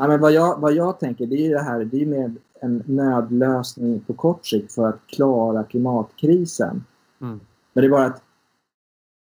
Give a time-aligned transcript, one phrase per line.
[0.00, 2.82] Ja, men vad, jag, vad jag tänker det är det här, det är med en
[2.86, 6.84] nödlösning på kort sikt för att klara klimatkrisen.
[7.20, 7.40] Mm.
[7.72, 8.22] Men det är bara att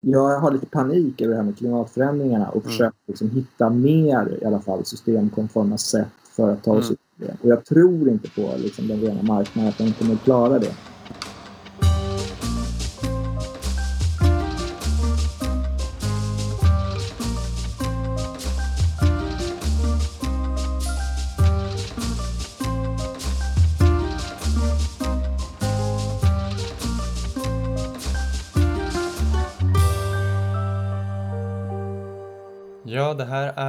[0.00, 2.68] jag har lite panik över det här med klimatförändringarna och Mm.
[2.68, 6.98] försöker liksom hitta mer i alla fall systemkonforma sätt för att ta oss Mm.
[7.18, 7.36] ur det.
[7.42, 10.72] Och jag tror inte på liksom, den rena marknaden, att den kommer att klara det.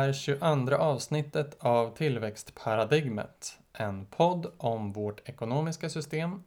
[0.09, 3.59] Är 22 avsnittet av Tillväxtparadigmet.
[3.73, 6.43] En podd om vårt ekonomiska system,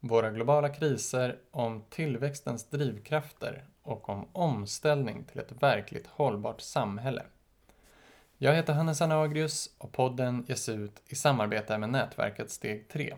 [0.00, 7.22] våra globala kriser, om tillväxtens drivkrafter och om omställning till ett verkligt hållbart samhälle.
[8.38, 13.14] Jag heter Hannes Anagrius och podden ges ut i samarbete med nätverket Steg 3.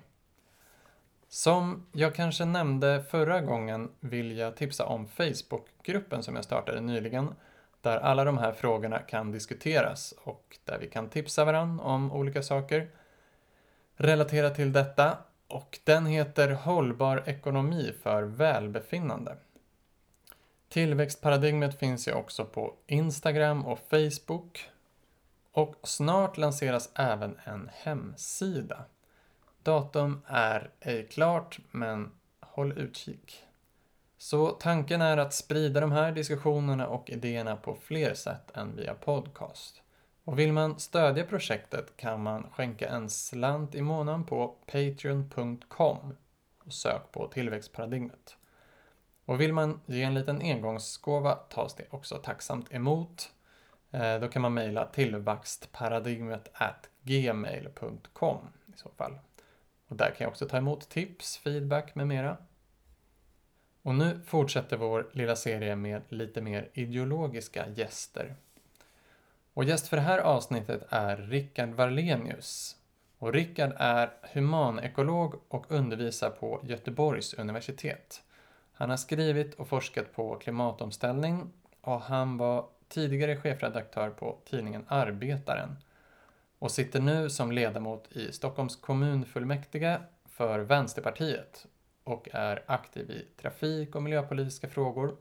[1.28, 7.34] Som jag kanske nämnde förra gången vill jag tipsa om Facebookgruppen som jag startade nyligen
[7.80, 12.42] där alla de här frågorna kan diskuteras och där vi kan tipsa varandra om olika
[12.42, 12.88] saker
[13.96, 15.18] relaterat till detta.
[15.48, 19.36] Och den heter Hållbar ekonomi för välbefinnande.
[20.68, 24.70] Tillväxtparadigmet finns ju också på Instagram och Facebook.
[25.52, 28.84] Och snart lanseras även en hemsida.
[29.62, 33.47] Datum är ej klart, men håll utkik.
[34.18, 38.94] Så tanken är att sprida de här diskussionerna och idéerna på fler sätt än via
[38.94, 39.82] podcast.
[40.24, 46.16] Och vill man stödja projektet kan man skänka en slant i månaden på patreon.com
[46.64, 48.36] och sök på tillväxtparadigmet.
[49.24, 53.32] Och vill man ge en liten engångsgåva tas det också tacksamt emot.
[53.90, 56.48] Eh, då kan man mejla tillväxtparadigmet
[57.02, 59.18] gmail.com i så fall.
[59.88, 62.36] Och där kan jag också ta emot tips, feedback med mera.
[63.88, 68.34] Och nu fortsätter vår lilla serie med lite mer ideologiska gäster.
[69.54, 72.76] Och gäst för det här avsnittet är Rickard Varlenius.
[73.18, 78.22] Och Rickard är humanekolog och undervisar på Göteborgs universitet.
[78.72, 85.76] Han har skrivit och forskat på klimatomställning och han var tidigare chefredaktör på tidningen Arbetaren
[86.58, 91.66] och sitter nu som ledamot i Stockholms kommunfullmäktige för Vänsterpartiet
[92.08, 95.16] och är aktiv i trafik och miljöpolitiska frågor.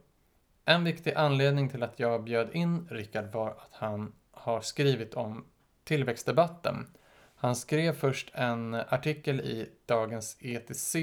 [0.64, 5.44] En viktig anledning till att jag bjöd in Rickard var att han har skrivit om
[5.84, 6.86] tillväxtdebatten.
[7.34, 10.96] Han skrev först en artikel i Dagens ETC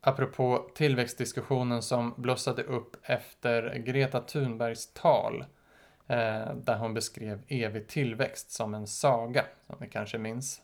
[0.00, 5.44] apropå tillväxtdiskussionen som blossade upp efter Greta Thunbergs tal
[6.06, 10.62] eh, där hon beskrev evig tillväxt som en saga, som ni kanske minns.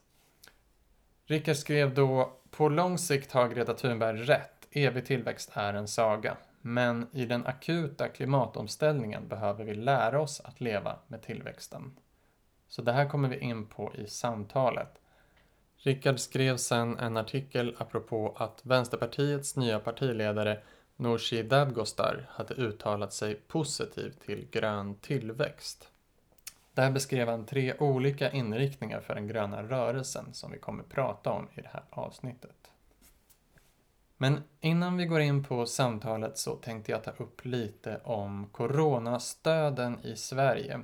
[1.27, 4.69] Rickard skrev då på lång sikt har Greta Thunberg rätt.
[4.71, 6.37] Evig tillväxt är en saga.
[6.61, 11.97] Men i den akuta klimatomställningen behöver vi lära oss att leva med tillväxten.
[12.69, 15.01] Så det här kommer vi in på i samtalet.
[15.77, 20.63] Rickard skrev sen en artikel apropå att Vänsterpartiets nya partiledare
[20.97, 25.90] Nooshi Dadgostar hade uttalat sig positivt till grön tillväxt.
[26.81, 31.49] Där beskrev han tre olika inriktningar för den gröna rörelsen som vi kommer prata om
[31.55, 32.71] i det här avsnittet.
[34.17, 40.01] Men innan vi går in på samtalet så tänkte jag ta upp lite om coronastöden
[40.05, 40.81] i Sverige.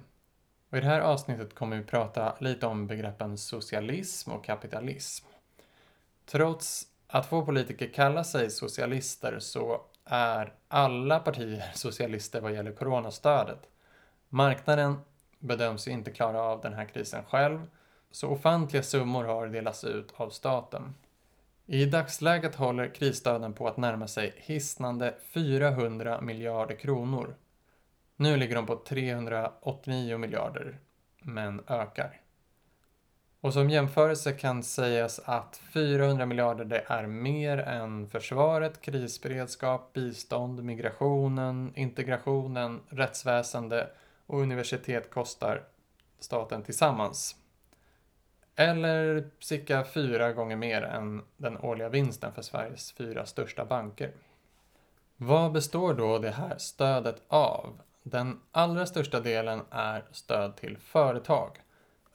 [0.70, 5.26] Och I det här avsnittet kommer vi prata lite om begreppen socialism och kapitalism.
[6.26, 13.68] Trots att få politiker kallar sig socialister så är alla partier socialister vad gäller coronastödet.
[14.28, 14.96] Marknaden
[15.46, 17.66] bedöms ju inte klara av den här krisen själv,
[18.10, 20.94] så ofantliga summor har delats ut av staten.
[21.66, 27.34] I dagsläget håller krisstöden på att närma sig hisnande 400 miljarder kronor.
[28.16, 30.78] Nu ligger de på 389 miljarder,
[31.22, 32.20] men ökar.
[33.40, 40.64] Och som jämförelse kan sägas att 400 miljarder det är mer än försvaret, krisberedskap, bistånd,
[40.64, 43.88] migrationen, integrationen, rättsväsende
[44.26, 45.64] och universitet kostar
[46.18, 47.36] staten tillsammans.
[48.56, 54.12] Eller cirka fyra gånger mer än den årliga vinsten för Sveriges fyra största banker.
[55.16, 57.80] Vad består då det här stödet av?
[58.02, 61.50] Den allra största delen är stöd till företag.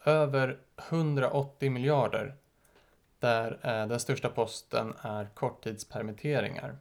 [0.03, 0.57] Över
[0.89, 2.35] 180 miljarder.
[3.19, 6.77] Där eh, den största posten är korttidspermitteringar.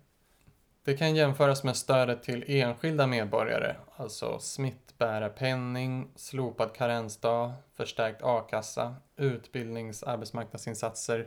[0.90, 10.02] Det kan jämföras med stödet till enskilda medborgare, alltså smittbärarpenning, slopad karensdag, förstärkt a-kassa, utbildnings
[10.02, 11.26] arbetsmarknadsinsatser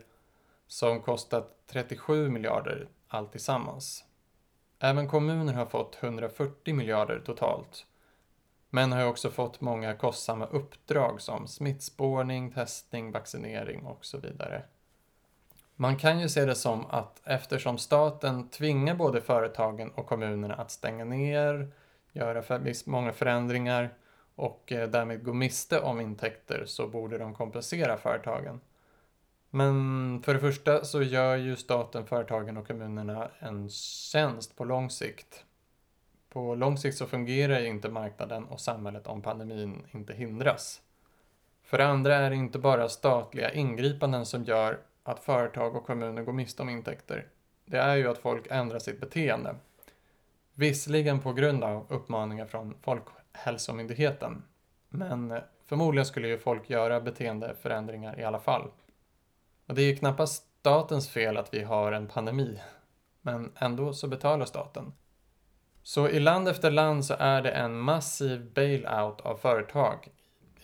[0.68, 4.04] som kostat 37 miljarder allt tillsammans.
[4.80, 7.86] Även kommuner har fått 140 miljarder totalt,
[8.70, 14.64] men har också fått många kostsamma uppdrag som smittspårning, testning, vaccinering och så vidare.
[15.76, 20.72] Man kan ju se det som att eftersom staten tvingar både företagen och kommunerna att
[20.72, 21.72] stänga ner,
[22.12, 23.94] göra för, många förändringar
[24.36, 28.62] och eh, därmed gå miste om intäkter så borde de kompensera företagen.
[29.50, 34.90] Men för det första så gör ju staten, företagen och kommunerna en tjänst på lång
[34.90, 35.46] sikt.
[36.30, 40.82] På lång sikt så fungerar ju inte marknaden och samhället om pandemin inte hindras.
[41.64, 46.24] För det andra är det inte bara statliga ingripanden som gör att företag och kommuner
[46.24, 47.28] går miste om intäkter.
[47.66, 49.56] Det är ju att folk ändrar sitt beteende.
[50.54, 54.44] Visserligen på grund av uppmaningar från Folkhälsomyndigheten.
[54.90, 58.72] Men förmodligen skulle ju folk göra beteendeförändringar i alla fall.
[59.68, 62.62] Och det är ju knappast statens fel att vi har en pandemi.
[63.22, 64.94] Men ändå så betalar staten.
[65.84, 70.10] Så i land efter land så är det en massiv bailout av företag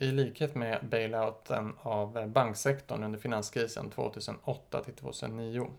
[0.02, 5.72] i likhet med bailouten av banksektorn under finanskrisen 2008 till 2009.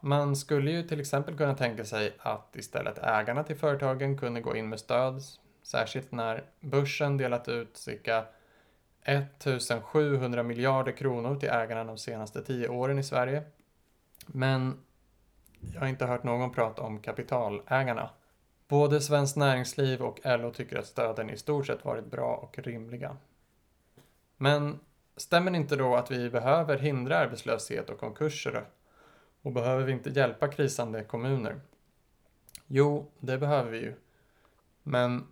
[0.00, 4.56] Man skulle ju till exempel kunna tänka sig att istället ägarna till företagen kunde gå
[4.56, 5.22] in med stöd,
[5.62, 8.24] särskilt när börsen delat ut cirka
[9.02, 13.42] 1700 miljarder kronor till ägarna de senaste tio åren i Sverige.
[14.26, 14.80] Men
[15.72, 18.10] jag har inte hört någon prata om kapitalägarna.
[18.68, 23.16] Både Svenskt Näringsliv och LO tycker att stöden i stort sett varit bra och rimliga.
[24.36, 24.80] Men
[25.16, 28.64] stämmer det inte då att vi behöver hindra arbetslöshet och konkurser?
[29.42, 31.60] Och behöver vi inte hjälpa krisande kommuner?
[32.66, 33.94] Jo, det behöver vi ju.
[34.82, 35.26] Men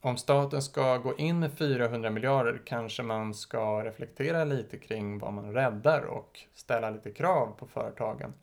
[0.00, 5.32] om staten ska gå in med 400 miljarder kanske man ska reflektera lite kring vad
[5.32, 8.34] man räddar och ställa lite krav på företagen.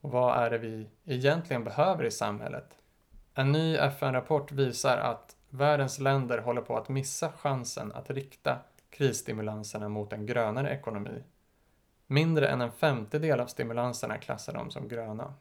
[0.00, 2.79] Och vad är det vi egentligen behöver i samhället?
[3.34, 8.58] En ny FN-rapport visar att världens länder håller på att missa chansen att rikta
[8.90, 11.22] krisstimulanserna mot en grönare ekonomi.
[12.06, 15.34] Mindre än en femtedel av stimulanserna klassar de som gröna.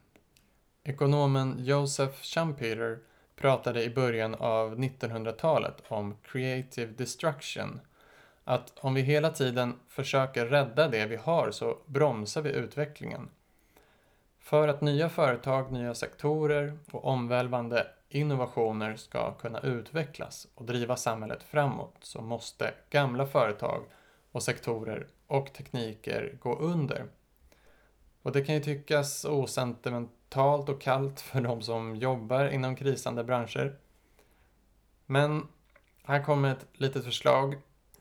[0.84, 3.00] Ekonomen Joseph Schumpeter
[3.36, 7.80] pratade i början av 1900-talet om creative destruction.
[8.44, 13.30] Att om vi hela tiden försöker rädda det vi har så bromsar vi utvecklingen.
[14.50, 21.44] För att nya företag, nya sektorer och omvälvande innovationer ska kunna utvecklas och driva samhället
[21.44, 23.84] framåt så måste gamla företag
[24.32, 27.06] och sektorer och tekniker gå under.
[28.22, 33.76] Och det kan ju tyckas osentimentalt och kallt för de som jobbar inom krisande branscher.
[35.06, 35.48] Men
[36.04, 37.56] här kommer ett litet förslag.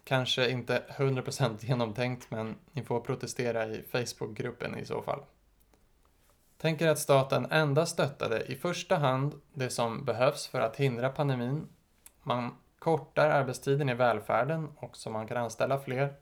[0.05, 5.21] Kanske inte 100% genomtänkt men ni får protestera i Facebookgruppen i så fall.
[6.58, 11.69] Tänker att staten endast stöttade i första hand det som behövs för att hindra pandemin.
[12.22, 16.14] Man kortar arbetstiden i välfärden och så man kan anställa fler.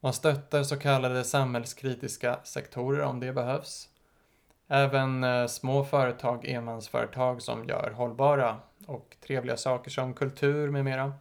[0.00, 3.88] Man stöttar så kallade samhällskritiska sektorer om det behövs.
[4.68, 11.12] Även eh, små företag, enmansföretag som gör hållbara och trevliga saker som kultur med mera.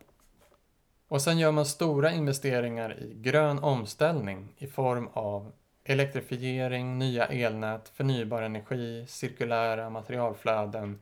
[1.08, 5.52] Och sen gör man stora investeringar i grön omställning i form av
[5.90, 11.02] elektrifiering, nya elnät, förnybar energi, cirkulära materialflöden,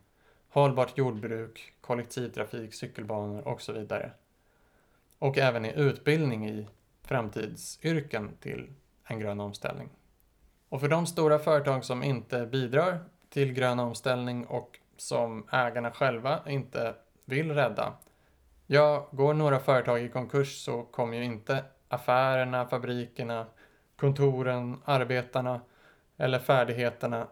[0.50, 4.12] hållbart jordbruk, kollektivtrafik, cykelbanor och så vidare.
[5.20, 6.68] Och även i utbildning i
[7.04, 8.68] framtidsyrken till
[9.04, 9.90] en grön omställning.
[10.70, 16.40] Och för de stora företag som inte bidrar till grön omställning och som ägarna själva
[16.48, 17.94] inte vill rädda.
[18.68, 23.46] Ja, går några företag i konkurs så kommer ju inte affärerna, fabrikerna,
[24.00, 25.62] kontoren, arbetarna
[26.18, 27.28] eller färdigheterna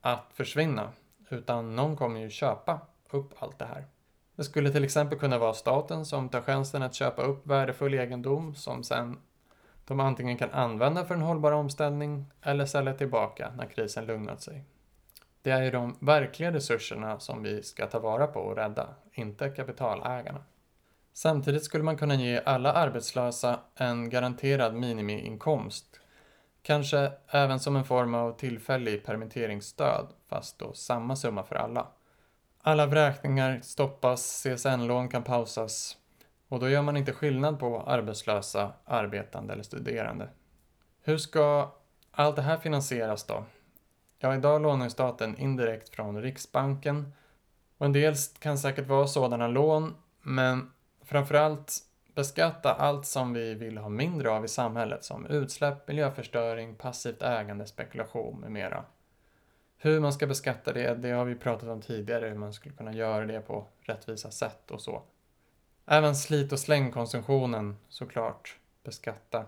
[0.00, 0.92] att försvinna.
[1.28, 3.84] Utan någon kommer ju köpa upp allt det här.
[4.36, 8.54] Det skulle till exempel kunna vara staten som tar chansen att köpa upp värdefull egendom
[8.54, 9.18] som sen
[9.84, 14.64] de antingen kan använda för en hållbar omställning eller sälja tillbaka när krisen lugnat sig.
[15.42, 19.48] Det är ju de verkliga resurserna som vi ska ta vara på och rädda, inte
[19.48, 20.44] kapitalägarna.
[21.12, 26.00] Samtidigt skulle man kunna ge alla arbetslösa en garanterad minimiinkomst
[26.62, 31.86] Kanske även som en form av tillfällig permitteringsstöd, fast då samma summa för alla.
[32.62, 35.96] Alla vräkningar stoppas, CSN-lån kan pausas
[36.48, 40.28] och då gör man inte skillnad på arbetslösa, arbetande eller studerande.
[41.02, 41.74] Hur ska
[42.10, 43.44] allt det här finansieras då?
[44.18, 47.12] Ja, idag lånar staten indirekt från Riksbanken
[47.78, 50.70] och en del kan säkert vara sådana lån, men
[51.02, 51.72] framförallt
[52.18, 57.66] beskatta allt som vi vill ha mindre av i samhället som utsläpp, miljöförstöring, passivt ägande,
[57.66, 58.84] spekulation med mera.
[59.76, 62.92] Hur man ska beskatta det, det har vi pratat om tidigare, hur man skulle kunna
[62.92, 65.02] göra det på rättvisa sätt och så.
[65.86, 69.44] Även slit och slängkonsumtionen såklart beskatta.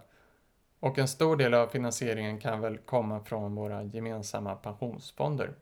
[0.80, 5.54] Och en stor del av finansieringen kan väl komma från våra gemensamma pensionsfonder.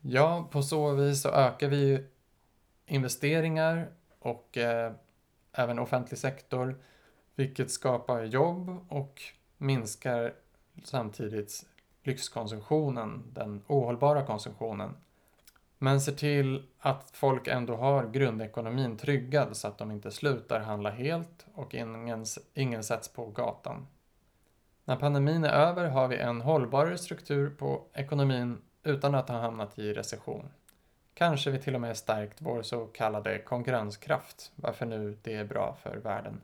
[0.00, 2.06] Ja, på så vis så ökar vi
[2.86, 4.92] investeringar och eh,
[5.52, 6.78] även offentlig sektor,
[7.34, 9.22] vilket skapar jobb och
[9.58, 10.34] minskar
[10.84, 11.66] samtidigt
[12.02, 14.96] lyxkonsumtionen, den ohållbara konsumtionen.
[15.78, 20.90] Men ser till att folk ändå har grundekonomin tryggad så att de inte slutar handla
[20.90, 23.86] helt och ingen, ingen sätts på gatan.
[24.84, 29.78] När pandemin är över har vi en hållbarare struktur på ekonomin utan att ha hamnat
[29.78, 30.48] i recession.
[31.20, 35.76] Kanske vi till och med stärkt vår så kallade konkurrenskraft, varför nu det är bra
[35.82, 36.40] för världen.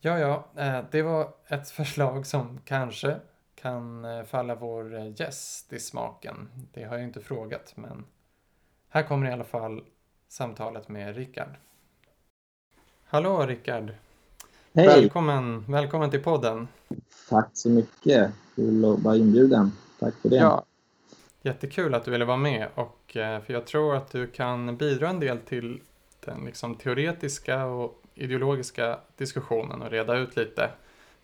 [0.00, 3.16] Ja, ja, eh, det var ett förslag som kanske
[3.54, 6.48] kan eh, falla vår eh, gäst i smaken.
[6.72, 8.04] Det har jag inte frågat, men
[8.88, 9.84] här kommer i alla fall
[10.28, 11.54] samtalet med Rickard.
[13.04, 13.94] Hallå Rickard!
[14.74, 14.86] Hej!
[14.86, 16.68] Välkommen, välkommen till podden.
[17.28, 18.32] Tack så mycket.
[18.56, 19.72] Kul att vara inbjuden.
[19.98, 20.36] Tack för det.
[20.36, 20.64] Ja,
[21.42, 25.08] jättekul att du ville vara med och eh, för jag tror att du kan bidra
[25.08, 25.80] en del till
[26.20, 30.70] den liksom teoretiska och ideologiska diskussionen och reda ut lite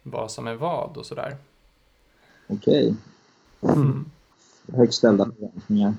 [0.03, 1.37] vad som är vad och sådär.
[2.47, 2.95] Okej.
[3.63, 4.11] Mm.
[4.73, 5.95] Högt ställda förväntningar.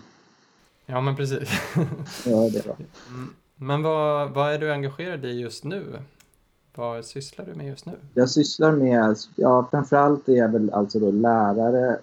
[0.85, 1.49] Ja, men precis.
[2.25, 2.75] ja, det är
[3.09, 3.33] mm.
[3.55, 5.99] Men vad, vad är du engagerad i just nu?
[6.75, 7.93] Vad sysslar du med just nu?
[8.13, 11.99] Jag sysslar med, ja framförallt är jag väl alltså då lärare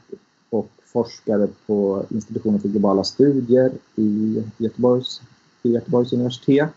[0.51, 5.23] och forskare på institutionen för globala studier i Göteborgs,
[5.63, 6.73] i Göteborgs universitet.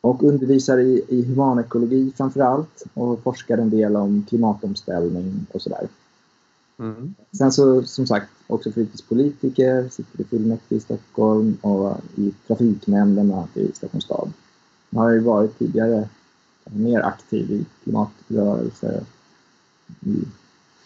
[0.00, 5.88] Och undervisar i, i humanekologi framförallt och forskar en del om klimatomställning och sådär.
[6.78, 7.14] Mm.
[7.32, 13.40] Sen så som sagt också fritidspolitiker, sitter i fullmäktige i Stockholm och i trafiknämnden bland
[13.40, 14.32] annat i Stockholms stad.
[14.90, 16.08] Jag har ju varit tidigare
[16.64, 19.04] mer aktiv i klimatrörelser,
[20.00, 20.24] i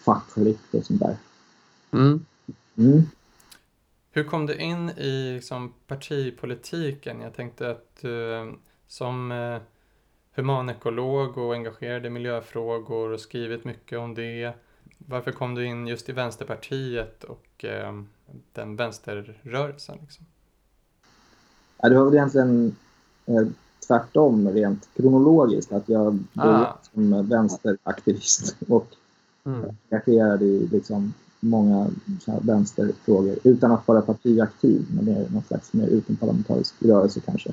[0.04, 1.16] fackligt och sånt där.
[1.92, 2.26] Mm.
[2.78, 3.02] Mm.
[4.10, 7.20] Hur kom du in i liksom, partipolitiken?
[7.20, 8.46] Jag tänkte att du eh,
[8.86, 9.58] som eh,
[10.34, 14.52] humanekolog och engagerad i miljöfrågor och skrivit mycket om det.
[14.98, 18.02] Varför kom du in just i Vänsterpartiet och eh,
[18.52, 19.98] den vänsterrörelsen?
[20.00, 20.26] Liksom?
[21.76, 22.76] Ja, det var väl egentligen
[23.26, 23.46] eh,
[23.86, 25.72] tvärtom rent kronologiskt.
[25.72, 26.78] Att jag började ah.
[26.82, 28.86] som vänsteraktivist och
[29.44, 29.76] mm.
[29.90, 31.90] engagerad i liksom många
[32.42, 37.52] vänsterfrågor utan att vara partiaktiv, men det är någon slags mer utomparlamentarisk rörelse kanske.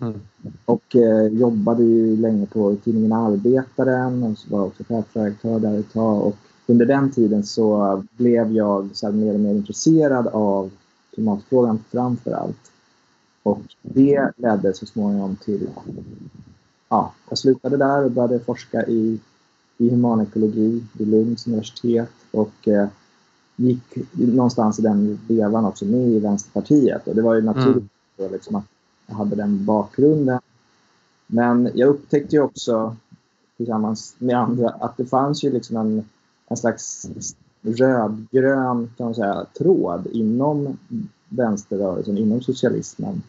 [0.00, 0.20] Mm.
[0.64, 6.26] Och eh, jobbade ju länge på tidningen Arbetaren och var också chefredaktör där ett tag.
[6.26, 10.70] Och under den tiden så blev jag så mer och mer intresserad av
[11.14, 12.72] klimatfrågan framför allt.
[13.42, 15.68] Och det ledde så småningom till...
[16.88, 19.18] Ja, jag slutade där och började forska i,
[19.78, 22.88] i humanekologi vid Lunds universitet och eh,
[23.58, 27.08] gick någonstans i den vevan också med i Vänsterpartiet.
[27.08, 28.32] Och det var ju naturligt mm.
[28.32, 28.64] liksom att
[29.06, 30.40] jag hade den bakgrunden.
[31.26, 32.96] Men jag upptäckte ju också
[33.56, 36.04] tillsammans med andra att det fanns ju liksom en,
[36.48, 37.10] en slags
[37.62, 40.78] rödgrön kan man säga, tråd inom
[41.28, 43.22] vänsterrörelsen, inom socialismen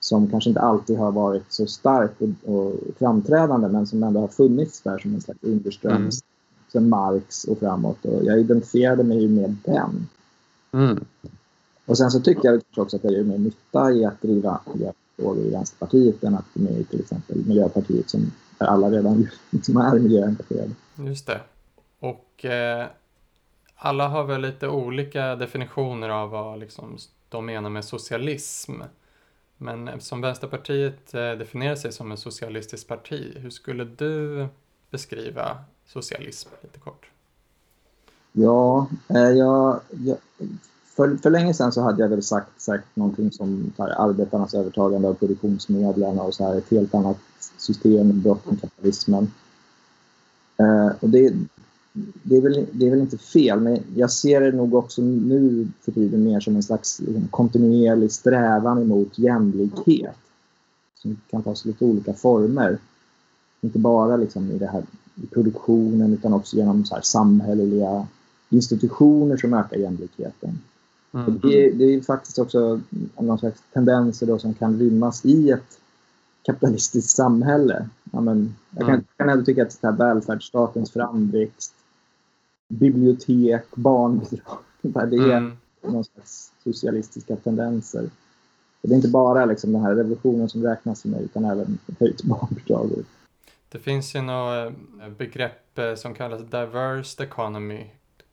[0.00, 4.28] som kanske inte alltid har varit så stark och, och framträdande men som ändå har
[4.28, 6.29] funnits där som en slags underströms mm.
[6.72, 8.04] Sen Marx och framåt.
[8.04, 10.08] Och jag identifierade mig med den.
[10.72, 11.04] Mm.
[11.86, 15.46] Och sen så tycker jag också att jag gör mer nytta i att driva miljöfrågor
[15.46, 19.98] i Vänsterpartiet än att gå med i till exempel Miljöpartiet som alla redan liksom är
[19.98, 20.70] miljöengagerade.
[20.96, 21.40] Just det.
[21.98, 22.86] Och eh,
[23.76, 26.98] alla har väl lite olika definitioner av vad liksom,
[27.28, 28.72] de menar med socialism.
[29.56, 34.46] Men eftersom Vänsterpartiet eh, definierar sig som ett socialistiskt parti, hur skulle du
[34.90, 35.58] beskriva
[35.92, 37.10] socialism lite kort?
[38.32, 40.16] Ja, eh, jag, jag,
[40.84, 45.08] för, för länge sedan så hade jag väl sagt, sagt någonting som här, arbetarnas övertagande
[45.08, 47.18] av produktionsmedlen och så här, ett helt annat
[47.56, 49.32] system, brott mot kapitalismen.
[50.56, 51.34] Eh, och det,
[52.22, 55.68] det är, väl, det är väl inte fel, men jag ser det nog också nu
[55.80, 60.16] för tiden mer som en slags liksom, kontinuerlig strävan emot jämlikhet.
[60.94, 62.78] Som kan ta sig lite olika former.
[63.60, 64.82] Inte bara liksom i, det här,
[65.22, 68.06] i produktionen utan också genom så här samhälleliga
[68.48, 70.58] institutioner som ökar jämlikheten.
[71.12, 71.40] Mm.
[71.42, 72.80] Det, är, det är faktiskt också
[73.18, 75.80] någon slags tendenser då som kan rymmas i ett
[76.42, 77.88] kapitalistiskt samhälle.
[78.12, 79.04] Ja, men, jag kan, mm.
[79.16, 81.74] kan ändå tycka att här välfärdsstatens framväxt,
[82.68, 85.52] bibliotek, barnbidrag, det är mm.
[85.82, 88.10] någon slags socialistiska tendenser.
[88.82, 92.22] Det är inte bara liksom den här revolutionen som räknas för mig utan även höjt
[92.22, 92.90] barnbidrag.
[93.72, 97.86] Det finns ju något eh, begrepp eh, som kallas diverse economy.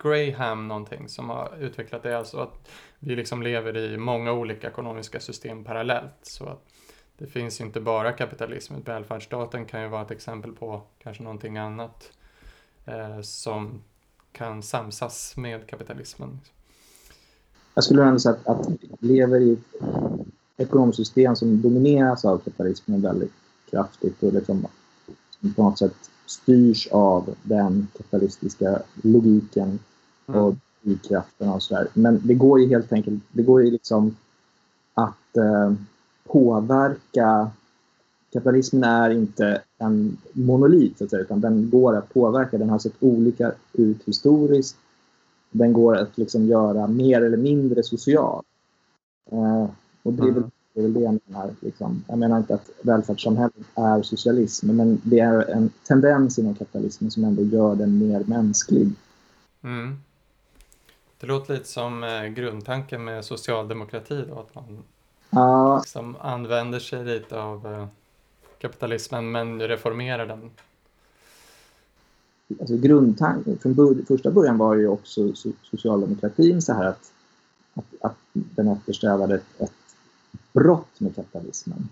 [0.03, 5.20] Graham någonting som har utvecklat det, alltså att vi liksom lever i många olika ekonomiska
[5.20, 6.20] system parallellt.
[6.22, 6.65] Så att
[7.17, 11.58] det finns ju inte bara kapitalism, välfärdsstaten kan ju vara ett exempel på kanske någonting
[11.58, 12.12] annat
[12.86, 13.82] eh, som
[14.32, 16.39] kan samsas med kapitalismen.
[17.74, 18.67] Jag skulle ändå säga att, att
[19.00, 19.60] vi lever i ett
[20.58, 23.34] ekonomiskt system som domineras av kapitalismen väldigt
[23.70, 24.67] kraftigt och liksom
[25.53, 29.79] på något sätt styrs av den kapitalistiska logiken
[30.27, 30.41] mm.
[30.41, 31.87] och drivkrafterna och sådär.
[31.93, 34.15] Men det går ju helt enkelt, det går ju liksom
[34.93, 35.73] att eh,
[36.23, 37.51] påverka
[38.33, 42.57] kapitalismen är inte en monolit, så att säga, utan den går att påverka.
[42.57, 44.77] Den har sett olika ut historiskt.
[45.51, 48.43] Den går att liksom göra mer eller mindre social.
[49.31, 49.65] Eh,
[50.03, 50.51] och det är, väl, mm.
[50.77, 51.55] Det är väl det jag menar.
[51.60, 52.03] Liksom.
[52.07, 57.24] Jag menar inte att välfärdssamhället är socialism, men det är en tendens inom kapitalismen som
[57.24, 58.91] ändå gör den mer mänsklig.
[59.63, 59.98] Mm.
[61.19, 64.84] Det låter lite som eh, grundtanken med socialdemokrati då, att man
[65.29, 65.77] ja.
[65.77, 67.88] liksom använder sig lite av eh,
[68.60, 70.51] kapitalismen men reformerar den.
[72.60, 77.12] Alltså grundtanken, från första början var ju också socialdemokratin så här att,
[77.74, 79.72] att, att den eftersträvade ett, ett
[80.57, 81.89] brott med kapitalismen.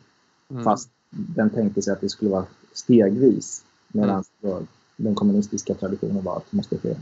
[0.50, 0.63] Mm.
[0.63, 4.67] Fast den tänkte sig att det skulle vara stegvis medan mm.
[4.95, 6.95] den kommunistiska traditionen var att det måste ske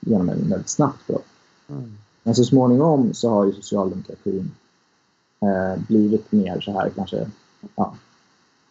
[0.00, 1.26] genom en väldigt snabbt brott.
[1.68, 1.96] Mm.
[2.22, 4.50] Men så småningom så har ju socialdemokratin
[5.40, 7.30] eh, blivit mer så här kanske
[7.76, 7.94] ja,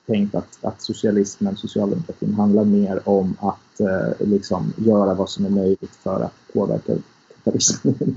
[0.05, 5.49] tänkt att, att socialismen, socialdemokratin handlar mer om att eh, liksom göra vad som är
[5.49, 6.93] möjligt för att påverka
[7.27, 8.15] kapitalismen.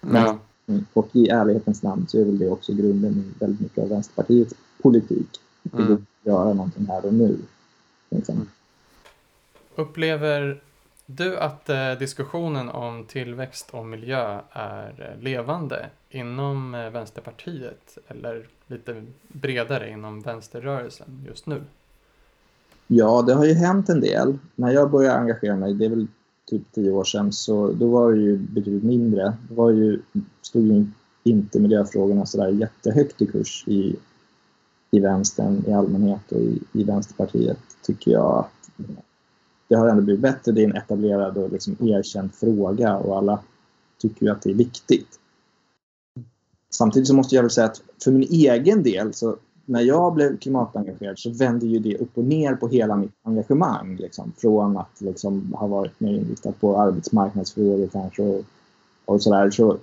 [0.00, 0.38] ja.
[0.66, 3.88] Mm, och i ärlighetens namn så är väl det också grunden i väldigt mycket av
[3.88, 5.40] Vänsterpartiets politik.
[5.72, 6.06] Att mm.
[6.22, 7.38] göra någonting här och nu.
[8.10, 8.34] Liksom.
[8.34, 8.48] Mm.
[9.74, 10.62] Upplever
[11.06, 18.46] du att eh, diskussionen om tillväxt och miljö är eh, levande inom eh, Vänsterpartiet eller
[18.66, 21.62] lite bredare inom vänsterrörelsen just nu?
[22.86, 24.38] Ja, det har ju hänt en del.
[24.54, 26.06] När jag började engagera mig, det är väl
[26.50, 29.36] typ tio år sedan, så då var det ju betydligt mindre.
[29.48, 30.02] Det var ju,
[30.42, 30.86] stod ju
[31.22, 33.96] inte miljöfrågorna sådär jättehögt i kurs i,
[34.90, 38.46] i vänstern i allmänhet och i, i Vänsterpartiet, tycker jag.
[39.68, 40.52] Det har ändå blivit bättre.
[40.52, 43.38] Det är en etablerad och liksom erkänd fråga och alla
[43.98, 45.20] tycker ju att det är viktigt.
[46.70, 50.36] Samtidigt så måste jag väl säga att för min egen del så när jag blev
[50.38, 53.96] klimatengagerad så vände ju det upp och ner på hela mitt engagemang.
[53.96, 54.32] Liksom.
[54.36, 58.44] Från att liksom, ha varit mer inriktad på arbetsmarknadsfrågor kanske och,
[59.04, 59.50] och sådär.
[59.50, 59.76] Så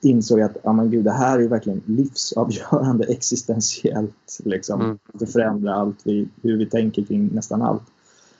[0.00, 4.40] insåg jag att ja, men gud, det här är verkligen livsavgörande existentiellt.
[4.44, 4.80] Liksom.
[4.80, 4.98] Mm.
[5.12, 7.82] Det förändrar allt vi, hur vi tänker kring nästan allt.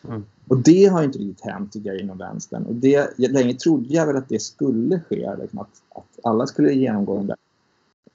[0.09, 0.25] Mm.
[0.49, 2.67] Och det har inte riktigt hänt tycker jag inom vänstern.
[2.67, 5.37] Och det, länge trodde jag väl att det skulle ske.
[5.41, 7.37] Liksom, att, att alla skulle genomgå den där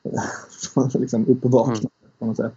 [0.99, 1.89] liksom upp och vakna mm.
[2.25, 2.53] På något sätt.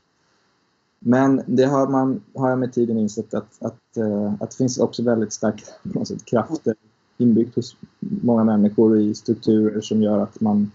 [0.99, 4.79] Men det har, man, har jag med tiden insett att, att, uh, att det finns
[4.79, 6.75] också väldigt starka på något sätt, krafter
[7.19, 10.71] inbyggt hos många människor i strukturer som gör att man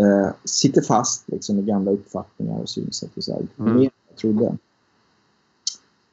[0.00, 3.76] uh, sitter fast liksom, i gamla uppfattningar och synsätt och så här, mm.
[3.76, 4.56] mer än jag trodde.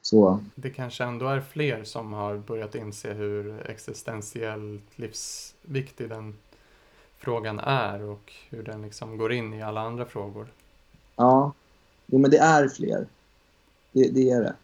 [0.02, 0.40] Så.
[0.54, 6.34] Det kanske ändå är fler som har börjat inse hur existentiellt livsviktig den
[7.18, 10.46] frågan är och hur den liksom går in i alla andra frågor.
[11.16, 11.52] Ja,
[12.06, 13.06] jo, men det är fler.
[13.92, 14.54] Det, det är det.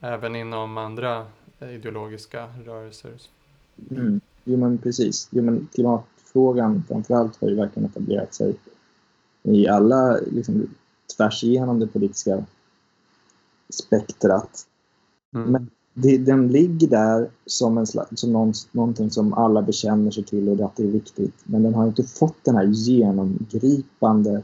[0.00, 1.26] Även inom andra
[1.60, 3.12] ideologiska rörelser.
[3.90, 4.20] Mm.
[4.44, 5.28] Jo, men precis.
[5.30, 8.54] Jo, men klimatfrågan framförallt har ju verkligen etablerat sig
[9.42, 10.68] i alla, liksom,
[11.16, 12.44] tvärs igenom det politiska
[13.68, 14.66] spektrat.
[15.34, 15.50] Mm.
[15.50, 20.24] Men det, den ligger där som, en slags, som någon, någonting som alla bekänner sig
[20.24, 21.34] till och att det är viktigt.
[21.44, 24.42] Men den har inte fått den här genomgripande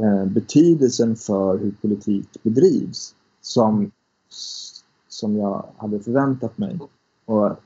[0.00, 3.90] Eh, betydelsen för hur politik bedrivs som,
[5.08, 6.78] som jag hade förväntat mig.
[7.24, 7.56] Och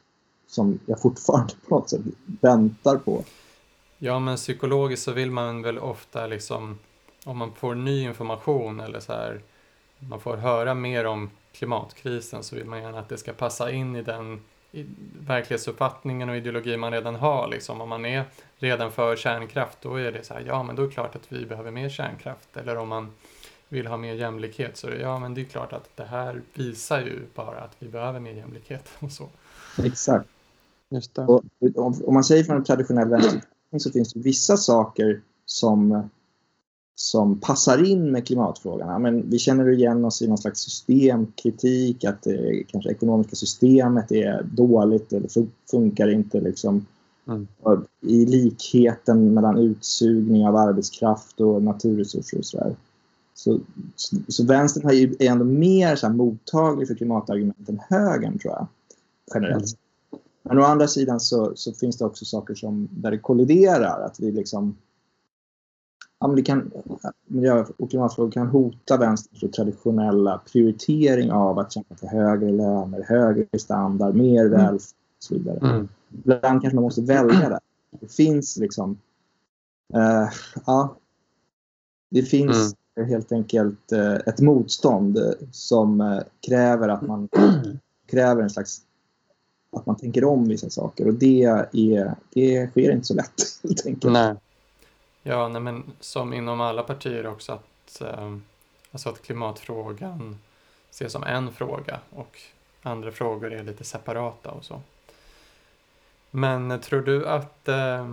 [0.46, 2.00] som jag fortfarande på något sätt
[2.40, 3.24] väntar på.
[3.98, 6.78] Ja, men psykologiskt så vill man väl ofta liksom,
[7.24, 9.42] om man får ny information eller så här,
[9.98, 13.96] man får höra mer om klimatkrisen så vill man gärna att det ska passa in
[13.96, 14.40] i den
[15.26, 17.48] verklighetsuppfattningen och ideologi man redan har.
[17.48, 17.80] Liksom.
[17.80, 18.24] Om man är
[18.58, 21.32] redan för kärnkraft, då är det så här, ja men då är det klart att
[21.32, 22.56] vi behöver mer kärnkraft.
[22.56, 23.12] Eller om man
[23.68, 27.20] vill ha mer jämlikhet, så ja men det är klart att det här visar ju
[27.34, 29.28] bara att vi behöver mer jämlikhet och så.
[29.84, 30.28] Exakt.
[30.88, 31.22] Just det.
[31.22, 33.40] Och, om, om man säger från en traditionell vänster
[33.78, 36.08] så finns det vissa saker som
[36.98, 39.02] som passar in med klimatfrågan.
[39.02, 44.42] Men vi känner igen oss i någon slags systemkritik, att det kanske ekonomiska systemet är
[44.42, 45.28] dåligt eller
[45.70, 46.40] funkar inte.
[46.40, 46.86] Liksom.
[47.28, 47.46] Mm.
[48.00, 52.76] I likheten mellan utsugning av arbetskraft och naturresurser och sådär.
[53.34, 53.60] Så,
[53.96, 58.66] så, så vänstern är ändå mer så här, mottaglig för klimatargument än högern, tror jag.
[59.34, 59.78] Generellt mm.
[60.42, 64.00] Men å andra sidan så, så, finns det också saker som, där det kolliderar.
[64.00, 64.76] Att vi liksom
[66.44, 66.70] kan,
[67.26, 73.58] miljö och klimatfrågor kan hota vänsterns traditionella prioritering av att kämpa för högre löner, högre
[73.58, 74.52] standard, mer mm.
[74.52, 75.58] välfärd och så vidare.
[75.58, 75.88] Mm.
[76.12, 77.60] Ibland kanske man måste välja det.
[78.00, 78.98] Det finns liksom...
[79.94, 80.28] Uh,
[80.66, 80.96] ja,
[82.10, 83.10] det finns mm.
[83.10, 85.18] helt enkelt uh, ett motstånd
[85.50, 87.28] som uh, kräver att man
[88.10, 88.80] kräver en slags
[89.76, 93.86] att man tänker om vissa saker och det, är, det sker inte så lätt helt
[93.86, 94.12] enkelt.
[94.12, 94.34] Nej.
[95.28, 98.36] Ja, nej, men som inom alla partier också att, eh,
[98.92, 100.38] alltså att klimatfrågan
[100.90, 102.40] ses som en fråga och
[102.82, 104.80] andra frågor är lite separata och så.
[106.30, 108.08] Men tror du att eh,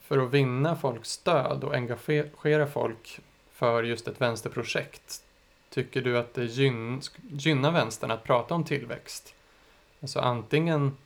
[0.00, 3.20] för att vinna folks stöd och engagera folk
[3.52, 5.22] för just ett vänsterprojekt,
[5.70, 9.34] tycker du att det gyn gynnar vänstern att prata om tillväxt?
[10.00, 10.96] Alltså antingen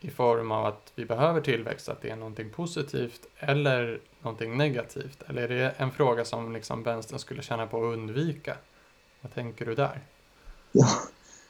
[0.00, 5.22] i form av att vi behöver tillväxt, att det är någonting positivt eller någonting negativt?
[5.26, 8.56] Eller är det en fråga som liksom vänstern skulle tjäna på att undvika?
[9.22, 10.00] Vad tänker du där?
[10.72, 10.88] Ja,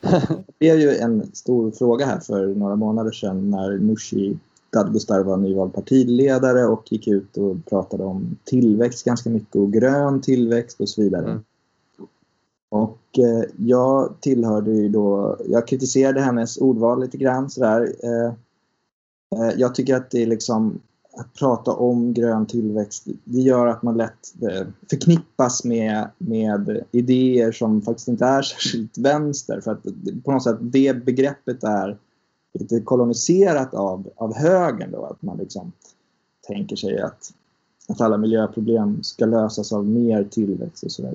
[0.58, 4.38] det är ju en stor fråga här för några månader sedan när Nooshi
[4.70, 10.20] Dadgostar var nyvald partiledare och gick ut och pratade om tillväxt ganska mycket och grön
[10.20, 11.30] tillväxt och så vidare.
[11.30, 11.44] Mm.
[12.68, 17.92] Och eh, jag tillhörde ju då, jag kritiserade hennes ordval lite grann sådär.
[18.02, 18.32] Eh,
[19.40, 20.80] eh, jag tycker att det är liksom
[21.18, 27.52] att prata om grön tillväxt, det gör att man lätt eh, förknippas med, med idéer
[27.52, 29.60] som faktiskt inte är särskilt vänster.
[29.60, 29.82] För att
[30.24, 31.98] på något sätt det begreppet är
[32.52, 35.72] lite koloniserat av, av högern då, att man liksom
[36.46, 37.32] tänker sig att,
[37.88, 41.14] att alla miljöproblem ska lösas av mer tillväxt och sådär.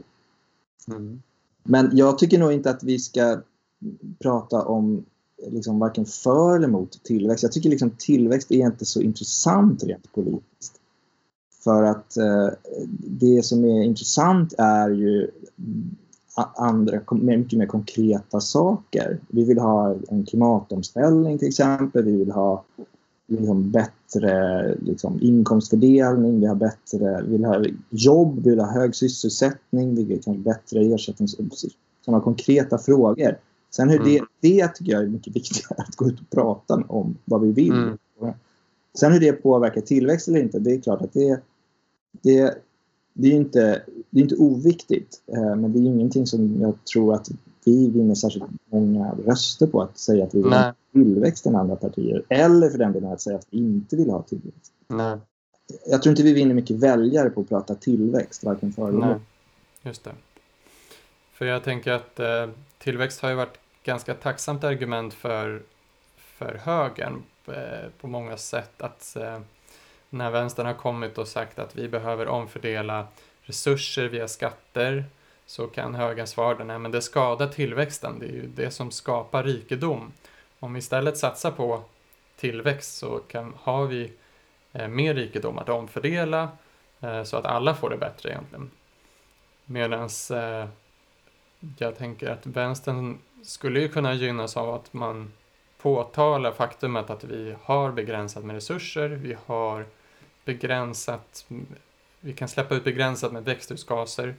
[0.87, 1.21] Mm.
[1.63, 3.41] Men jag tycker nog inte att vi ska
[4.19, 5.05] prata om
[5.47, 7.43] liksom varken för eller emot tillväxt.
[7.43, 10.79] Jag tycker liksom tillväxt är inte så intressant rent politiskt.
[11.63, 12.49] För att eh,
[12.97, 15.31] det som är intressant är ju
[16.55, 19.19] andra, mycket mer konkreta saker.
[19.27, 22.03] Vi vill ha en klimatomställning till exempel.
[22.03, 22.63] Vi vill ha
[23.27, 28.95] liksom, bättre liksom, inkomstfördelning, vi, har bättre, vi vill ha jobb, vi vill ha hög
[28.95, 31.27] sysselsättning, vi vill ha bättre ersättning.
[32.05, 33.37] Sådana konkreta frågor.
[33.75, 34.13] Sen hur mm.
[34.13, 37.51] det, det tycker jag är mycket viktigare, att gå ut och prata om vad vi
[37.51, 37.73] vill.
[37.73, 37.97] Mm.
[38.99, 41.41] Sen hur det påverkar tillväxt eller inte, det är klart att det,
[42.11, 42.57] det,
[43.13, 45.21] det, är, inte, det är inte oviktigt.
[45.27, 47.29] Eh, men det är ingenting som jag tror att
[47.65, 50.63] vi vinner särskilt många röster på att säga att vi vill Nej.
[50.63, 52.23] ha tillväxt än andra partier.
[52.29, 54.73] Eller för den delen att säga att vi inte vill ha tillväxt.
[54.87, 55.17] Nej.
[55.85, 59.19] Jag tror inte vi vinner mycket väljare på att prata tillväxt, varken för eller.
[59.83, 60.11] Just det.
[61.33, 65.61] För jag tänker att eh, tillväxt har ju varit ganska tacksamt argument för,
[66.17, 68.81] för högern eh, på många sätt.
[68.81, 69.39] Att eh,
[70.09, 73.07] när vänstern har kommit och sagt att vi behöver omfördela
[73.41, 75.05] resurser via skatter
[75.45, 79.43] så kan högern svara nej men det skadar tillväxten, det är ju det som skapar
[79.43, 80.11] rikedom.
[80.59, 81.83] Om vi istället satsar på
[82.35, 84.11] tillväxt så kan, har vi
[84.71, 86.49] eh, mer rikedom att omfördela
[86.99, 88.71] eh, så att alla får det bättre egentligen.
[89.65, 90.67] Medan eh,
[91.77, 95.31] jag tänker att vänstern skulle ju kunna gynnas av att man
[95.77, 99.85] påtalar faktumet att vi har begränsat med resurser, vi har
[100.45, 101.45] begränsat,
[102.19, 104.35] vi kan släppa ut begränsat med växthusgaser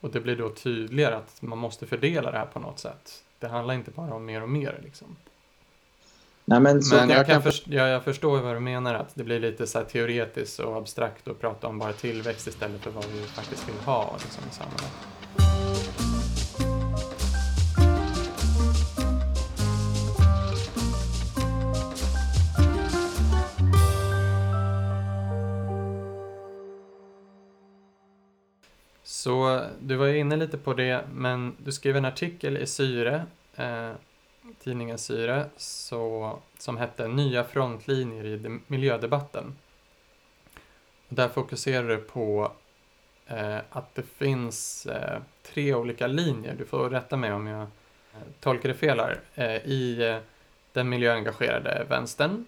[0.00, 3.24] och det blir då tydligare att man måste fördela det här på något sätt.
[3.38, 5.16] Det handlar inte bara om mer och mer liksom.
[6.44, 9.40] Nej, men, men jag, kan för, jag, jag, förstår vad du menar, att det blir
[9.40, 13.68] lite så teoretiskt och abstrakt att prata om bara tillväxt istället för vad vi faktiskt
[13.68, 15.19] vill ha liksom, i samhället.
[29.30, 33.26] Så du var ju inne lite på det, men du skrev en artikel i Syre
[33.56, 33.90] eh,
[34.62, 39.54] tidningen Syre så, som hette Nya frontlinjer i miljödebatten.
[41.08, 42.52] Där fokuserar du på
[43.26, 47.68] eh, att det finns eh, tre olika linjer, du får rätta mig om jag eh,
[48.40, 50.16] tolkar det fel här, eh, i eh,
[50.72, 52.44] den miljöengagerade vänstern,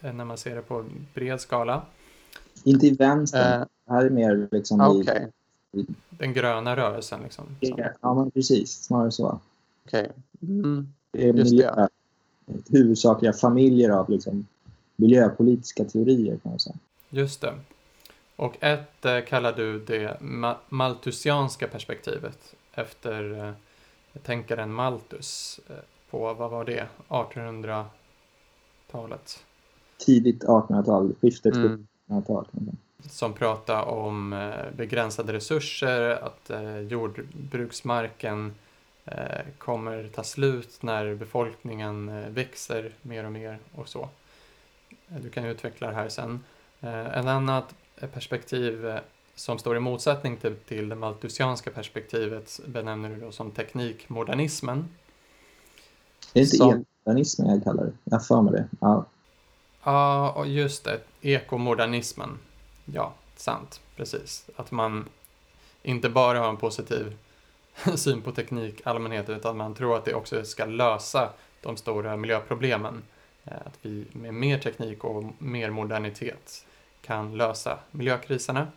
[0.00, 1.82] när man ser det på bred skala.
[2.64, 5.18] Inte i vänstern, det här är mer liksom okay.
[5.18, 5.43] i...
[6.10, 7.44] Den gröna rörelsen liksom?
[8.00, 9.40] Ja, men precis, snarare så.
[9.86, 10.06] Okay.
[10.42, 10.88] Mm.
[11.10, 11.86] Det är miljö,
[12.70, 14.46] huvudsakliga familjer av liksom,
[14.96, 16.76] miljöpolitiska teorier kan man säga.
[17.10, 17.54] Just det.
[18.36, 23.52] Och ett eh, kallar du det ma maltusianska perspektivet efter eh,
[24.22, 25.74] tänkaren Malthus eh,
[26.10, 29.44] på, vad var det, 1800-talet?
[29.98, 31.86] Tidigt 1800-tal, skiftet mm.
[32.06, 32.46] 1800-tal.
[33.10, 38.54] Som pratar om eh, begränsade resurser, att eh, jordbruksmarken
[39.04, 39.18] eh,
[39.58, 44.08] kommer ta slut när befolkningen växer mer och mer och så.
[45.08, 46.40] Du kan utveckla det här sen.
[46.80, 47.74] En annat
[48.12, 48.98] perspektiv
[49.34, 54.88] som står i motsättning till, till det maltusianska perspektivet benämner du då som teknikmodernismen.
[56.32, 56.68] Det är inte som...
[56.68, 57.92] ekomodernismen jag kallar det.
[58.04, 58.68] Jag för mig det.
[58.80, 59.04] Ja.
[59.84, 61.00] ja, just det.
[61.20, 62.38] Ekomodernismen.
[62.84, 63.80] Ja, sant.
[63.96, 64.46] Precis.
[64.56, 65.08] Att man
[65.82, 67.16] inte bara har en positiv
[67.96, 73.02] syn på teknik allmänhet utan man tror att det också ska lösa de stora miljöproblemen.
[73.44, 76.66] Eh, att vi med mer teknik och mer modernitet
[77.00, 78.68] kan lösa miljökriserna.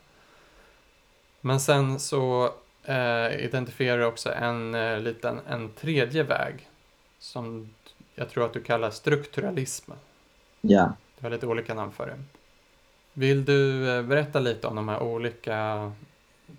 [1.42, 6.70] Men sen så eh, identifierar du också en eh, liten, en tredje väg
[7.20, 7.74] som
[8.16, 9.92] jag tror att du kallar strukturalism.
[10.62, 10.94] Ja.
[11.18, 12.37] Du har lite olika namn för det.
[13.18, 15.92] Vill du eh, berätta lite om de här olika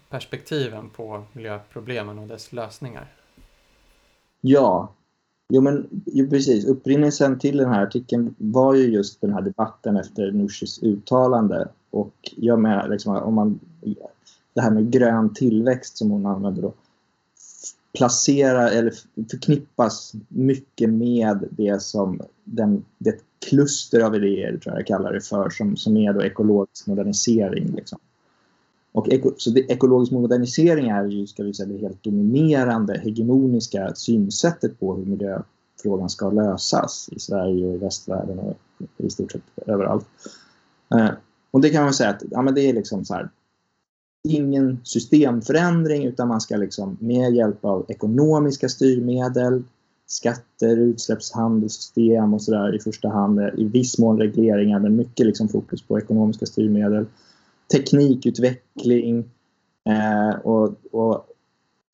[0.09, 3.13] perspektiven på miljöproblemen och dess lösningar?
[4.41, 4.93] Ja,
[5.49, 6.65] Jo, men jo, precis.
[6.65, 11.69] Upprinnelsen till den här artikeln var ju just den här debatten efter Nooshis uttalande.
[11.91, 13.61] Och jag menar liksom, om man,
[14.55, 16.73] det här med grön tillväxt som hon använder då,
[17.99, 18.93] placera eller
[19.31, 22.21] förknippas mycket med det som
[22.53, 26.23] den, det kluster av idéer, tror jag jag kallar det för, som, som är då
[26.23, 27.75] ekologisk modernisering.
[27.77, 27.99] Liksom.
[28.93, 33.95] Och eko, så det, ekologisk modernisering är ju ska vi säga, det helt dominerande, hegemoniska
[33.95, 38.59] synsättet på hur miljöfrågan ska lösas i Sverige och i västvärlden och
[38.97, 40.07] i stort sett överallt.
[40.95, 41.11] Eh,
[41.51, 43.29] och det kan man säga att ja, men det är liksom så här,
[44.29, 49.63] ingen systemförändring utan man ska liksom med hjälp av ekonomiska styrmedel,
[50.09, 55.83] skatter, utsläppshandelssystem och sådär i första hand, i viss mån regleringar men mycket liksom fokus
[55.83, 57.07] på ekonomiska styrmedel
[57.73, 59.31] teknikutveckling
[59.85, 61.27] eh, och, och,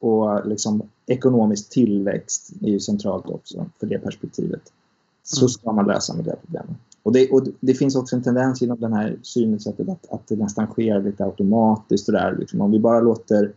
[0.00, 4.72] och liksom ekonomisk tillväxt är ju centralt också för det perspektivet.
[5.22, 5.48] Så mm.
[5.48, 6.76] ska man lösa miljöproblemen.
[7.02, 10.36] Och det, och det finns också en tendens inom det här synsättet att, att det
[10.36, 12.08] nästan sker lite automatiskt.
[12.08, 13.52] Och där, liksom, om vi bara låter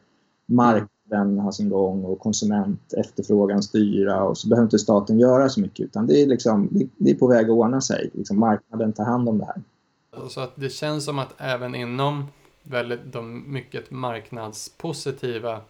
[1.09, 5.61] den ha sin gång och konsument efterfrågan styra och så behöver inte staten göra så
[5.61, 8.09] mycket utan det är, liksom, det, det är på väg att ordna sig.
[8.13, 9.61] Liksom, marknaden tar hand om det här.
[10.29, 12.25] Så att det känns som att även inom
[12.63, 15.61] väldigt, de mycket marknadspositiva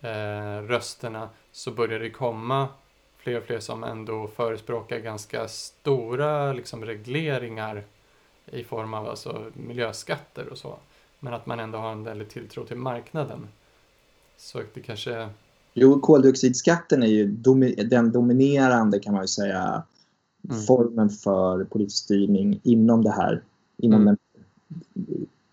[0.00, 2.68] eh, rösterna så börjar det komma
[3.16, 7.84] fler och fler som ändå förespråkar ganska stora liksom, regleringar
[8.46, 10.76] i form av alltså, miljöskatter och så.
[11.20, 13.48] Men att man ändå har en väldigt tilltro till marknaden.
[14.44, 15.28] Så det kanske...
[15.74, 19.82] Jo, koldioxidskatten är ju domi den dominerande kan man ju säga
[20.50, 20.62] mm.
[20.62, 23.42] formen för politisk styrning inom det här
[23.76, 24.16] inom mm.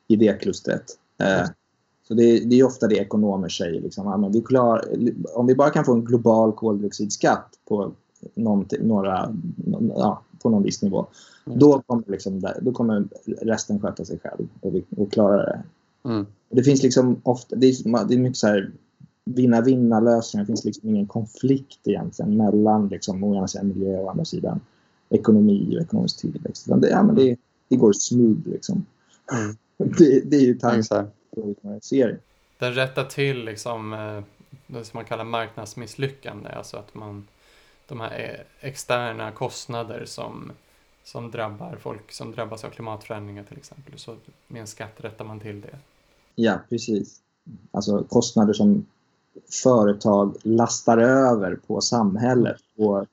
[0.08, 0.84] idéklustret.
[1.18, 1.48] Eh,
[2.08, 3.82] så det, det, är ofta det ekonomer säger.
[3.82, 4.86] Liksom, vi klar,
[5.36, 7.92] om vi bara kan få en global koldioxidskatt på,
[8.80, 9.36] några,
[9.96, 11.08] ja, på någon viss nivå,
[11.46, 11.60] mm.
[11.60, 13.08] då, kommer liksom, då kommer
[13.42, 15.64] resten sköta sig själv och, vi, och klara det.
[16.06, 16.26] Mm.
[16.50, 18.72] Det finns liksom ofta, det är, det är mycket så här
[19.26, 20.44] vinna-vinna lösningar.
[20.44, 24.26] Det finns liksom ingen konflikt egentligen mellan liksom, å ena sidan miljö och å andra
[24.26, 24.60] sidan
[25.10, 26.68] ekonomi och ekonomisk tillväxt.
[26.68, 27.38] Det, ja, men det,
[27.68, 28.86] det går smooth liksom.
[29.32, 29.56] Mm.
[29.98, 32.18] Det, det, är ju tanken på serie.
[32.60, 34.24] Den rättar till liksom eh,
[34.68, 37.28] det som man kallar marknadsmisslyckande, alltså att man
[37.88, 40.52] de här externa kostnader som,
[41.04, 44.00] som drabbar folk som drabbas av klimatförändringar till exempel.
[44.00, 44.16] Så
[44.48, 45.78] med en skatt rättar man till det.
[46.36, 47.22] Ja, precis.
[47.72, 48.86] Alltså kostnader som
[49.64, 53.06] företag lastar över på samhället, på,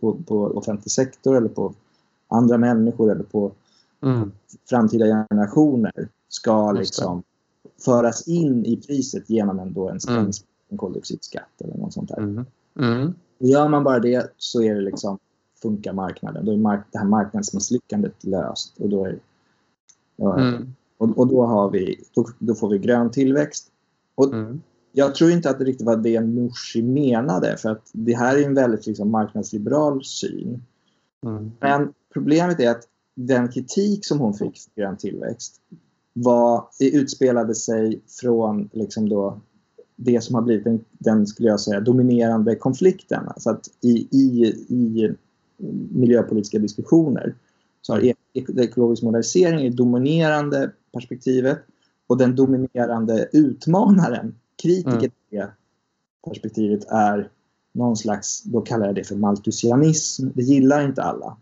[0.00, 1.74] på, på offentlig sektor eller på
[2.28, 3.52] andra människor eller på
[4.02, 4.32] mm.
[4.68, 7.22] framtida generationer ska liksom
[7.84, 10.30] föras in i priset genom en, då en, mm.
[10.68, 12.18] en koldioxidskatt eller något sånt där.
[12.18, 12.46] Mm.
[12.78, 13.14] Mm.
[13.38, 15.18] Och gör man bara det så är det liksom,
[15.62, 16.44] funkar marknaden.
[16.44, 18.78] Då är mark det här marknadsmisslyckandet löst.
[18.78, 19.18] Och då, är,
[20.18, 20.74] mm.
[21.02, 23.68] Och, och, då, har vi, då, då, får vi grön tillväxt.
[24.14, 24.60] Och mm.
[24.92, 28.46] Jag tror inte att det riktigt var det Nooshi menade för att det här är
[28.46, 30.62] en väldigt liksom, marknadsliberal syn.
[31.26, 31.52] Mm.
[31.60, 32.82] Men problemet är att
[33.14, 35.60] den kritik som hon fick för grön tillväxt
[36.12, 39.40] var, utspelade sig från liksom då,
[39.96, 43.28] det som har blivit den, den, skulle jag säga, dominerande konflikten.
[43.28, 45.14] Alltså att i, i, i
[45.90, 47.34] miljöpolitiska diskussioner
[47.82, 51.58] så har e-, ekologisk modernisering det dominerande perspektivet
[52.06, 55.00] och den dominerande utmanaren, kritiker mm.
[55.00, 55.50] till det
[56.24, 57.30] perspektivet är
[57.72, 60.28] någon slags, då kallar jag det för maltusianism.
[60.34, 61.36] Det gillar inte alla.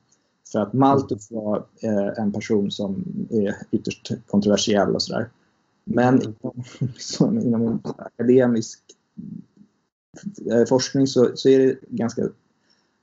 [0.52, 5.28] För att Malthus var eh, en person som är ytterst kontroversiell och sådär.
[5.84, 6.34] Men mm.
[7.20, 8.80] inom, inom akademisk
[10.50, 12.22] eh, forskning så, så, är, det ganska,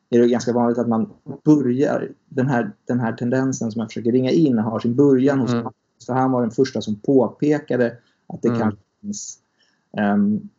[0.10, 1.10] är det ganska vanligt att man
[1.44, 5.54] börjar, den här, den här tendensen som jag försöker ringa in har sin början hos
[5.54, 5.68] mm.
[6.06, 8.60] För han var den första som påpekade att det mm.
[8.60, 9.38] kan finnas
[10.14, 10.50] um,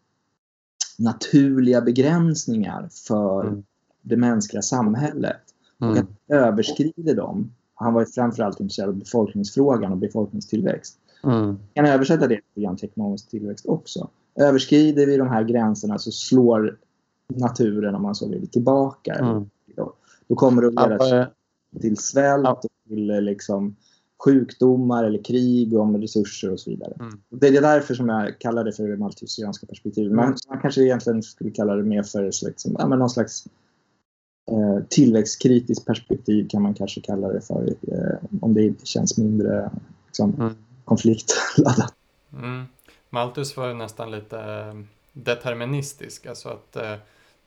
[0.99, 3.63] naturliga begränsningar för mm.
[4.03, 5.41] det mänskliga samhället.
[5.81, 5.93] Mm.
[5.93, 7.53] Och att överskrider dem.
[7.75, 10.99] Han var framförallt intresserad av befolkningsfrågan och befolkningstillväxt.
[11.25, 11.59] Mm.
[11.75, 14.09] kan översätta det till ekonomisk tillväxt också.
[14.35, 16.79] Överskrider vi de här gränserna så slår
[17.29, 19.15] naturen, om man så vill, tillbaka.
[19.15, 19.51] Mm.
[19.77, 19.93] Då,
[20.29, 21.31] då kommer det att leda
[21.81, 23.77] till svält och till liksom,
[24.25, 26.93] sjukdomar eller krig om resurser och så vidare.
[27.01, 27.21] Mm.
[27.29, 30.13] Det är därför som jag kallar det för det malthusianska perspektivet.
[30.13, 33.47] Man, man kanske egentligen skulle kalla det mer för liksom, ja, någon slags
[34.51, 37.69] eh, tillväxtkritiskt perspektiv kan man kanske kalla det för.
[37.69, 39.71] Eh, om det känns mindre
[40.07, 40.53] liksom, mm.
[40.85, 41.95] konfliktladdat.
[42.33, 42.65] Mm.
[43.11, 44.75] Malthus var nästan lite eh,
[45.13, 46.95] deterministisk, alltså att eh,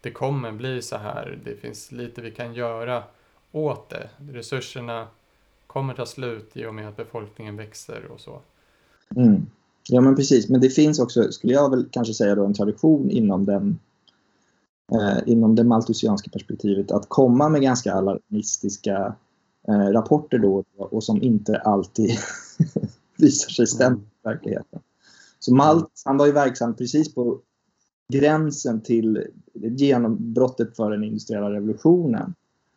[0.02, 1.40] det kommer bli så här.
[1.46, 3.04] Det finns lite vi kan göra
[3.52, 4.10] åt det.
[4.32, 5.08] Resurserna
[5.74, 8.42] kommer ta slut i och med att befolkningen växer och så.
[9.16, 9.46] Mm.
[9.90, 13.10] Ja men precis, men det finns också, skulle jag väl kanske säga då, en tradition
[13.10, 13.80] inom den
[14.92, 19.16] eh, inom det maltusianska perspektivet att komma med ganska alarmistiska
[19.68, 22.12] eh, rapporter då och som inte alltid
[23.18, 24.80] visar sig stämma i verkligheten.
[25.40, 27.40] Så Malt, han var ju verksam precis på
[28.14, 32.34] gränsen till genombrottet för den industriella revolutionen.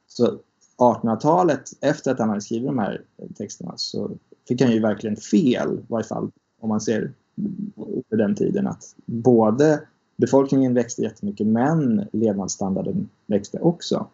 [0.07, 0.39] Så
[0.79, 3.03] 1800-talet, efter att han hade skrivit de här
[3.37, 4.11] texterna, så
[4.49, 8.95] fick han ju verkligen fel, i varje fall om man ser under den tiden, att
[9.07, 9.81] både
[10.17, 14.07] befolkningen växte jättemycket men levnadsstandarden växte också.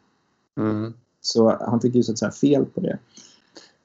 [0.58, 0.94] Mm.
[1.20, 2.98] Så han fick ju så att säga fel på det.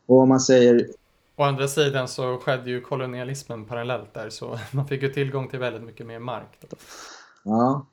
[0.05, 0.87] Och om man säger...
[1.35, 5.59] Å andra sidan så skedde ju kolonialismen parallellt där så man fick ju tillgång till
[5.59, 6.57] väldigt mycket mer mark.
[6.69, 6.77] Då.
[7.43, 7.85] Ja.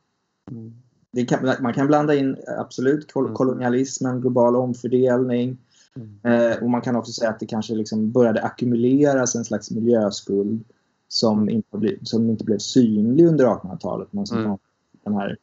[0.50, 0.82] Mm.
[1.28, 3.34] Kan, man kan blanda in absolut kol mm.
[3.34, 5.58] kolonialismen, global omfördelning.
[5.96, 6.50] Mm.
[6.52, 10.64] Eh, och man kan också säga att det kanske liksom började ackumuleras en slags miljöskuld
[11.08, 14.58] som inte, blev, som inte blev synlig under 1800-talet men som mm.
[15.04, 15.36] den här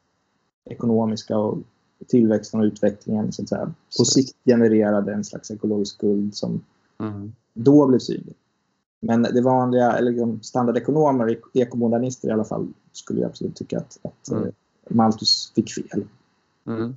[0.66, 1.58] ekonomiska och
[2.08, 6.62] tillväxten och utvecklingen så att säga, på sikt genererade en slags ekologisk skuld som
[7.00, 7.34] mm.
[7.54, 8.36] då blev synlig.
[9.00, 14.00] Men det vanliga, eller liksom standardekonomer, ekomodernister i alla fall, skulle jag absolut tycka att,
[14.02, 14.52] att mm.
[14.89, 16.04] Malthus fick fel.
[16.67, 16.95] Mm.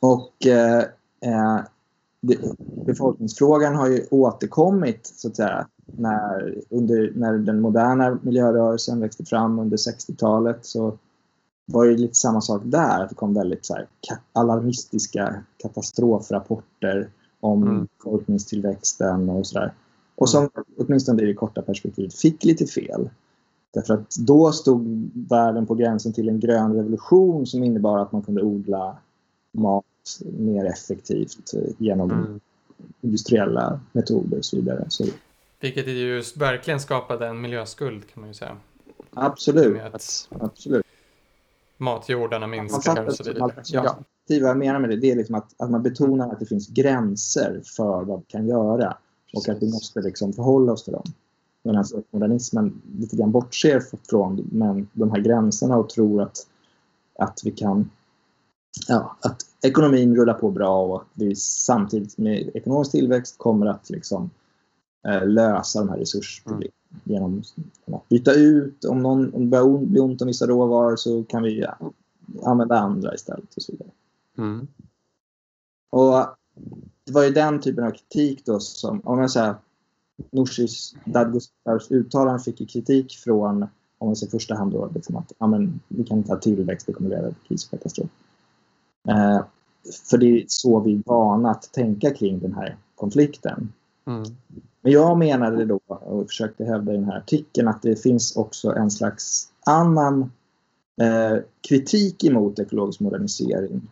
[0.00, 0.84] Och eh,
[1.20, 1.60] eh
[2.86, 9.58] befolkningsfrågan har ju återkommit så att säga när, under, när den moderna miljörörelsen växte fram
[9.58, 10.98] under 60-talet så
[11.66, 13.06] var det lite samma sak där.
[13.08, 13.86] Det kom väldigt så här,
[14.32, 17.88] alarmistiska katastrofrapporter om mm.
[17.98, 19.74] befolkningstillväxten och sådär.
[20.14, 23.10] Och som åtminstone i det korta perspektivet fick lite fel.
[23.76, 28.22] Därför att då stod världen på gränsen till en grön revolution som innebar att man
[28.22, 28.96] kunde odla
[29.52, 29.84] mat
[30.38, 32.40] mer effektivt genom mm.
[33.00, 34.84] industriella metoder och så vidare.
[34.88, 35.04] Så
[35.60, 38.56] vilket ju verkligen skapade en miljöskuld kan man ju säga.
[39.10, 39.82] Absolut.
[40.30, 40.86] Absolut.
[41.76, 43.52] Matjordarna minskar och så vidare.
[43.66, 43.98] Ja.
[44.28, 46.68] Vad jag menar med det, det är liksom att, att man betonar att det finns
[46.68, 48.96] gränser för vad vi kan göra
[49.34, 51.04] och att vi måste liksom förhålla oss till dem.
[51.66, 56.46] Medan modernismen lite grann bortser från men de här gränserna och tror att,
[57.18, 57.90] att vi kan
[58.88, 63.90] ja, att ekonomin rullar på bra och att vi samtidigt med ekonomisk tillväxt kommer att
[63.90, 64.30] liksom
[65.06, 66.70] Eh, lösa de här resursproblemen
[67.04, 67.42] mm.
[67.84, 68.84] genom att byta ut.
[68.84, 71.78] Om, någon, om det börjar bli ont om vissa råvaror så kan vi ja,
[72.44, 73.90] använda andra istället och så vidare.
[74.38, 74.66] Mm.
[75.90, 76.26] Och
[77.04, 79.54] det var ju den typen av kritik då som, om jag säger
[80.30, 83.62] Nooshis Dadgostars uttalande fick kritik från,
[83.98, 86.86] om man ser första hand då, liksom att ja, men, vi kan inte ha tillväxt,
[86.86, 88.08] det kommer leda till kris och katastrof.
[89.08, 89.44] Eh,
[90.10, 93.72] för det är så vi är vana att tänka kring den här konflikten.
[94.06, 94.22] Mm.
[94.82, 98.70] Men jag menade då, och försökte hävda i den här artikeln, att det finns också
[98.70, 100.32] en slags annan
[101.00, 101.38] eh,
[101.68, 103.90] kritik emot ekologisk modernisering.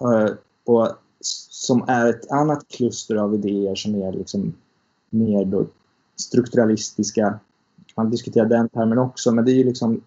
[0.00, 0.34] Eh,
[0.64, 0.88] och
[1.50, 4.54] som är ett annat kluster av idéer som är liksom
[5.14, 5.66] mer då
[6.16, 7.38] strukturalistiska.
[7.96, 10.00] Man diskuterar den termen också, men det är ju liksom,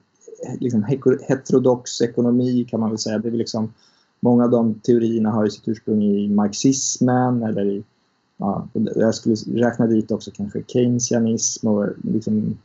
[0.60, 0.84] liksom
[1.28, 3.18] heterodox ekonomi kan man väl säga.
[3.18, 3.74] Det är liksom,
[4.20, 7.84] många av de teorierna har ju sitt ursprung i marxismen eller i
[8.38, 12.58] ja, jag skulle räkna dit också kanske keynesianism och liksom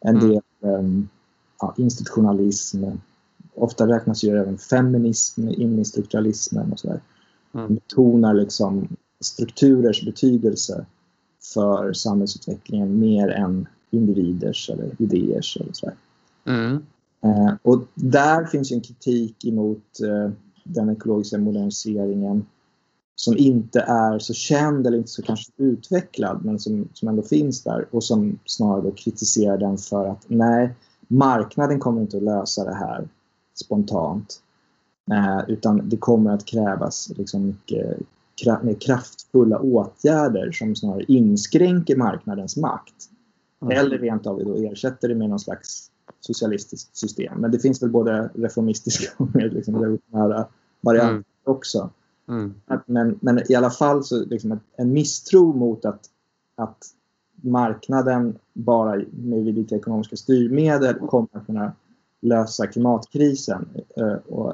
[0.00, 0.28] en mm.
[0.28, 1.08] del um,
[1.60, 2.84] ja, institutionalism.
[3.54, 7.00] Ofta räknas ju även feminism in i strukturalismen och sådär.
[7.54, 7.74] Mm.
[7.74, 8.88] Betonar liksom
[9.20, 10.86] strukturers betydelse
[11.54, 15.94] för samhällsutvecklingen mer än individers eller idéers eller sådär.
[16.44, 16.82] Mm.
[17.22, 20.32] Eh, och där finns en kritik emot eh,
[20.64, 22.46] den ekologiska moderniseringen
[23.14, 27.62] som inte är så känd eller inte så kanske utvecklad men som, som ändå finns
[27.62, 30.74] där och som snarare kritiserar den för att nej,
[31.08, 33.08] marknaden kommer inte att lösa det här
[33.54, 34.42] spontant.
[35.10, 37.98] Eh, utan det kommer att krävas liksom mycket
[38.62, 42.94] mer kraftfulla åtgärder som snarare inskränker marknadens makt.
[43.62, 43.78] Mm.
[43.78, 47.40] Eller rent av då ersätter det med någon slags socialistiskt system.
[47.40, 50.46] Men det finns väl både reformistiska och mer liksom revolutionära
[50.80, 51.24] varianter mm.
[51.44, 51.90] också.
[52.28, 52.54] Mm.
[52.86, 56.00] Men, men i alla fall så liksom en misstro mot att,
[56.56, 56.86] att
[57.42, 61.72] marknaden bara med lite ekonomiska styrmedel kommer att kunna
[62.20, 63.68] lösa klimatkrisen.
[63.96, 64.50] Eh, och,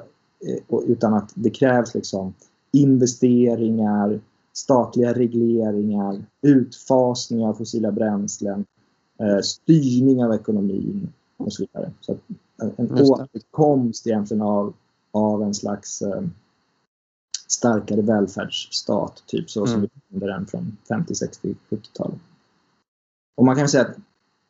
[0.46, 2.34] eh, och, utan att det krävs liksom
[2.76, 4.20] investeringar,
[4.52, 8.64] statliga regleringar, utfasning av fossila bränslen,
[9.20, 11.92] eh, styrning av ekonomin och så vidare.
[12.00, 12.16] Så
[12.76, 14.74] en återkomst egentligen av,
[15.12, 16.02] av en slags
[17.48, 19.72] starkare välfärdsstat, typ så mm.
[19.72, 22.18] som vi kände den från 50, 60, 70-talet.
[23.36, 23.96] Och man kan säga att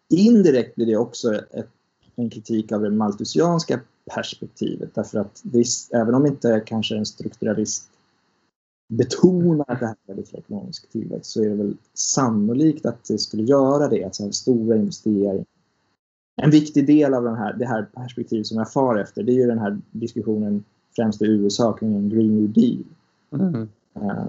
[0.09, 1.71] indirekt blir det också ett,
[2.17, 3.81] en kritik av det maltusianska
[4.15, 7.91] perspektivet därför att visst, även om inte kanske en strukturalist
[8.89, 13.19] betonar att det här är för ekonomisk tillväxt så är det väl sannolikt att det
[13.19, 15.45] skulle göra det, alltså stora investeringar.
[16.37, 19.35] En viktig del av den här, det här perspektivet som jag far efter det är
[19.35, 20.65] ju den här diskussionen
[20.97, 22.85] främst i USA kring en Green New Deal.
[23.33, 23.69] Mm.
[23.97, 24.27] Uh,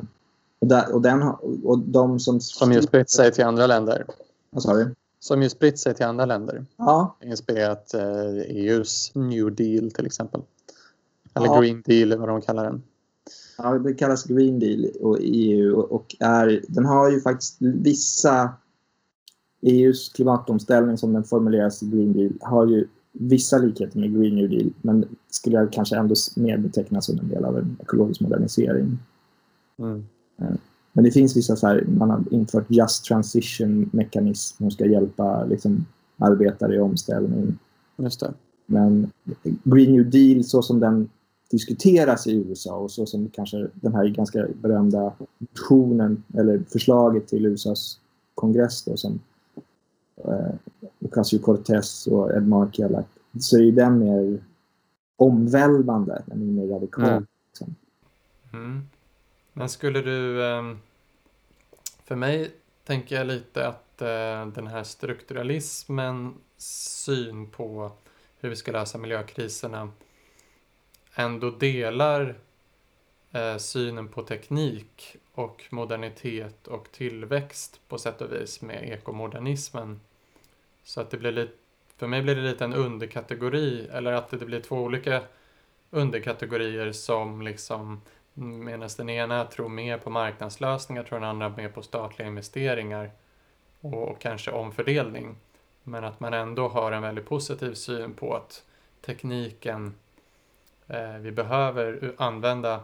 [0.60, 1.22] och, där, och, den,
[1.64, 2.41] och de som...
[2.41, 4.05] Som ju spritt sig till andra länder.
[4.49, 4.95] Vad sa du?
[5.20, 6.66] Som ju spritt sig till andra länder.
[6.78, 7.16] Ja.
[7.24, 10.41] Inspirerat eh, EUs New Deal till exempel.
[11.34, 11.62] Eller ja.
[11.62, 12.84] Green Deal vad de kallar den.
[13.58, 18.49] Ja, det kallas Green Deal och EU och är, den har ju faktiskt vissa
[19.62, 24.49] EUs klimatomställning som den formuleras i Green Deal har ju vissa likheter med Green New
[24.49, 28.99] Deal men skulle jag kanske ändå mer beteckna som en del av en ekologisk modernisering.
[29.80, 30.05] Mm.
[30.38, 30.55] Eh,
[30.93, 35.45] men det finns vissa så här, man har infört just transition mekanism som ska hjälpa
[35.45, 35.86] liksom,
[36.18, 37.58] arbetare i omställning.
[37.97, 38.34] Just det.
[38.66, 39.12] Men
[39.64, 41.10] Green New Deal så som den
[41.50, 47.45] diskuteras i USA och så som kanske den här ganska berömda motionen eller förslaget till
[47.45, 48.00] USAs
[48.36, 49.20] kongress då, som
[50.18, 50.56] eh,
[51.00, 54.39] Ocasio-Cortez och Ed Markey har lagt så är den mer
[55.16, 57.10] omvälvande, den är mer radikal.
[57.10, 57.26] Mm.
[57.50, 57.76] Liksom.
[58.54, 58.88] Mm.
[59.54, 60.45] Men skulle du...
[60.45, 60.80] Ehm,
[62.06, 62.52] för mig
[62.84, 67.91] tänker jag lite att eh, den här strukturalismen syn på
[68.39, 69.89] hur vi ska lösa miljökriserna
[71.20, 72.36] ändå delar
[73.32, 79.99] eh, synen på teknik och modernitet och tillväxt på sätt och vis med ekomodernismen.
[80.84, 81.53] Så att det blir lite,
[81.97, 85.22] för mig blir det lite en underkategori, eller att det blir två olika
[85.89, 88.01] underkategorier som liksom
[88.34, 93.11] medan den ena tror mer på marknadslösningar tror den andra mer på statliga investeringar
[93.82, 95.36] och, och kanske omfördelning.
[95.84, 98.63] Men att man ändå har en väldigt positiv syn på att
[99.05, 99.93] tekniken,
[101.22, 102.80] vi behöver använda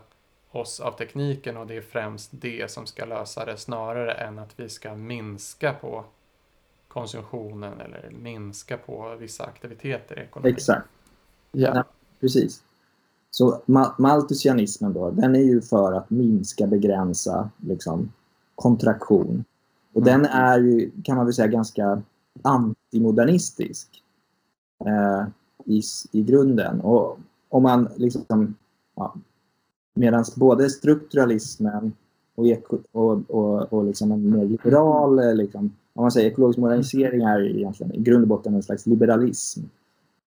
[0.52, 4.60] oss av tekniken och det är främst det som ska lösa det snarare än att
[4.60, 6.06] vi ska minska på
[6.88, 10.54] konsumtionen eller minska på vissa aktiviteter i ekonomin.
[10.54, 10.88] Exakt.
[11.52, 11.72] Ja.
[11.76, 11.84] ja
[12.20, 12.64] precis.
[13.32, 13.62] Så
[13.98, 18.12] maltusianismen då, den är ju för att minska, begränsa liksom,
[18.56, 19.44] kontraktion.
[19.94, 20.22] Och mm.
[20.22, 22.02] den är ju, kan man väl säga, ganska
[22.42, 24.04] antimodernistisk
[24.86, 25.28] eh,
[25.66, 25.82] i,
[26.12, 26.82] i grunden.
[26.82, 27.20] Och
[27.54, 28.56] om man liksom,
[28.96, 29.16] ja,
[29.96, 31.94] medan både strukturalismen
[32.36, 37.22] och, eko, och, och, och liksom en mer liberal, liksom, om man säger ekologisk modernisering
[37.22, 39.62] är egentligen i grund och botten en slags liberalism.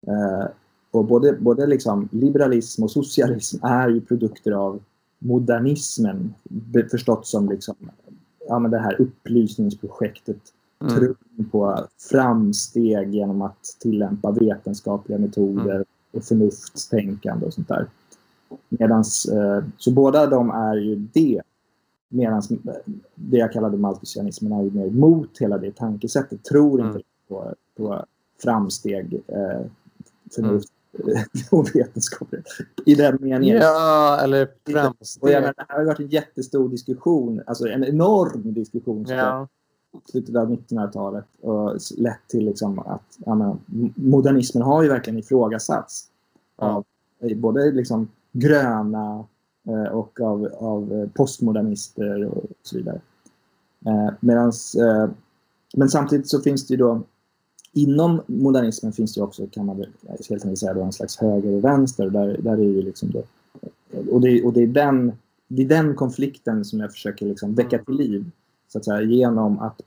[0.07, 0.47] Eh,
[0.91, 4.81] och både, både liksom liberalism och socialism är ju produkter av
[5.19, 6.35] modernismen.
[6.91, 7.75] Förstått som liksom,
[8.49, 10.41] ja, men det här upplysningsprojektet.
[10.81, 10.95] Mm.
[10.95, 15.85] Tron på framsteg genom att tillämpa vetenskapliga metoder mm.
[16.15, 17.87] Och förnuftstänkande och sånt där.
[18.69, 21.43] Medans, eh, så båda de är ju det.
[22.09, 22.43] Medan
[23.15, 26.45] det jag kallade maltusianismen är ju mer mot hela det tankesättet.
[26.45, 27.03] Tror inte mm.
[27.29, 28.05] på, på
[28.43, 29.67] framsteg, eh,
[30.35, 30.69] förnuft
[31.05, 31.19] mm.
[31.51, 32.29] och vetenskap.
[32.87, 33.57] I den meningen.
[33.57, 35.23] Ja, eller framsteg.
[35.23, 39.07] Och jag menar, det här har varit en jättestor diskussion, alltså en enorm diskussion.
[39.09, 39.49] Ja.
[40.05, 43.57] Slutet av 1900-talet och lett till liksom att menar,
[43.95, 46.09] modernismen har ju verkligen ifrågasatts.
[46.57, 46.85] Av
[47.37, 49.25] både liksom gröna
[49.69, 53.01] eh, och av, av postmodernister och så vidare.
[53.87, 55.11] Eh, medans, eh,
[55.75, 57.03] men samtidigt så finns det ju då
[57.73, 61.65] inom modernismen finns det också, kan man helt enkelt säga, då, en slags höger och
[61.65, 62.11] vänster.
[62.11, 63.23] Där, där är ju liksom då,
[64.11, 65.13] och det, och det, är den,
[65.49, 68.31] det är den konflikten som jag försöker liksom väcka till liv
[68.75, 69.81] så att säga, genom att,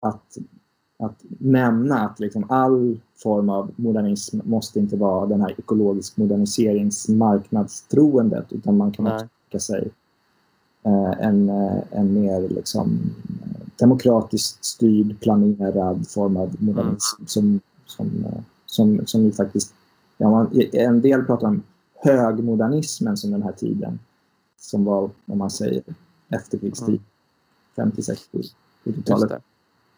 [0.00, 0.38] att,
[0.98, 8.52] att nämna att liksom all form av modernism måste inte vara den här ekologisk moderniseringsmarknadstroendet
[8.52, 9.90] utan man kan också tänka sig
[10.82, 13.00] eh, en, eh, en mer liksom,
[13.78, 17.26] demokratiskt styrd, planerad form av modernism mm.
[17.26, 19.74] som, som, eh, som, som ju faktiskt...
[20.18, 21.62] Ja, man, en del pratar om
[21.94, 23.98] högmodernismen som den här tiden
[24.58, 25.82] som var, om man säger,
[26.28, 26.88] efterkrigstid.
[26.88, 27.02] Mm.
[27.76, 28.42] 50, 60,
[28.84, 29.42] 70-talet.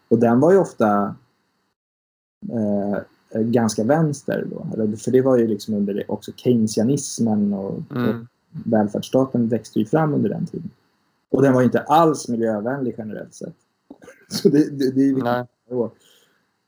[0.07, 1.15] Och den var ju ofta
[2.51, 2.99] eh,
[3.41, 4.87] ganska vänster då.
[4.97, 8.09] För det var ju liksom under också keynesianismen och, mm.
[8.09, 8.25] och
[8.65, 10.71] välfärdsstaten växte ju fram under den tiden.
[11.29, 13.55] Och den var inte alls miljövänlig generellt sett.
[14.29, 15.71] Så det, det, det är viktigt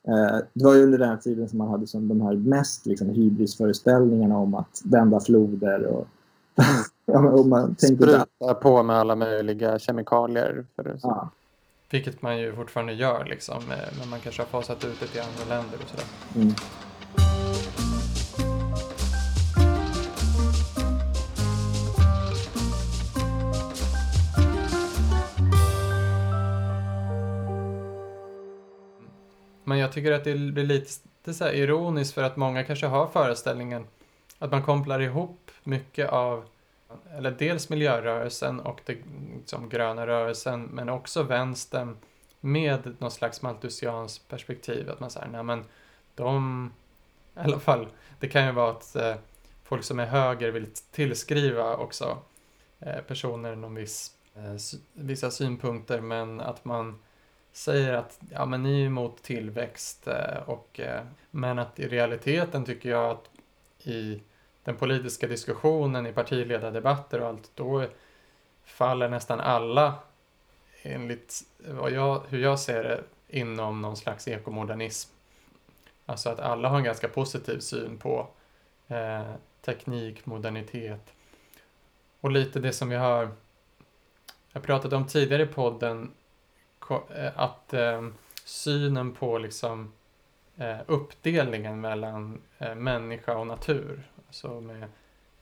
[0.07, 3.09] eh, Det var ju under den tiden som man hade som de här mest liksom,
[3.09, 6.07] hybrisföreställningarna om att vända floder och
[7.13, 8.59] och man Spruta att...
[8.59, 10.65] på med alla möjliga kemikalier.
[10.75, 11.29] För ja.
[11.89, 15.19] Vilket man ju fortfarande gör liksom, eh, men man kanske har fasat ut det i
[15.19, 16.05] andra länder och sådär.
[16.35, 16.53] Mm.
[29.63, 33.85] Men jag tycker att det blir lite så ironiskt för att många kanske har föreställningen
[34.39, 36.43] att man kopplar ihop mycket av
[37.17, 38.97] eller dels miljörörelsen och den
[39.35, 41.97] liksom, gröna rörelsen men också vänstern
[42.39, 44.89] med någon slags maltusianskt perspektiv.
[44.89, 45.65] Att man säger, nej men
[46.15, 46.71] de,
[47.35, 47.87] i alla fall,
[48.19, 49.15] det kan ju vara att eh,
[49.63, 52.17] folk som är höger vill tillskriva också
[52.79, 56.99] eh, personer någon viss, eh, vissa synpunkter men att man
[57.51, 62.65] säger att ja, men ni är emot tillväxt eh, och eh, men att i realiteten
[62.65, 63.29] tycker jag att
[63.87, 64.21] i
[64.67, 67.85] den politiska diskussionen i partiledardebatter och allt då
[68.65, 69.93] faller nästan alla
[70.81, 75.11] enligt vad jag, hur jag ser det inom någon slags ekomodernism.
[76.05, 78.27] Alltså att alla har en ganska positiv syn på
[78.87, 81.13] eh, teknik, modernitet
[82.21, 83.29] och lite det som vi har
[84.51, 86.11] jag pratat om tidigare i podden
[86.89, 88.07] eh, att eh,
[88.43, 89.93] synen på liksom
[90.57, 94.83] eh, uppdelningen mellan eh, människa och natur, så med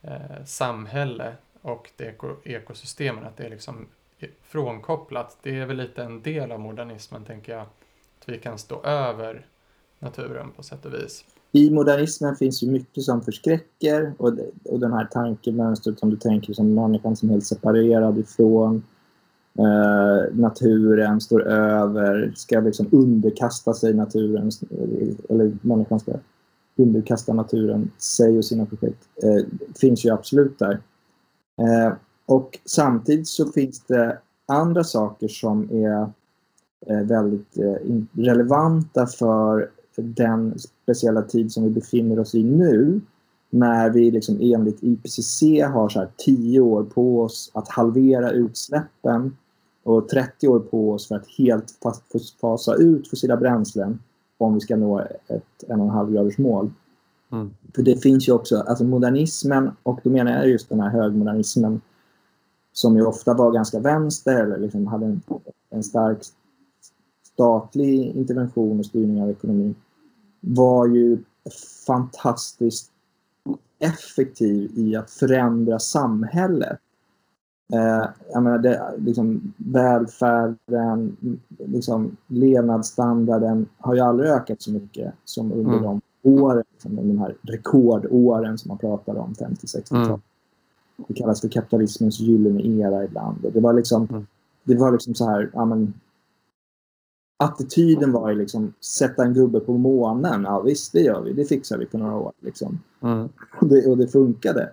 [0.02, 1.32] eh, samhälle
[1.62, 3.86] och det eko ekosystemen, att det är liksom
[4.42, 5.36] frånkopplat.
[5.42, 9.46] Det är väl lite en del av modernismen, tänker jag, att vi kan stå över
[9.98, 11.24] naturen på sätt och vis.
[11.52, 14.32] I modernismen finns ju mycket som förskräcker och,
[14.64, 18.82] och den här tankemönstret som du tänker som människan som är helt separerad ifrån
[19.58, 24.50] eh, naturen står över, ska liksom underkasta sig naturen,
[25.28, 26.12] eller människan ska
[26.76, 30.80] underkasta naturen sig och sina projekt, eh, finns ju absolut där.
[31.60, 31.92] Eh,
[32.26, 36.10] och samtidigt så finns det andra saker som är
[36.86, 43.00] eh, väldigt eh, relevanta för den speciella tid som vi befinner oss i nu
[43.50, 49.36] när vi liksom enligt IPCC har så här 10 år på oss att halvera utsläppen
[49.82, 51.74] och 30 år på oss för att helt
[52.40, 53.98] fasa ut fossila bränslen
[54.38, 56.70] om vi ska nå ett 1,5 graders mål.
[57.32, 57.50] Mm.
[57.74, 61.80] För det finns ju också, alltså modernismen, och då menar jag just den här högmodernismen
[62.72, 65.22] som ju ofta var ganska vänster eller liksom hade en,
[65.70, 66.18] en stark
[67.32, 69.74] statlig intervention och styrning av ekonomin
[70.40, 71.18] var ju
[71.86, 72.90] fantastiskt
[73.78, 76.78] effektiv i att förändra samhället.
[77.72, 81.16] Eh, jag menar, det, liksom, välfärden,
[81.48, 85.82] liksom, levnadsstandarden har ju aldrig ökat så mycket som under mm.
[85.82, 90.08] de åren, liksom, de här rekordåren som man pratar om, 50-60-talet.
[90.08, 90.20] Mm.
[91.08, 93.44] Det kallas för kapitalismens gyllene era ibland.
[93.44, 94.26] Och det var liksom, mm.
[94.64, 95.94] det var liksom så här, ja, men,
[97.36, 100.42] attityden var ju liksom sätta en gubbe på månen.
[100.42, 101.32] Ja visst, det gör vi.
[101.32, 102.32] Det fixar vi på några år.
[102.40, 102.80] Liksom.
[103.02, 103.28] Mm.
[103.60, 104.70] Och, det, och det funkade.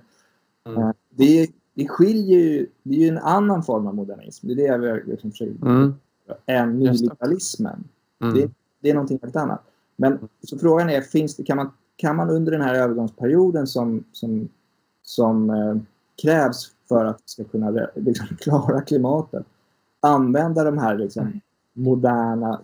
[0.65, 0.83] Mm.
[0.83, 4.47] Uh, det, det skiljer ju, det är ju en annan form av modernism.
[4.47, 5.93] Det är det jag liksom försöker mm.
[6.45, 7.83] än nyliberalismen.
[8.21, 8.35] Mm.
[8.35, 9.61] Det, det, är någonting helt annat.
[9.95, 14.03] Men så frågan är, finns det, kan, man, kan man under den här övergångsperioden som,
[14.11, 14.49] som,
[15.01, 15.75] som eh,
[16.21, 19.45] krävs för att vi ska kunna liksom, klara klimatet
[19.99, 21.39] använda de här liksom, mm.
[21.73, 22.61] moderna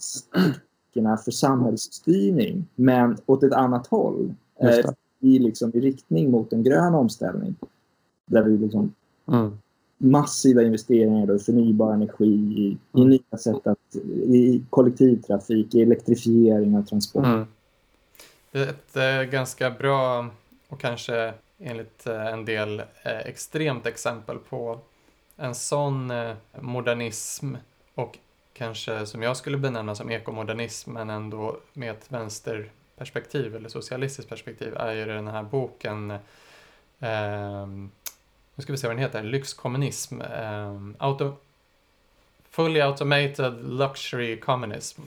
[1.00, 4.34] teknikerna för samhällsstyrning men åt ett annat håll.
[4.60, 7.56] Eh, i, liksom, I riktning mot en grön omställning.
[8.26, 8.94] Där vi liksom
[9.32, 9.58] mm.
[9.98, 13.10] massiva investeringar i förnybar energi, i, i mm.
[13.10, 17.26] nya sätt att, i kollektivtrafik, i elektrifiering av transport.
[17.26, 17.46] Mm.
[18.52, 20.28] Det är ett äh, ganska bra
[20.68, 24.80] och kanske enligt äh, en del äh, extremt exempel på
[25.36, 26.14] en sån
[26.62, 27.56] modernism
[27.96, 28.18] och
[28.54, 34.74] kanske som jag skulle benämna som ekomodernism men ändå med ett vänsterperspektiv eller socialistiskt perspektiv
[34.76, 36.12] är ju den här boken
[37.00, 37.68] eh,
[38.60, 40.22] nu ska vi se vad den heter, lyxkommunism.
[40.22, 41.36] Um, auto,
[42.50, 45.02] fully automated luxury communism.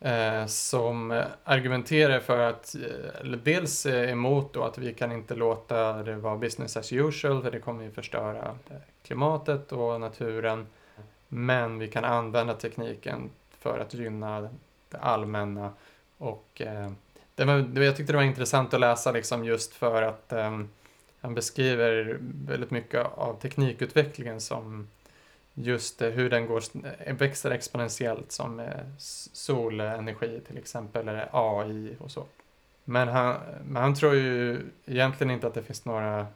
[0.00, 6.02] Eh, som argumenterar för att, eh, eller dels emot då att vi kan inte låta
[6.02, 10.66] det vara business as usual för det kommer ju förstöra eh, klimatet och naturen.
[11.28, 14.40] Men vi kan använda tekniken för att gynna
[14.88, 15.72] det allmänna
[16.18, 16.90] och eh,
[17.34, 20.68] det var, jag tyckte det var intressant att läsa liksom just för att ehm,
[21.20, 24.88] han beskriver väldigt mycket av teknikutvecklingen som
[25.54, 26.62] just eh, hur den går,
[26.98, 28.66] eh, växer exponentiellt som eh,
[29.32, 32.24] solenergi till exempel, eller AI och så.
[32.84, 36.26] Men han, men han tror ju egentligen inte att det finns några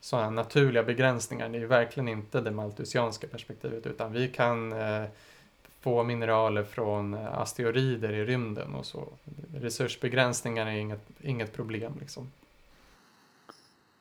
[0.00, 1.48] sådana naturliga begränsningar.
[1.48, 5.04] Det är ju verkligen inte det maltusianska perspektivet utan vi kan eh,
[5.80, 9.08] få mineraler från asteroider i rymden och så.
[9.54, 12.30] Resursbegränsningar är inget, inget problem liksom.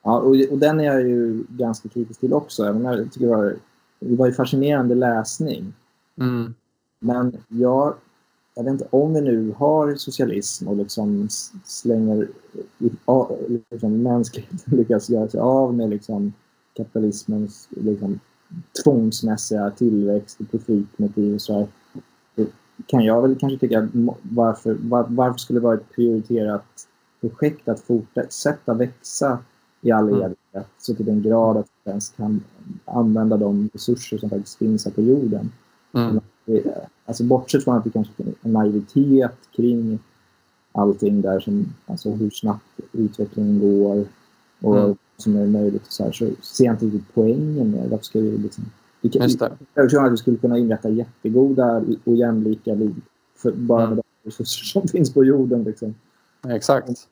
[0.04, 2.64] Ja, och, och den är jag ju ganska kritisk till också.
[2.64, 3.56] Även jag tycker det, var,
[4.00, 5.74] det var ju fascinerande läsning.
[6.18, 6.54] Mm.
[7.00, 7.94] Men jag,
[8.56, 11.28] jag vet inte, om vi nu har socialism och liksom
[11.66, 12.28] slänger...
[13.70, 16.34] Liksom mänskligheten lyckas göra sig av med liksom
[16.74, 18.20] kapitalismens liksom,
[18.84, 21.68] tvångsmässiga tillväxt och profitmotiv och så här,
[22.86, 23.90] kan jag väl kanske tycka
[24.22, 26.88] varför, var, varför skulle det vara ett prioriterat
[27.22, 29.40] projekt att fortsätta växa
[29.82, 30.38] i all evighet.
[30.54, 30.66] Mm.
[30.78, 32.44] Så till den grad att vi ens kan
[32.86, 35.52] använda de resurser som faktiskt finns här på jorden.
[35.94, 36.20] Mm.
[37.06, 40.00] Alltså bortsett från att det kanske finns en naivitet kring
[40.72, 44.06] allting där som, alltså hur snabbt utvecklingen går
[44.62, 44.96] och mm.
[45.18, 48.20] som är möjligt och så här, så ser jag inte riktigt poängen med Varför ska
[48.20, 48.64] vi liksom...
[49.02, 49.52] Vi kan, Just det.
[49.74, 52.96] Jag tror att vi skulle kunna inrätta jättegoda och jämlika liv
[53.36, 53.96] för bara mm.
[53.96, 55.64] med de resurser som finns på jorden.
[55.64, 55.96] Liksom.
[56.48, 57.08] Exakt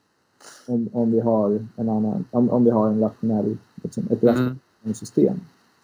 [0.68, 4.36] om, om vi har en annan, om, om vi har en rationell, liksom, ett mm.
[4.36, 5.40] rationellt system.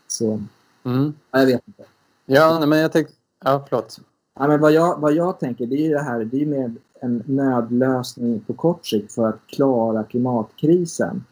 [0.08, 0.40] Så,
[0.84, 1.14] mm.
[1.32, 1.84] ja, jag vet inte.
[2.26, 4.00] Ja, men jag tänkte, ja förlåt.
[4.40, 7.24] Ja, men vad, jag, vad jag tänker det är det här, det är med en
[7.26, 11.24] nödlösning på kort sikt för att klara klimatkrisen.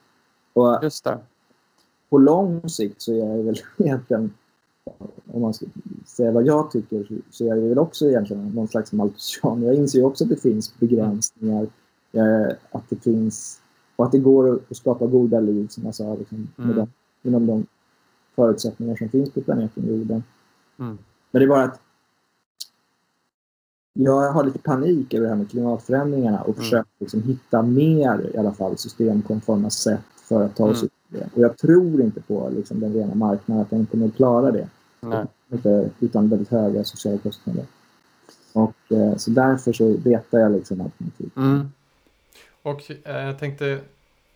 [0.53, 1.17] Och Just det.
[2.09, 4.33] På lång sikt så är jag väl egentligen,
[5.33, 5.65] om man ska
[6.05, 9.63] säga vad jag tycker, så är jag väl också egentligen någon slags maltusian.
[9.63, 11.67] Jag inser ju också att det finns begränsningar
[12.71, 13.61] att det finns
[13.95, 16.75] och att det går att skapa goda liv som jag sa liksom, mm.
[16.75, 16.87] de,
[17.29, 17.65] inom de
[18.35, 20.23] förutsättningar som finns på planeten jorden.
[20.79, 20.97] Mm.
[21.31, 21.79] Men det är bara att
[23.93, 26.59] jag har lite panik över det här med klimatförändringarna och mm.
[26.59, 30.85] försöker liksom hitta mer i alla fall systemkonforma sätt för att ta oss mm.
[30.85, 31.29] ut det.
[31.35, 34.69] Och jag tror inte på liksom, den rena marknaden, att den kommer att klara det.
[34.99, 35.25] Nej.
[35.51, 37.65] Inte, utan väldigt höga sociala kostnader.
[38.53, 41.31] Och, eh, så därför så letar jag liksom alternativ.
[41.35, 41.67] Mm.
[42.63, 43.81] Och eh, jag tänkte,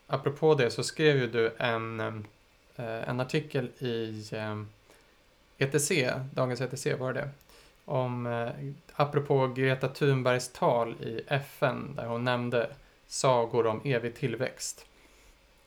[0.08, 2.00] apropå det så skrev ju du en,
[2.76, 4.62] eh, en artikel i eh,
[5.58, 5.92] ETC,
[6.34, 7.30] dagens ETC var det,
[7.86, 8.50] om, eh,
[8.96, 12.70] apropå Greta Thunbergs tal i FN där hon nämnde
[13.08, 14.86] sagor om evig tillväxt.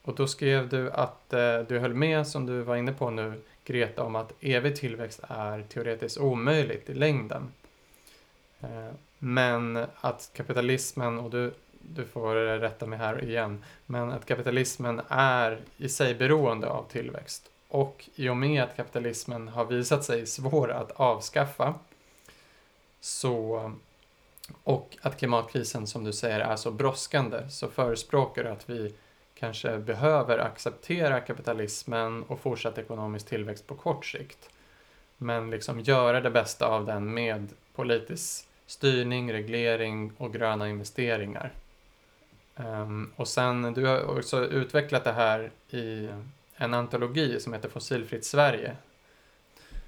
[0.03, 3.41] Och då skrev du att eh, du höll med, som du var inne på nu,
[3.65, 7.53] Greta, om att evig tillväxt är teoretiskt omöjligt i längden.
[8.61, 11.53] Eh, men att kapitalismen, och du
[11.95, 17.51] du får rätta mig här igen, men att kapitalismen är i sig beroende av tillväxt.
[17.69, 21.75] Och i och med att kapitalismen har visat sig svår att avskaffa
[23.01, 23.73] så
[24.63, 28.95] och att klimatkrisen som du säger är så brådskande så förespråkar du att vi
[29.35, 34.51] kanske behöver acceptera kapitalismen och fortsatt ekonomisk tillväxt på kort sikt.
[35.17, 41.53] Men liksom göra det bästa av den med politisk styrning, reglering och gröna investeringar.
[42.57, 46.09] Um, och sen, du har också utvecklat det här i
[46.57, 48.77] en antologi som heter Fossilfritt Sverige.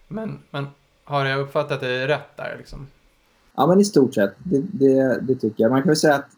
[0.09, 0.67] Men, men
[1.05, 2.55] har jag uppfattat det rätt där?
[2.59, 2.87] Liksom?
[3.55, 4.35] Ja, men i stort sett.
[4.39, 5.71] Det, det, det, tycker jag.
[5.71, 6.31] Man kan väl säga att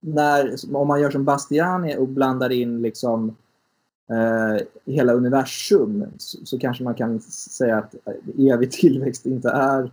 [0.00, 3.36] när, om man gör som Bastiani och blandar in liksom,
[4.10, 7.94] eh, hela universum så, så, kanske man kan säga att
[8.38, 9.90] evig tillväxt inte är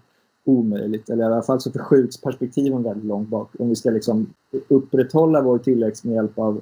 [0.48, 1.10] omöjligt.
[1.10, 3.50] Eller i alla fall så förskjuts perspektiven väldigt långt bak.
[3.60, 4.34] Om vi ska liksom
[4.68, 6.62] upprätthålla vår tillväxt med hjälp av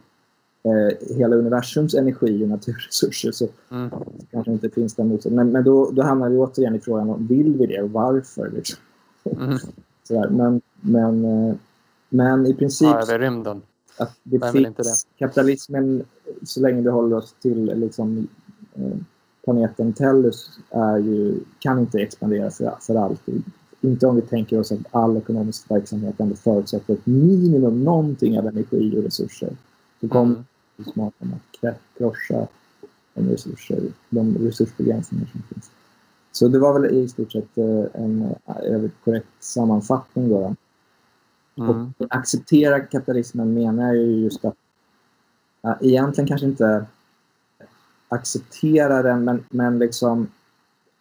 [0.64, 3.90] eh, hela universums energi och naturresurser så mm.
[4.32, 5.46] kanske inte finns den motsättningen.
[5.46, 8.52] Men, men då, då hamnar vi återigen i frågan om vill vi det och varför?
[8.52, 8.80] Liksom.
[9.38, 9.58] Mm.
[10.04, 10.30] Sådär.
[10.30, 11.56] Men, men, eh,
[12.10, 12.88] men i princip...
[12.88, 13.62] Ja, över rymden.
[13.98, 15.20] Att det Vem finns, det?
[15.20, 16.04] Kapitalismen,
[16.44, 18.28] så länge vi håller oss till liksom,
[18.76, 18.98] eh,
[19.44, 23.44] planeten Tellus, är ju, kan inte expandera för, för alltid.
[23.86, 28.48] Inte om vi tänker oss att all ekonomisk verksamhet ändå förutsätter ett minimum, någonting av
[28.48, 29.50] energi och resurser.
[30.02, 30.92] Så kommer mm.
[30.94, 31.14] snart
[31.62, 32.48] att krossa
[33.14, 35.72] de resurser, de resursbegränsningar som finns.
[36.32, 40.30] Så det var väl i stort sett eh, en eh, korrekt sammanfattning.
[40.30, 40.56] Då.
[41.58, 41.94] Mm.
[41.98, 44.56] Och acceptera kapitalismen menar jag ju just att
[45.62, 46.86] ja, egentligen kanske inte
[48.10, 50.28] acceptera den, men, men liksom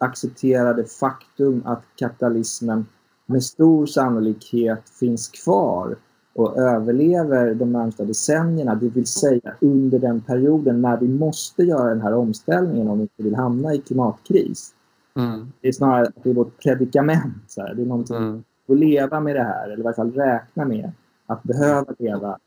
[0.05, 2.87] acceptera det faktum att kapitalismen
[3.27, 5.97] med stor sannolikhet finns kvar
[6.35, 11.89] och överlever de närmsta decennierna, det vill säga under den perioden när vi måste göra
[11.89, 14.75] den här omställningen om vi inte vill hamna i klimatkris.
[15.17, 15.53] Mm.
[15.61, 17.43] Det är snarare det är vårt predikament.
[17.47, 17.75] Så här.
[17.75, 18.45] Det är någonting mm.
[18.69, 20.93] att leva med det här, eller i varje fall räkna med
[21.27, 22.39] att behöva leva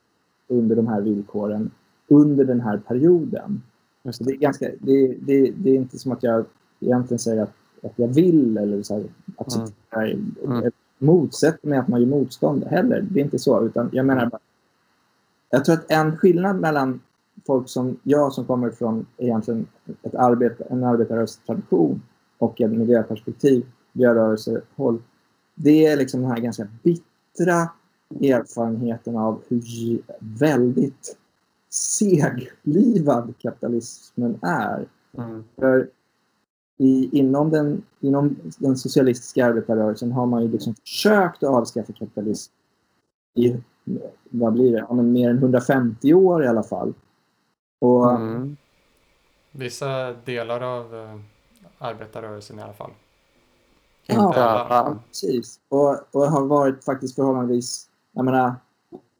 [0.47, 1.71] under de här villkoren
[2.07, 3.61] under den här perioden.
[4.03, 4.11] Det.
[4.19, 4.31] det.
[4.31, 6.45] är ganska, det, det, det, är inte som att jag
[6.79, 7.53] egentligen säger att,
[7.83, 9.03] att jag vill eller så här,
[9.35, 10.33] acceptera, mm.
[10.43, 10.71] mm.
[10.97, 13.05] motsätter mig att man gör motstånd heller.
[13.11, 13.65] Det är inte så.
[13.65, 14.39] Utan jag menar bara,
[15.49, 17.01] jag tror att en skillnad mellan
[17.45, 19.67] folk som jag som kommer från egentligen
[20.03, 22.01] ett arbete, en arbetarrörelsetradition
[22.37, 25.01] och ett miljöperspektiv, miljörörelsehåll.
[25.55, 27.69] Det är liksom den här ganska bittra
[28.21, 31.17] erfarenheten av hur väldigt
[31.69, 34.87] seglivad kapitalismen är.
[35.17, 35.43] Mm.
[35.55, 35.89] För
[36.77, 42.53] i, inom, den, inom den socialistiska arbetarrörelsen har man ju liksom försökt att avskaffa kapitalism
[43.35, 43.55] i
[44.29, 44.77] vad blir det?
[44.77, 46.93] Ja, men mer än 150 år i alla fall.
[47.79, 48.57] Och, mm.
[49.51, 51.19] Vissa delar av eh,
[51.77, 52.91] arbetarrörelsen i alla fall.
[54.05, 54.33] Ja,
[54.69, 55.59] ja, precis.
[55.69, 57.89] Och, och har varit faktiskt förhållandevis...
[58.11, 58.55] Jag menar,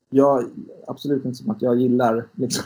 [0.10, 0.50] jag,
[0.88, 2.64] absolut inte som att jag gillar liksom,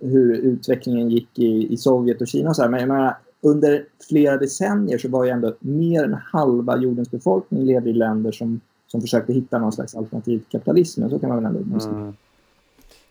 [0.00, 3.84] hur utvecklingen gick i, i Sovjet och Kina och så här, men jag menar, under
[4.08, 8.60] flera decennier så var ju ändå mer än halva jordens befolkning levde i länder som,
[8.86, 11.10] som försökte hitta någon slags alternativ till kapitalismen.
[11.10, 12.14] Så kan man väl ändå mm.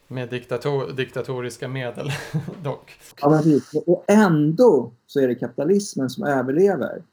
[0.08, 2.10] Med diktator diktatoriska medel
[2.64, 2.92] dock.
[3.22, 3.44] Ja,
[3.86, 7.04] och ändå så är det kapitalismen som överlever.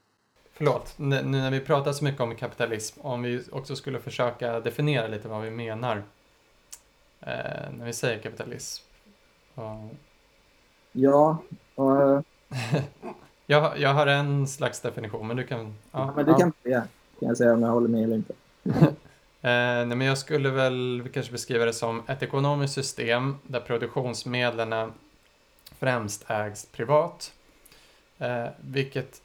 [0.53, 5.07] Förlåt, nu när vi pratar så mycket om kapitalism, om vi också skulle försöka definiera
[5.09, 6.03] lite vad vi menar
[7.21, 8.85] eh, när vi säger kapitalism.
[9.55, 9.95] Och...
[10.93, 11.39] Ja.
[11.75, 12.25] Och...
[13.47, 15.65] jag, jag har en slags definition, men du kan...
[15.65, 16.39] Ja, ja men du ja.
[16.39, 16.81] kan börja,
[17.19, 18.35] kan jag säga om jag håller med eller inte.
[19.45, 24.93] Eh, nej, men jag skulle väl kanske beskriva det som ett ekonomiskt system där produktionsmedlen
[25.79, 27.33] främst ägs privat.
[28.19, 29.23] Eh, vilket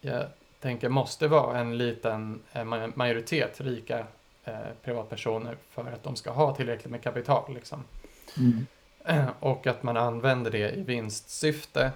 [0.00, 0.24] jag
[0.60, 4.06] tänker måste vara en liten eh, majoritet rika
[4.44, 4.54] eh,
[4.84, 7.54] privatpersoner för att de ska ha tillräckligt med kapital.
[7.54, 7.84] Liksom.
[8.38, 8.66] Mm.
[9.04, 11.90] Eh, och att man använder det i vinstsyfte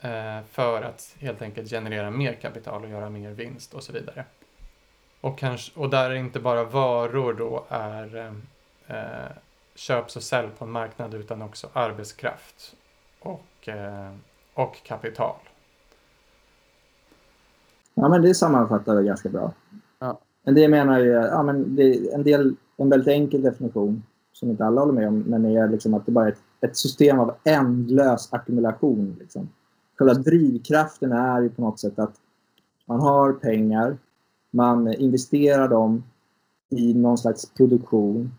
[0.00, 4.24] eh, för att helt enkelt generera mer kapital och göra mer vinst och så vidare.
[5.20, 8.32] Och, kanske, och där inte bara varor då är
[8.86, 9.36] eh,
[9.74, 12.76] köps och sälj på en marknad utan också arbetskraft
[13.20, 14.14] och, eh,
[14.54, 15.36] och kapital.
[17.94, 19.52] Ja, men det sammanfattar det ganska bra.
[19.98, 20.20] Ja.
[20.44, 24.02] En del menar ju, ja, men det, en, del, en väldigt enkel definition
[24.38, 26.76] som inte alla håller med om, men är liksom att det bara är ett, ett
[26.76, 29.16] system av ändlös ackumulation.
[29.20, 29.48] Liksom.
[29.98, 32.14] Själva drivkraften är ju på något sätt att
[32.86, 33.96] man har pengar
[34.50, 36.02] man investerar dem
[36.70, 38.32] i någon slags produktion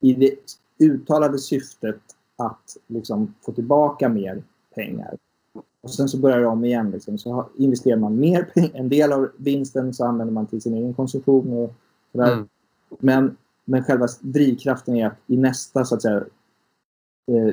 [0.00, 0.34] i det
[0.78, 2.00] uttalade syftet
[2.36, 4.42] att liksom, få tillbaka mer
[4.74, 5.16] pengar.
[5.80, 6.90] Och sen så börjar det om igen.
[6.90, 7.18] Liksom.
[7.18, 8.70] Så investerar man mer pengar.
[8.74, 11.74] En del av vinsten så använder man till sin egen konsumtion och
[12.12, 12.48] Mm.
[12.98, 13.36] Men,
[13.68, 16.24] men själva drivkraften är att i nästa, så att säga,
[17.30, 17.48] eh,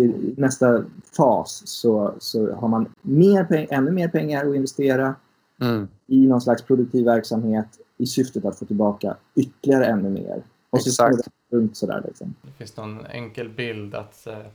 [0.00, 0.84] i nästa
[1.16, 5.14] fas så, så har man mer peng, ännu mer pengar att investera
[5.60, 5.88] mm.
[6.06, 7.66] i någon slags produktiv verksamhet
[7.98, 10.42] i syftet att få tillbaka ytterligare ännu mer.
[10.70, 11.24] Och Exakt.
[11.24, 12.02] så runt sådär.
[12.06, 12.34] Liksom.
[12.42, 14.46] Det finns någon enkel bild att eh,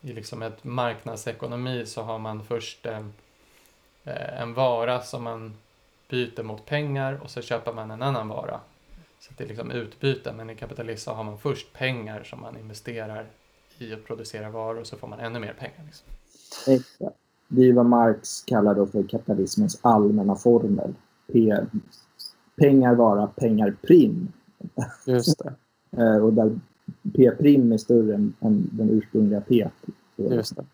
[0.00, 3.06] i liksom ett marknadsekonomi så har man först eh,
[4.04, 5.54] eh, en vara som man
[6.08, 8.60] byter mot pengar och så köper man en annan vara.
[9.22, 13.26] Så det är liksom utbyte, men i kapitalism har man först pengar som man investerar
[13.78, 15.84] i att producera varor och så får man ännu mer pengar.
[15.86, 16.06] Liksom.
[16.66, 17.16] Exakt.
[17.48, 20.94] Det är vad Marx kallar då för kapitalismens allmänna formel.
[22.56, 24.32] Pengar vara pengar prim.
[25.06, 25.54] Just det.
[25.96, 26.60] Eh, och där
[27.16, 29.68] P-prim är större än, än den ursprungliga P.
[30.16, 30.64] Just det.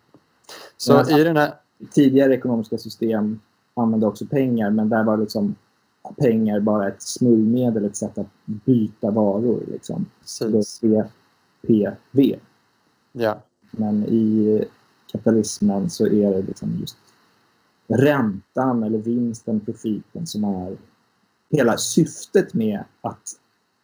[0.77, 1.53] Så i den här...
[1.91, 3.39] Tidigare ekonomiska system
[3.73, 5.55] använde också pengar, men där var liksom
[6.17, 9.63] pengar bara ett smörjmedel, ett sätt att byta varor.
[9.67, 10.05] Liksom.
[10.81, 11.03] P,
[11.67, 12.39] P, V.
[13.11, 13.41] Ja.
[13.71, 14.65] Men i
[15.11, 16.97] kapitalismen så är det liksom just
[17.87, 20.77] räntan eller vinsten, profiten som är
[21.49, 23.29] hela syftet med att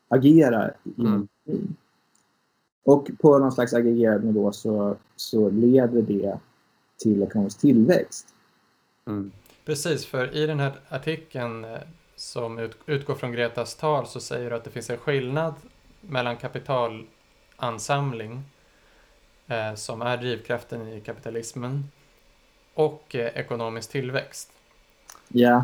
[0.08, 1.76] agera inom mm.
[2.86, 6.40] Och på någon slags aggregerad nivå så, så leder det
[6.98, 8.28] till ekonomisk tillväxt.
[9.08, 9.32] Mm.
[9.66, 11.80] Precis, för i den här artikeln eh,
[12.26, 15.54] som ut, utgår från Gretas tal så säger du att det finns en skillnad
[16.02, 18.44] mellan kapitalansamling
[19.48, 21.92] eh, som är drivkraften i kapitalismen
[22.74, 24.52] och eh, ekonomisk tillväxt.
[25.28, 25.64] Ja.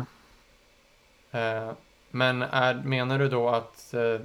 [1.30, 1.70] Eh,
[2.10, 4.20] men är, menar du då att eh,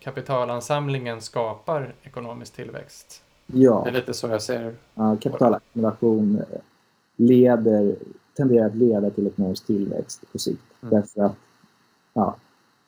[0.00, 3.22] kapitalansamlingen skapar ekonomisk tillväxt?
[3.46, 3.82] Ja.
[3.84, 6.44] Det är lite så jag ser ja, Kapitalackumulation eh,
[7.16, 7.96] leder,
[8.34, 10.62] tenderar att leda till ekonomisk tillväxt på sikt.
[10.82, 10.94] Mm.
[10.94, 11.36] Därför att
[12.14, 12.36] ja,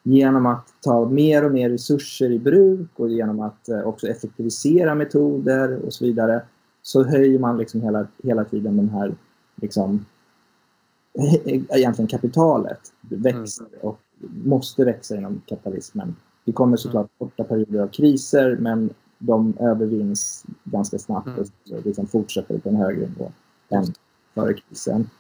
[0.03, 4.95] genom att ta mer och mer resurser i bruk och genom att eh, också effektivisera
[4.95, 6.43] metoder och så vidare
[6.83, 9.15] så höjer man liksom hela, hela tiden den här
[9.57, 10.05] liksom,
[11.47, 13.81] egentligen kapitalet växer mm.
[13.81, 14.01] och
[14.45, 16.17] måste växa inom kapitalismen.
[16.45, 17.31] Det kommer såklart mm.
[17.31, 21.41] korta perioder av kriser men de övervinns ganska snabbt mm.
[21.41, 23.33] och liksom fortsätter på en högre nivå
[23.69, 23.85] än
[24.35, 25.11] före krisen.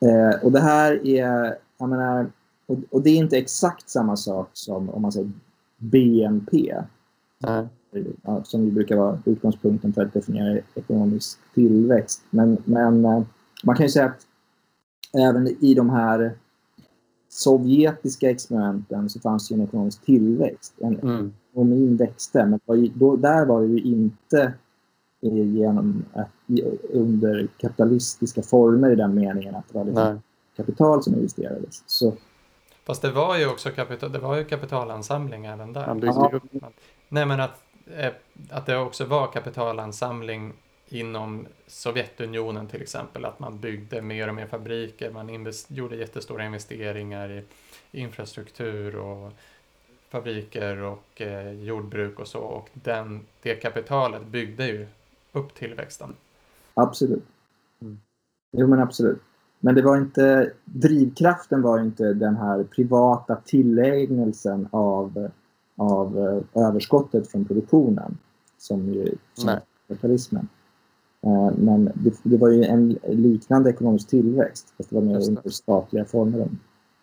[0.00, 2.30] Eh, och det här är, jag menar,
[2.66, 5.30] och, och, det är inte exakt samma sak som om man säger
[5.76, 6.74] BNP.
[7.46, 7.68] Mm.
[8.44, 12.22] som ju brukar vara utgångspunkten för att definiera ekonomisk tillväxt.
[12.30, 13.22] Men, men eh,
[13.64, 14.26] man kan ju säga att
[15.18, 16.34] även i de här
[17.28, 20.74] sovjetiska experimenten så fanns det en ekonomisk tillväxt.
[20.78, 21.32] En, mm.
[21.50, 22.60] Ekonomin växte, men
[22.94, 24.52] då, där var det ju inte
[25.20, 26.28] genom att,
[26.92, 30.22] under kapitalistiska former i den meningen att det var liksom
[30.56, 31.82] kapital som investerades.
[31.86, 32.12] Så,
[32.88, 35.86] Fast det var ju också kapital, det var ju kapitalansamling även där.
[36.02, 36.70] Ja.
[37.08, 37.62] Nej men att,
[37.96, 38.12] eh,
[38.50, 40.52] att det också var kapitalansamling
[40.88, 47.30] inom Sovjetunionen till exempel, att man byggde mer och mer fabriker, man gjorde jättestora investeringar
[47.30, 47.44] i
[48.00, 49.32] infrastruktur och
[50.08, 54.86] fabriker och eh, jordbruk och så och den, det kapitalet byggde ju
[55.32, 56.14] upp tillväxten.
[56.78, 57.24] Absolut.
[57.82, 57.98] Mm.
[58.52, 59.22] Jo men absolut.
[59.60, 65.28] Men det var inte, drivkraften var inte den här privata tillägnelsen av,
[65.76, 68.18] av eh, överskottet från produktionen
[68.58, 69.56] som ju som
[69.88, 70.48] kapitalismen.
[71.22, 75.50] Eh, men det, det, var ju en liknande ekonomisk tillväxt, fast det var mer under
[75.50, 76.48] statliga former.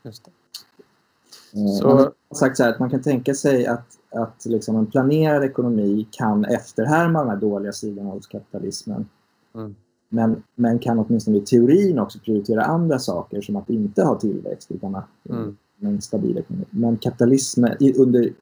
[0.03, 0.27] Just.
[0.27, 1.87] Eh, så...
[1.87, 5.43] Man har sagt så här, att man kan tänka sig att, att liksom en planerad
[5.43, 9.09] ekonomi kan efterhärma de här dåliga sidorna hos kapitalismen.
[9.55, 9.75] Mm.
[10.09, 14.71] Men, men kan åtminstone i teorin också prioritera andra saker som att inte ha tillväxt
[14.71, 15.57] utan att mm.
[15.79, 16.65] en stabil ekonomi.
[16.69, 18.33] Men kapitalismen, under,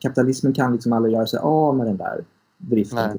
[0.00, 2.24] kapitalismen kan liksom aldrig göra sig av med den där
[2.56, 3.18] driften.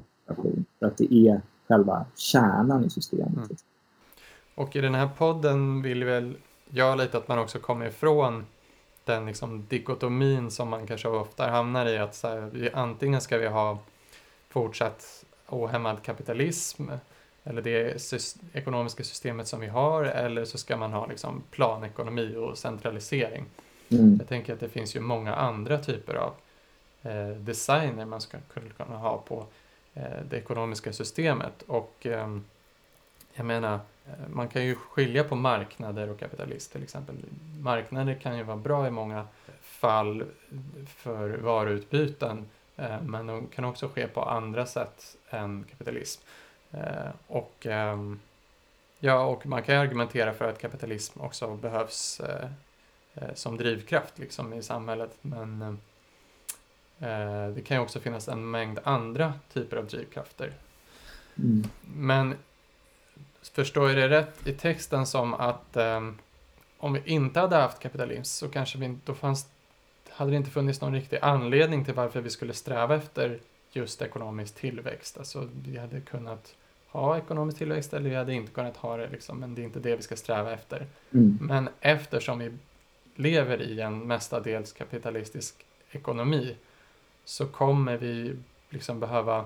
[0.80, 3.36] För att det är själva kärnan i systemet.
[3.36, 3.58] Mm.
[4.56, 6.38] Och i den här podden vill väl
[6.70, 8.46] jag lite att man också kommer ifrån
[9.06, 13.48] den liksom dikotomin som man kanske ofta hamnar i att så här, antingen ska vi
[13.48, 13.80] ha
[14.50, 16.84] fortsatt ohämmad kapitalism
[17.50, 18.14] eller det
[18.54, 23.46] ekonomiska systemet som vi har eller så ska man ha liksom planekonomi och centralisering.
[23.90, 24.16] Mm.
[24.20, 26.34] Jag tänker att det finns ju många andra typer av
[27.04, 28.38] eh, designer man ska
[28.78, 29.46] kunna ha på
[29.98, 31.62] Eh, det ekonomiska systemet.
[31.68, 32.44] Och ehm,
[33.34, 33.74] jag menar,
[34.06, 37.16] eh, man kan ju skilja på marknader och kapitalist till exempel.
[37.60, 39.28] Marknader kan ju vara bra i många
[39.62, 40.24] fall
[40.88, 42.46] för varuutbyten
[42.76, 46.24] eh, men de kan också ske på andra sätt än kapitalism.
[47.28, 48.20] Och, ehm,
[49.00, 54.64] ja, och man kan argumentera för att kapitalism också behövs eh, som drivkraft liksom, i
[54.64, 55.18] samhället.
[55.22, 55.62] Men
[57.00, 60.54] eh, det kan ju också finnas en mängd andra typer av drivkrafter.
[61.38, 61.64] Mm.
[61.82, 62.36] Men
[63.42, 66.12] förstår jag det rätt i texten som att eh,
[66.78, 69.48] om vi inte hade haft kapitalism så kanske vi, då fanns,
[70.10, 73.40] hade det inte funnits någon riktig anledning till varför vi skulle sträva efter
[73.78, 75.18] just ekonomisk tillväxt.
[75.18, 76.56] Alltså vi hade kunnat
[76.88, 79.80] ha ekonomisk tillväxt eller vi hade inte kunnat ha det, liksom, men det är inte
[79.80, 80.86] det vi ska sträva efter.
[81.14, 81.38] Mm.
[81.42, 82.52] Men eftersom vi
[83.16, 86.56] lever i en mestadels kapitalistisk ekonomi
[87.26, 88.36] så kommer vi
[88.70, 89.46] liksom behöva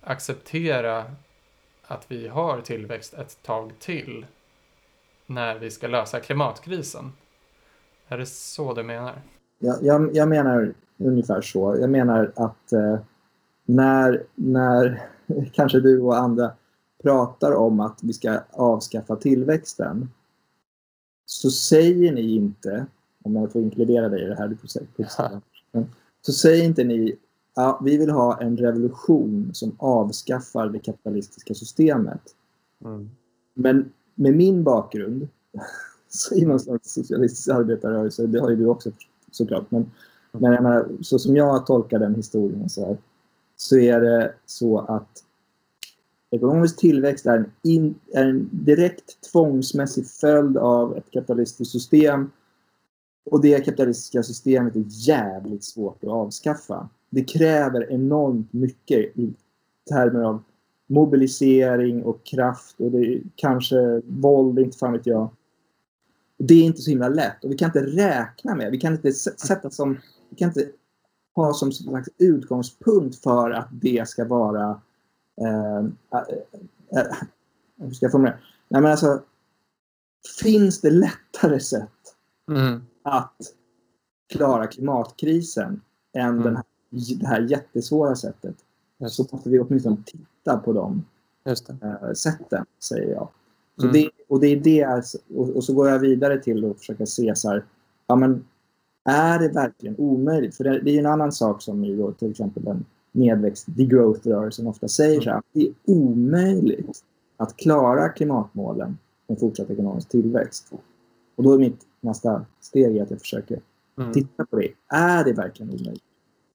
[0.00, 1.04] acceptera
[1.82, 4.26] att vi har tillväxt ett tag till
[5.26, 7.12] när vi ska lösa klimatkrisen.
[8.08, 9.22] Är det så du menar?
[9.58, 11.76] Ja, jag, jag menar ungefär så.
[11.80, 12.98] Jag menar att eh,
[13.66, 15.08] när, när
[15.52, 16.50] kanske du och andra
[17.02, 20.08] pratar om att vi ska avskaffa tillväxten
[21.26, 22.86] så säger ni inte,
[23.24, 24.86] om jag får inkludera dig i det här, du får säga,
[26.20, 27.16] så säger inte ni
[27.56, 32.20] ja, vi vill ha en revolution som avskaffar det kapitalistiska systemet.
[32.84, 33.10] Mm.
[33.54, 35.28] Men med min bakgrund
[36.34, 38.90] i någon slags socialistisk arbetarrörelse, det har ju du också
[39.30, 39.90] såklart, men,
[40.32, 42.96] men jag menar, så som jag tolkar den historien så, här,
[43.56, 45.24] så är det så att
[46.30, 52.30] ekonomisk tillväxt är en, in, är en direkt tvångsmässig följd av ett kapitalistiskt system
[53.30, 56.88] och det kapitalistiska systemet är jävligt svårt att avskaffa.
[57.10, 59.34] Det kräver enormt mycket i
[59.90, 60.42] termer av
[60.86, 65.28] mobilisering och kraft och det är kanske våld, inte fan vet jag.
[66.38, 69.12] Det är inte så himla lätt och vi kan inte räkna med, vi kan inte
[69.12, 69.98] sätta som,
[70.30, 70.68] vi kan inte
[71.36, 74.80] ha som slags utgångspunkt för att det ska vara
[75.40, 77.16] eh, eh, eh,
[77.76, 78.38] hur ska jag formulera?
[78.68, 79.22] Nej men alltså,
[80.42, 81.90] finns det lättare sätt
[82.48, 82.80] mm.
[83.02, 83.36] att
[84.28, 85.80] klara klimatkrisen
[86.12, 86.42] än mm.
[86.42, 86.64] den här,
[87.20, 88.54] det här jättesvåra sättet
[88.98, 89.16] Just.
[89.16, 91.04] så måste vi åtminstone titta på de
[91.44, 93.28] äh, sätten, säger jag.
[93.76, 93.92] Så mm.
[93.92, 94.86] det, och, det är det,
[95.36, 97.64] och, och, så går jag vidare till att försöka se så här,
[98.06, 98.44] ja, men,
[99.06, 100.56] är det verkligen omöjligt?
[100.56, 104.66] För det, det är en annan sak som ju då, till exempel den nedväxt, degrowth-rörelsen
[104.66, 107.04] ofta säger så här, att det är omöjligt
[107.36, 110.72] att klara klimatmålen med fortsatt ekonomisk tillväxt.
[111.36, 113.60] Och då är mitt nästa steg att jag försöker
[113.98, 114.12] mm.
[114.12, 114.68] titta på det.
[114.88, 116.04] Är det verkligen omöjligt?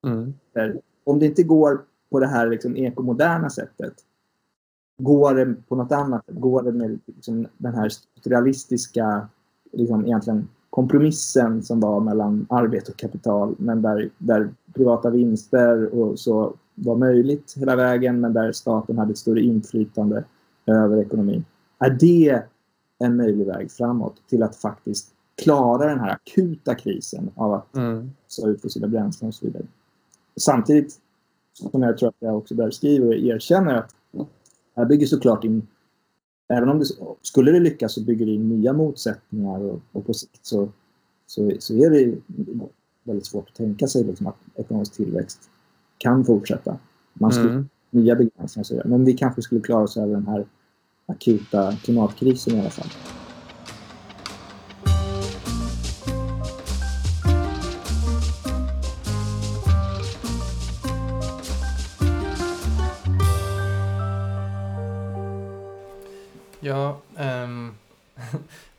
[0.06, 0.34] Mm.
[1.04, 3.94] Om det inte går på det här liksom ekomoderna sättet,
[4.98, 6.34] går det på något annat sätt?
[6.34, 7.90] Går det med liksom den här
[8.24, 9.28] realistiska
[9.72, 16.18] liksom egentligen kompromissen som var mellan arbete och kapital, men där, där privata vinster och
[16.18, 20.24] så var möjligt hela vägen, men där staten hade ett större inflytande
[20.66, 21.44] över ekonomin.
[21.78, 22.42] Är det
[22.98, 25.08] en möjlig väg framåt till att faktiskt
[25.42, 28.10] klara den här akuta krisen av att mm.
[28.26, 29.64] så ut fossila bränslen och så vidare.
[30.36, 31.00] Samtidigt
[31.52, 34.26] som jag tror att jag också där skriver och erkänner att det
[34.76, 35.66] här bygger såklart in
[36.52, 36.86] Även om det
[37.22, 40.68] skulle det lyckas så bygger det in nya motsättningar och, och på sikt så,
[41.26, 42.14] så, så är det
[43.04, 45.50] väldigt svårt att tänka sig liksom att ekonomisk tillväxt
[45.98, 46.78] kan fortsätta.
[47.14, 47.68] Man skulle mm.
[47.90, 50.46] nya begränsningar men vi kanske skulle klara oss över den här
[51.06, 52.88] akuta klimatkrisen i alla fall.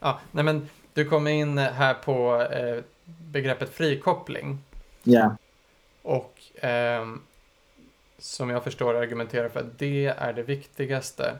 [0.03, 4.59] Ja, nej men du kom in här på eh, begreppet frikoppling.
[5.03, 5.13] Ja.
[5.13, 5.33] Yeah.
[6.01, 7.07] Och eh,
[8.17, 11.37] som jag förstår argumenterar för att det är det viktigaste.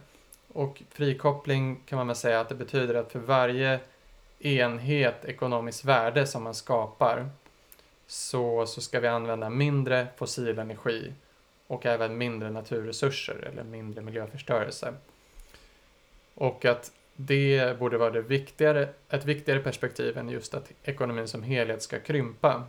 [0.53, 3.79] Och frikoppling kan man väl säga att det betyder att för varje
[4.39, 7.29] enhet ekonomiskt värde som man skapar
[8.07, 11.13] så, så ska vi använda mindre fossil energi
[11.67, 14.93] och även mindre naturresurser eller mindre miljöförstörelse.
[16.35, 21.43] Och att det borde vara det viktigare, ett viktigare perspektiv än just att ekonomin som
[21.43, 22.63] helhet ska krympa.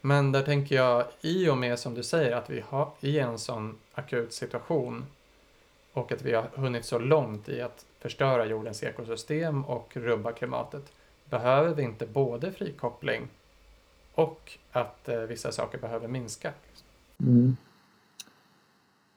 [0.00, 3.38] Men där tänker jag, i och med som du säger att vi har i en
[3.38, 5.04] sån akut situation
[5.92, 10.92] och att vi har hunnit så långt i att förstöra jordens ekosystem och rubba klimatet,
[11.24, 13.28] behöver vi inte både frikoppling
[14.14, 16.52] och att eh, vissa saker behöver minska?
[17.20, 17.56] Mm.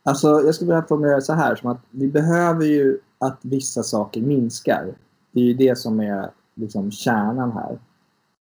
[0.03, 3.83] Alltså, jag skulle vilja formulera det så här, som att vi behöver ju att vissa
[3.83, 4.95] saker minskar.
[5.31, 7.79] Det är ju det som är liksom kärnan här.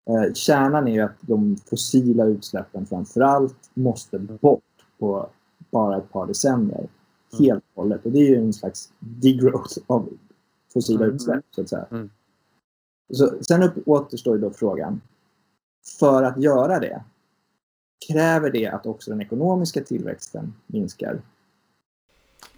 [0.09, 4.63] Eh, kärnan är ju att de fossila utsläppen framförallt måste bort
[4.99, 5.29] på
[5.71, 6.77] bara ett par decennier.
[6.77, 7.45] Mm.
[7.45, 8.05] Helt och hållet.
[8.05, 10.09] Och det är ju en slags degrowth av
[10.73, 11.15] fossila mm.
[11.15, 11.85] utsläpp, så att säga.
[11.91, 12.09] Mm.
[13.13, 15.01] Så, sen upp, återstår då frågan.
[15.99, 17.03] För att göra det,
[18.07, 21.21] kräver det att också den ekonomiska tillväxten minskar?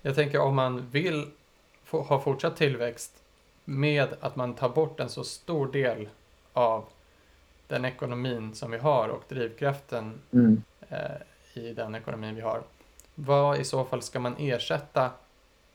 [0.01, 1.25] Jag tänker om man vill
[1.87, 3.23] få, ha fortsatt tillväxt
[3.65, 6.09] med att man tar bort en så stor del
[6.53, 6.85] av
[7.67, 10.61] den ekonomin som vi har och drivkraften mm.
[10.89, 10.99] eh,
[11.53, 12.61] i den ekonomin vi har.
[13.15, 15.05] Vad i så fall ska man ersätta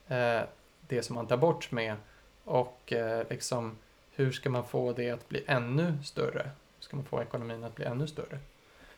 [0.07, 0.41] eh,
[0.87, 1.95] det som man tar bort med
[2.43, 3.77] och eh, liksom
[4.11, 6.43] hur ska man få det att bli ännu större?
[6.43, 8.39] Hur ska man få ekonomin att bli ännu större?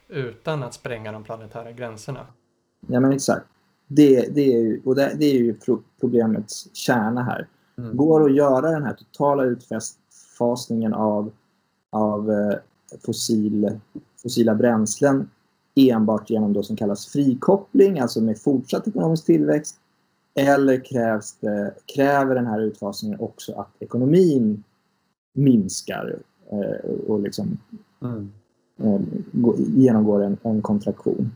[0.07, 2.27] Utan att spränga de planetära gränserna.
[2.87, 3.45] Ja men exakt.
[3.87, 5.55] Det, det, är, ju, och det, det är ju
[5.99, 7.47] problemets kärna här.
[7.77, 7.97] Mm.
[7.97, 11.31] Går att göra den här totala utfasningen av,
[11.89, 12.57] av eh,
[13.05, 13.79] fossil,
[14.23, 15.29] fossila bränslen
[15.75, 19.75] enbart genom det som kallas frikoppling, alltså med fortsatt ekonomisk tillväxt?
[20.35, 24.63] Eller krävs det, kräver den här utfasningen också att ekonomin
[25.33, 26.19] minskar
[26.51, 27.57] eh, och liksom,
[28.01, 28.31] mm.
[28.77, 29.01] eh,
[29.57, 31.31] genomgår en, en kontraktion?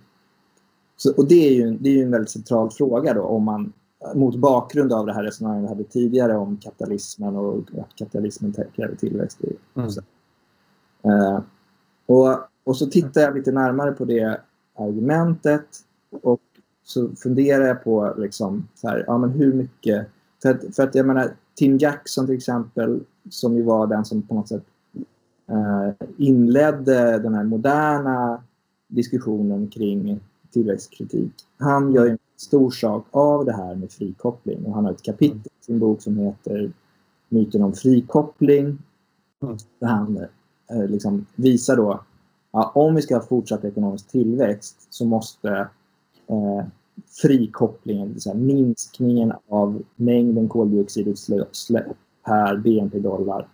[1.01, 3.73] Så, och det är ju det är ju en väldigt central fråga då om man
[4.15, 8.95] mot bakgrund av det här resonemanget vi hade tidigare om kapitalismen och att kapitalismen kräver
[8.95, 9.39] tillväxt.
[9.75, 9.89] Mm.
[11.05, 11.39] Uh,
[12.05, 14.41] och, och så tittar jag lite närmare på det
[14.75, 15.65] argumentet
[16.21, 16.41] och
[16.83, 20.07] så funderar jag på liksom, så här, ja, men hur mycket...
[20.41, 24.21] För att, för att jag menar, Tim Jackson till exempel, som ju var den som
[24.21, 24.63] på något sätt
[25.51, 28.43] uh, inledde den här moderna
[28.87, 30.19] diskussionen kring
[30.51, 31.31] tillväxtkritik.
[31.57, 35.51] Han gör en stor sak av det här med frikoppling och han har ett kapitel
[35.61, 36.71] i sin bok som heter
[37.29, 38.77] Myten om frikoppling.
[39.41, 39.57] Mm.
[39.79, 40.17] Där han
[40.71, 41.99] eh, liksom visar då
[42.51, 45.49] ja, om vi ska ha fortsatt ekonomisk tillväxt så måste
[46.27, 46.65] eh,
[47.21, 51.87] frikopplingen, det minskningen av mängden koldioxidutsläpp
[52.25, 53.47] per BNP-dollar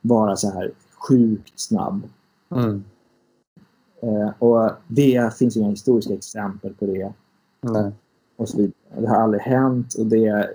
[0.00, 0.72] vara så här
[1.08, 2.02] sjukt snabb.
[2.50, 2.84] Mm.
[4.02, 7.12] Eh, och det finns inga historiska exempel på det.
[7.60, 7.92] Nej.
[8.36, 8.72] Och så vidare.
[8.94, 10.50] Det har aldrig hänt och det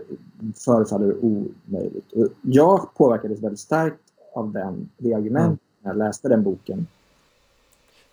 [0.56, 2.12] förefaller omöjligt.
[2.14, 4.00] Och jag påverkades väldigt starkt
[4.34, 5.58] av den, det argumentet mm.
[5.82, 6.88] när jag läste den boken.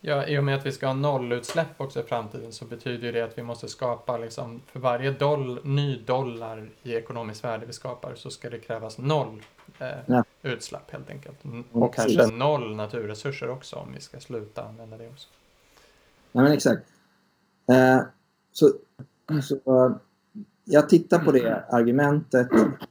[0.05, 3.21] Ja, i och med att vi ska ha nollutsläpp också i framtiden så betyder det
[3.21, 8.15] att vi måste skapa, liksom, för varje doll, ny dollar i ekonomiskt värde vi skapar
[8.15, 9.41] så ska det krävas noll
[9.79, 10.23] eh, ja.
[10.43, 11.45] Utsläpp helt enkelt.
[11.45, 15.27] Mm, och kanske noll naturresurser också om vi ska sluta använda det också.
[16.31, 16.81] Ja, men exakt.
[17.69, 18.01] Eh,
[18.51, 18.71] så,
[19.41, 19.93] så
[20.65, 22.47] jag tittar på det argumentet,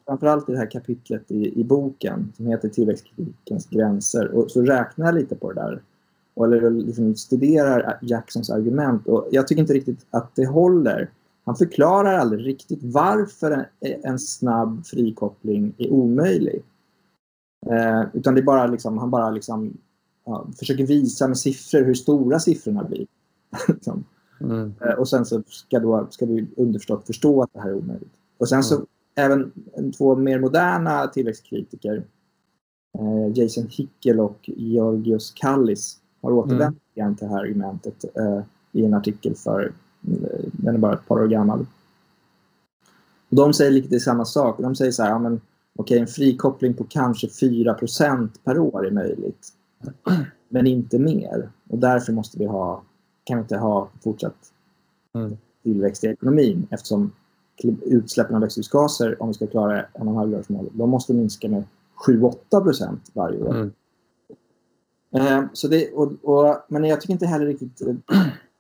[0.06, 4.28] framförallt i det här kapitlet i, i boken som heter Tillväxtkritikens gränser.
[4.28, 5.82] Och så räknar jag lite på det där
[6.36, 9.06] eller liksom studerar Jacksons argument.
[9.06, 11.10] Och jag tycker inte riktigt att det håller.
[11.44, 13.64] Han förklarar aldrig riktigt varför en,
[14.02, 16.62] en snabb frikoppling är omöjlig.
[17.66, 19.76] Eh, utan det är bara liksom, han bara liksom,
[20.24, 23.06] ja, försöker visa med siffror hur stora siffrorna blir.
[23.68, 24.04] Liksom.
[24.40, 24.74] mm.
[24.80, 28.12] eh, och sen så ska, då, ska vi underförstått förstå att det här är omöjligt.
[28.38, 28.86] Och sen så mm.
[29.14, 29.52] även
[29.92, 32.04] två mer moderna tillväxtkritiker,
[32.98, 37.16] eh, Jason Hickel och Georgios Kallis, har återvänt mm.
[37.16, 38.40] till det här argumentet eh,
[38.72, 39.72] i en artikel för,
[40.08, 41.66] eh, den är bara ett par år gammal.
[43.28, 44.58] Och de säger lite samma sak.
[44.58, 45.40] De säger så här, ja, men,
[45.78, 49.48] okej, en frikoppling på kanske 4% per år är möjligt.
[50.48, 51.50] Men inte mer.
[51.68, 52.82] Och därför måste vi ha,
[53.24, 54.52] kan vi inte ha fortsatt
[55.14, 55.36] mm.
[55.62, 57.12] tillväxt i ekonomin eftersom
[57.82, 61.64] utsläppen av växthusgaser, om vi ska klara 1,5-gradersmålet, de måste minska med
[62.06, 63.54] 7-8% varje år.
[63.54, 63.72] Mm.
[65.14, 67.94] Eh, så det, och, och, men jag tycker inte heller riktigt eh,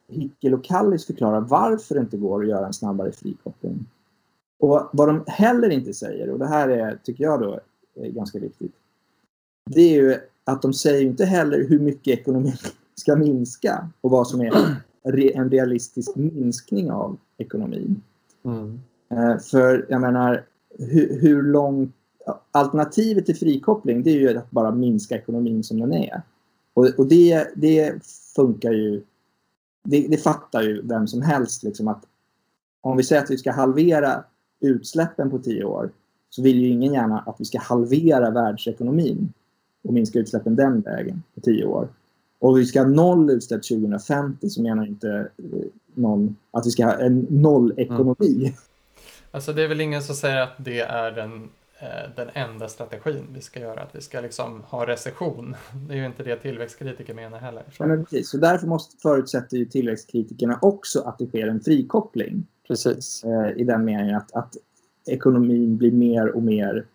[0.08, 3.86] Hickel och Kallis förklarar varför det inte går att göra en snabbare frikoppling.
[4.62, 7.60] Och vad de heller inte säger, och det här är, tycker jag då
[7.94, 8.72] är ganska viktigt,
[9.70, 12.56] det är ju att de säger inte heller hur mycket ekonomin
[12.94, 14.76] ska minska och vad som är
[15.34, 18.02] en realistisk minskning av ekonomin.
[18.44, 18.80] Mm.
[19.10, 20.44] Eh, för jag menar,
[20.78, 21.94] hur, hur långt...
[22.50, 26.22] Alternativet till frikoppling det är ju att bara minska ekonomin som den är.
[26.74, 28.04] Och, och det, det
[28.36, 29.02] funkar ju.
[29.84, 32.04] Det, det, fattar ju vem som helst liksom att
[32.80, 34.24] om vi säger att vi ska halvera
[34.62, 35.90] utsläppen på tio år
[36.30, 39.32] så vill ju ingen gärna att vi ska halvera världsekonomin
[39.82, 41.88] och minska utsläppen den vägen på tio år.
[42.38, 45.60] Och vi ska ha noll utsläpp 2050 så menar inte eh,
[45.94, 48.36] någon att vi ska ha en nollekonomi.
[48.40, 48.52] Mm.
[49.30, 51.48] Alltså det är väl ingen som säger att det är den
[51.82, 55.56] Eh, den enda strategin vi ska göra, att vi ska liksom ha recession.
[55.88, 57.62] Det är ju inte det tillväxtkritiker menar heller.
[57.72, 57.84] Så.
[57.84, 58.30] Ja, precis.
[58.30, 62.46] Så därför måste, förutsätter ju tillväxtkritikerna också att det sker en frikoppling.
[62.66, 63.24] Precis.
[63.24, 64.56] Eh, I den meningen att, att
[65.06, 66.86] ekonomin blir mer och mer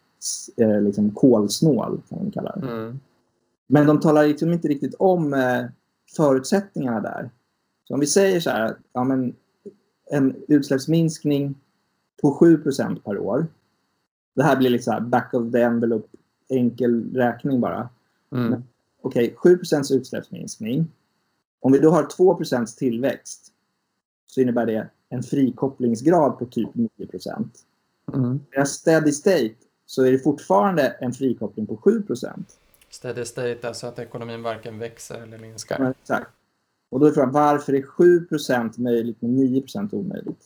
[0.57, 2.67] eh, liksom kolsnål, kan man kalla det.
[2.67, 2.99] Mm.
[3.67, 5.65] Men de talar liksom inte riktigt om eh,
[6.17, 7.29] förutsättningarna där.
[7.83, 9.35] Så om vi säger så här, ja, men
[10.11, 11.55] en utsläppsminskning
[12.21, 13.47] på 7% per år.
[14.35, 16.07] Det här blir liksom back of the envelope,
[16.49, 17.89] enkel räkning bara.
[18.31, 18.63] Mm.
[19.01, 19.59] Okej, okay, 7
[19.91, 20.87] utsläppsminskning.
[21.59, 23.53] Om vi då har 2% tillväxt
[24.25, 26.89] så innebär det en frikopplingsgrad på typ 9
[28.13, 28.39] mm.
[28.63, 29.55] I steady state
[29.85, 32.43] så är det fortfarande en frikoppling på 7%
[32.89, 35.79] Steady state, alltså att ekonomin varken växer eller minskar.
[35.79, 36.31] Ja, exakt.
[36.89, 40.45] Och då är frågan varför är 7% möjligt men 9% omöjligt?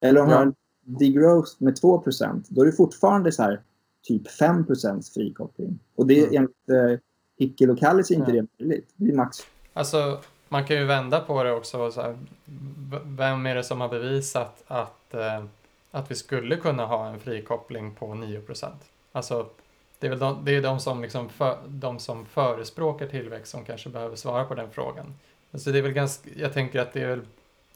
[0.00, 0.38] Eller om ja.
[0.38, 3.62] man degrowth med 2% då är det fortfarande så här
[4.02, 5.78] typ 5% frikoppling.
[5.94, 6.36] Och det är mm.
[6.36, 7.00] enligt eh,
[7.38, 8.42] Hickel och Kallis är inte ja.
[8.42, 8.90] det möjligt.
[8.96, 9.38] Det är max.
[9.72, 11.90] Alltså, man kan ju vända på det också.
[11.90, 12.18] Så här,
[13.04, 15.44] vem är det som har bevisat att, eh,
[15.90, 18.42] att vi skulle kunna ha en frikoppling på 9
[19.12, 19.46] Alltså,
[19.98, 23.64] det är väl de, det är de, som, liksom för, de som förespråkar tillväxt som
[23.64, 25.14] kanske behöver svara på den frågan.
[25.52, 27.20] Alltså det är väl ganska, jag tänker att det, är väl,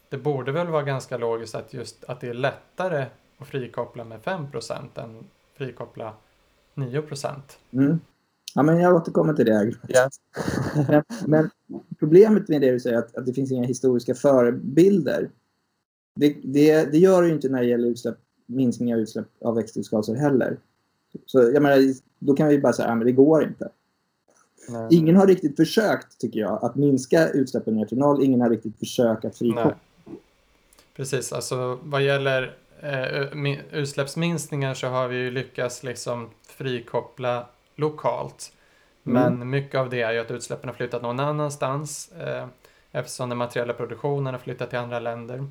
[0.08, 3.06] det borde väl vara ganska logiskt att, just, att det är lättare
[3.38, 5.24] att frikoppla med 5% än
[5.54, 6.12] frikoppla
[6.74, 7.02] 9
[7.72, 8.00] mm.
[8.54, 9.72] Ja, men jag återkommer till det.
[9.88, 10.20] Yes.
[10.88, 11.50] men, men,
[11.98, 15.30] problemet med det du säger att, att det finns inga historiska förebilder.
[16.14, 18.16] Det, det, det gör det ju inte när det gäller utsläpp,
[18.46, 20.58] minskning av utsläpp av växthusgaser heller.
[21.26, 23.68] Så jag menar, då kan vi bara säga att ja, det går inte.
[24.68, 24.88] Nej.
[24.90, 28.24] Ingen har riktigt försökt, tycker jag, att minska utsläppen ner till noll.
[28.24, 29.76] Ingen har riktigt försökt att frikoppla.
[30.96, 37.46] Precis, alltså vad gäller eh, utsläppsminskningar så har vi ju lyckats liksom frikoppla
[37.82, 38.52] lokalt.
[39.02, 39.50] Men mm.
[39.50, 42.46] mycket av det är ju att utsläppen har flyttat någon annanstans eh,
[42.92, 45.46] eftersom den materiella produktionen har flyttat till andra länder.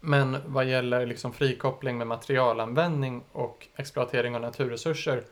[0.00, 5.22] Men vad gäller liksom frikoppling med materialanvändning och exploatering av naturresurser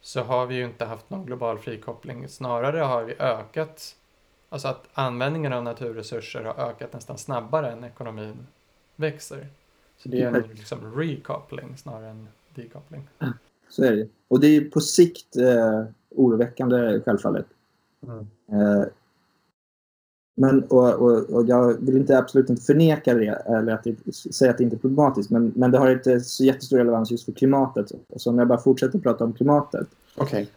[0.00, 2.28] så har vi ju inte haft någon global frikoppling.
[2.28, 3.96] Snarare har vi ökat,
[4.48, 8.46] alltså att användningen av naturresurser har ökat nästan snabbare än ekonomin
[8.96, 9.48] växer.
[9.96, 13.08] Så det är en liksom recoupling snarare än dekoppling.
[13.72, 14.08] Så är det.
[14.28, 17.46] Och det är på sikt eh, oroväckande självfallet.
[18.06, 18.18] Mm.
[18.52, 18.84] Eh,
[20.36, 24.50] men, och, och, och, jag vill inte absolut inte förneka det eller att det, säga
[24.50, 27.32] att det inte är problematiskt men, men det har inte så jättestor relevans just för
[27.32, 27.92] klimatet.
[28.16, 29.88] Så om jag bara fortsätter prata om klimatet.
[30.16, 30.48] Okej.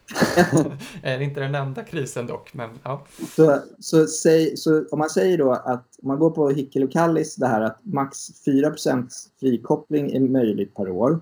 [0.54, 0.72] Okay.
[1.04, 3.06] är inte den enda krisen dock, men ja.
[3.36, 6.92] Så, så, säg, så om man säger då att om man går på Hickel och
[6.92, 9.08] Kallis det här att max 4%
[9.40, 11.20] frikoppling är möjligt per år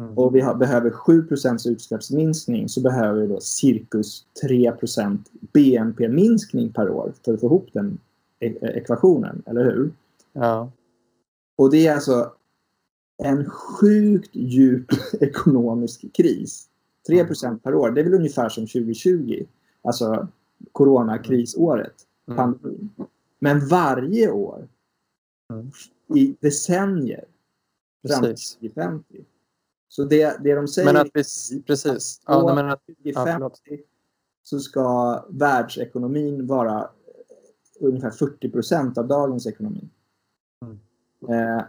[0.00, 0.18] Mm.
[0.18, 5.18] Och vi har, behöver 7% utsläppsminskning så behöver vi då cirkus 3%
[5.52, 7.98] BNP-minskning per år för att få ihop den
[8.40, 9.92] e ekvationen, eller hur?
[10.32, 10.70] Ja.
[11.56, 12.32] Och det är alltså
[13.22, 14.86] en sjukt djup
[15.20, 16.68] ekonomisk kris.
[17.06, 17.58] 3 mm.
[17.58, 19.44] per år, det är väl ungefär som 2020.
[19.82, 20.28] Alltså
[20.72, 21.94] coronakrisåret,
[22.26, 22.36] mm.
[22.36, 22.90] pandemin.
[23.38, 24.68] Men varje år
[25.52, 25.70] mm.
[26.14, 27.24] i decennier
[28.08, 29.24] fram till 2050
[29.88, 31.22] så det, det de säger men att vi,
[31.62, 32.20] precis.
[32.24, 33.76] Att ja, men att, 2050 ja,
[34.42, 39.88] så ska världsekonomin vara eh, ungefär 40 procent av dagens ekonomi.
[40.62, 40.78] Mm.
[41.58, 41.64] Eh,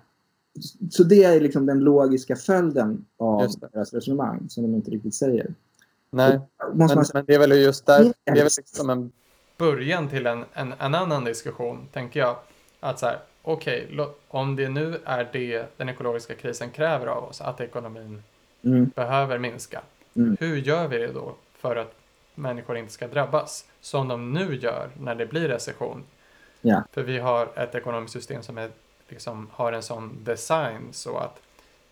[0.90, 5.54] så det är liksom den logiska följden av deras resonemang som de inte riktigt säger.
[6.10, 6.40] Nej,
[6.74, 9.12] men, men, det är väl just där, det är väl liksom en
[9.58, 12.36] början till en, en, en annan diskussion, tänker jag.
[12.80, 17.24] Att så här, okej, okay, om det nu är det den ekologiska krisen kräver av
[17.24, 18.24] oss, att ekonomin
[18.64, 18.92] mm.
[18.96, 19.82] behöver minska.
[20.16, 20.38] Mm.
[20.40, 21.94] Hur gör vi det då för att
[22.36, 23.66] människor inte ska drabbas?
[23.82, 26.04] Som de nu gör när det blir recession.
[26.62, 26.84] Yeah.
[26.92, 28.70] För vi har ett ekonomiskt system som är,
[29.10, 31.42] liksom, har en sån design så att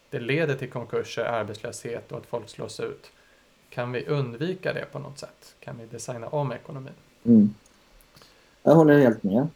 [0.09, 3.11] det leder till konkurser, arbetslöshet och att folk slås ut.
[3.69, 5.55] Kan vi undvika det på något sätt?
[5.59, 6.93] Kan vi designa om ekonomin?
[7.23, 7.53] Mm.
[8.63, 9.47] Jag håller helt med.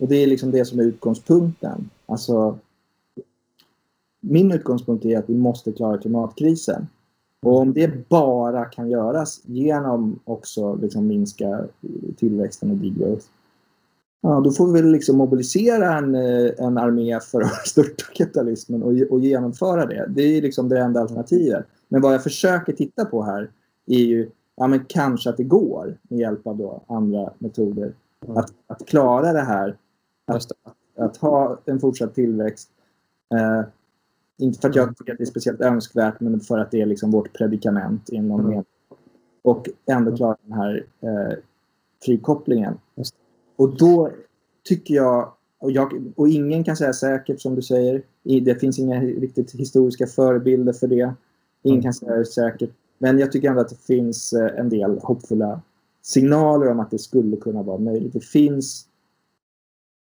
[0.00, 1.90] Och det är liksom det som är utgångspunkten.
[2.06, 2.58] Alltså,
[4.20, 6.86] min utgångspunkt är att vi måste klara klimatkrisen.
[7.42, 11.64] Och om det bara kan göras genom också liksom minska
[12.16, 13.26] tillväxten och degrowth,
[14.20, 18.82] ja, då får vi väl liksom mobilisera en, eh, en armé för att störta kapitalismen
[18.82, 20.06] och, och genomföra det.
[20.08, 21.66] Det är liksom det enda alternativet.
[21.88, 23.50] Men vad jag försöker titta på här
[23.86, 27.92] är ju ja, men kanske att det går med hjälp av då andra metoder
[28.28, 29.76] att, att klara det här
[30.36, 30.52] att,
[30.96, 32.70] att ha en fortsatt tillväxt.
[33.34, 33.64] Eh,
[34.38, 34.94] inte för att jag mm.
[34.94, 38.40] tycker att det är speciellt önskvärt, men för att det är liksom vårt predikament inom
[38.40, 38.64] mm.
[39.42, 40.16] Och ändå mm.
[40.16, 41.36] klara den här eh,
[42.04, 42.74] frikopplingen.
[43.56, 44.10] Och då
[44.64, 49.00] tycker jag och, jag, och ingen kan säga säkert som du säger, det finns inga
[49.00, 51.14] riktigt historiska förebilder för det.
[51.62, 51.82] Ingen mm.
[51.82, 52.70] kan säga det säkert.
[52.98, 55.60] Men jag tycker ändå att det finns eh, en del hoppfulla
[56.02, 58.12] signaler om att det skulle kunna vara möjligt.
[58.12, 58.86] Det finns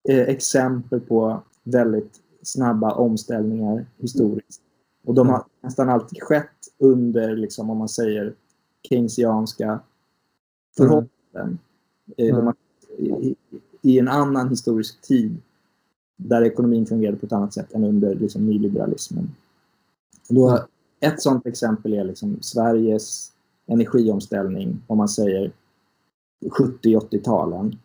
[0.07, 4.61] exempel på väldigt snabba omställningar historiskt.
[5.05, 8.33] Och de har nästan alltid skett under, liksom, om man säger,
[8.89, 9.79] keynesianska
[10.77, 11.59] förhållanden.
[12.17, 12.45] Mm.
[12.45, 12.55] Har,
[12.97, 13.35] i,
[13.81, 15.37] I en annan historisk tid
[16.17, 19.35] där ekonomin fungerade på ett annat sätt än under liksom, nyliberalismen.
[20.29, 20.65] Då,
[20.99, 23.31] ett sådant exempel är liksom Sveriges
[23.67, 25.51] energiomställning, om man säger
[26.45, 27.77] 70-80-talen.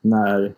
[0.00, 0.54] När,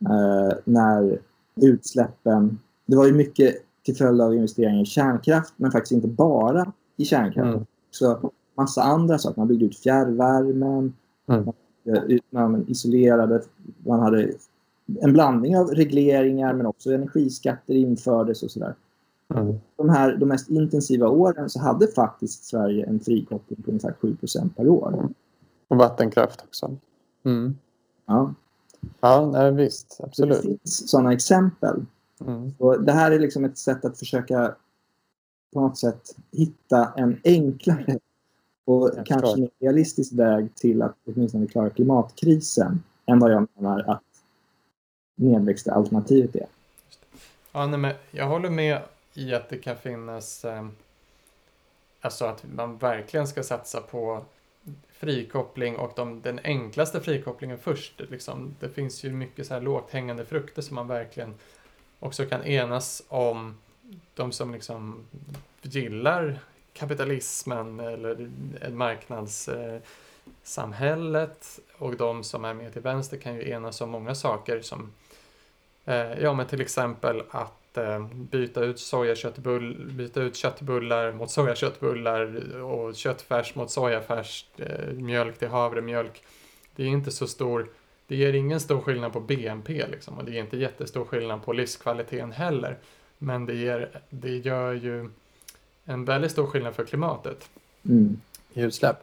[0.00, 1.18] eh, när
[1.56, 2.58] utsläppen...
[2.86, 7.04] Det var ju mycket till följd av investeringar i kärnkraft, men faktiskt inte bara i
[7.04, 7.54] kärnkraft.
[7.54, 7.66] Mm.
[7.90, 9.40] Så massa andra saker.
[9.40, 10.94] Man byggde ut fjärrvärmen,
[11.26, 11.52] mm.
[12.30, 13.42] man, man isolerade,
[13.86, 14.32] man hade
[15.00, 18.74] en blandning av regleringar men också energiskatter infördes och sådär.
[19.34, 19.54] Mm.
[19.76, 24.16] De, här, de mest intensiva åren så hade faktiskt Sverige en frikoppling på ungefär 7
[24.56, 25.08] per år.
[25.68, 26.76] Och vattenkraft också.
[27.24, 27.56] Mm.
[28.06, 28.34] Ja.
[29.00, 30.00] Ja, nej, visst.
[30.02, 30.36] Absolut.
[30.36, 31.84] det finns sådana exempel.
[32.20, 32.52] Mm.
[32.58, 34.54] Och det här är liksom ett sätt att försöka
[35.52, 37.98] på något sätt hitta en enklare
[38.64, 39.40] och jag kanske förstår.
[39.40, 44.02] mer realistisk väg till att åtminstone klara klimatkrisen än vad jag menar att
[45.16, 46.46] nedväxtalternativet är.
[47.52, 48.80] Ja, nej, men jag håller med
[49.14, 50.66] i att det kan finnas eh,
[52.00, 54.24] alltså att man verkligen ska satsa på
[55.04, 58.00] frikoppling och de, den enklaste frikopplingen först.
[58.10, 58.56] Liksom.
[58.60, 61.34] Det finns ju mycket så här lågt hängande frukter som man verkligen
[62.00, 63.58] också kan enas om.
[64.14, 65.06] De som liksom
[65.62, 66.38] gillar
[66.72, 68.30] kapitalismen eller
[68.70, 74.92] marknadssamhället och de som är med till vänster kan ju enas om många saker som
[75.84, 82.56] eh, ja men till exempel att eh, byta ut sojaköttbull, byta ut köttbullar mot sojaköttbullar
[82.60, 86.22] och köttfärs mot sojafärs, eh, mjölk till havremjölk.
[86.76, 87.68] Det är inte så stor,
[88.06, 91.52] det ger ingen stor skillnad på BNP liksom och det ger inte jättestor skillnad på
[91.52, 92.78] livskvaliteten heller.
[93.18, 95.10] Men det, ger, det gör ju
[95.84, 97.50] en väldigt stor skillnad för klimatet
[97.84, 98.20] mm.
[98.54, 98.96] i utsläpp.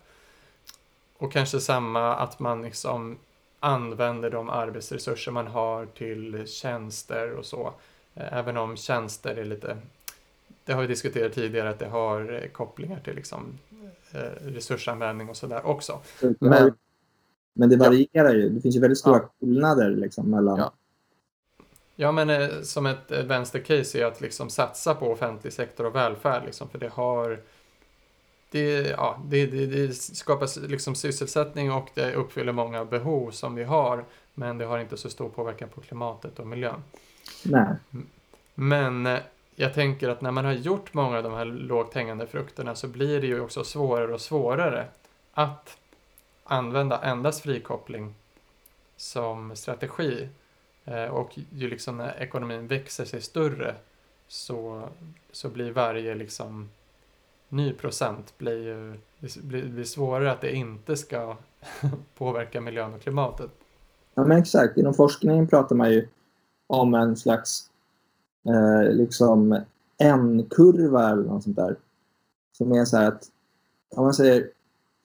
[1.17, 3.17] Och kanske samma att man liksom
[3.59, 7.73] använder de arbetsresurser man har till tjänster och så.
[8.15, 9.77] Eh, även om tjänster är lite,
[10.65, 13.57] det har vi diskuterat tidigare att det har eh, kopplingar till liksom
[14.11, 15.99] eh, resursanvändning och sådär också.
[16.39, 16.73] Men,
[17.53, 18.49] men det varierar ju.
[18.49, 19.29] Det finns ju väldigt stora ja.
[19.39, 20.73] skillnader liksom mellan ja.
[21.95, 26.69] Ja, men som ett vänstercase är att liksom satsa på offentlig sektor och välfärd, liksom,
[26.69, 27.39] för det har
[28.51, 33.63] det, ja, det, det, det skapar liksom sysselsättning och det uppfyller många behov som vi
[33.63, 36.83] har, men det har inte så stor påverkan på klimatet och miljön.
[37.43, 37.75] Nej.
[38.55, 39.19] Men eh,
[39.55, 42.87] jag tänker att när man har gjort många av de här lågt hängande frukterna så
[42.87, 44.85] blir det ju också svårare och svårare
[45.33, 45.77] att
[46.43, 48.13] använda endast frikoppling
[48.97, 50.27] som strategi
[50.85, 53.75] Eh, och ju liksom när ekonomin växer sig större
[54.27, 54.89] så,
[55.31, 56.69] så blir varje liksom
[57.49, 58.97] ny procent blir ju
[59.41, 61.37] blir, blir svårare att det inte ska
[62.17, 63.51] påverka miljön och klimatet.
[64.13, 66.07] Ja men exakt, inom forskningen pratar man ju
[66.71, 67.69] om en slags
[68.45, 69.61] eh, liksom
[69.97, 71.75] N-kurva eller något sånt där.
[72.57, 73.31] Som är så här att
[73.95, 74.49] om man säger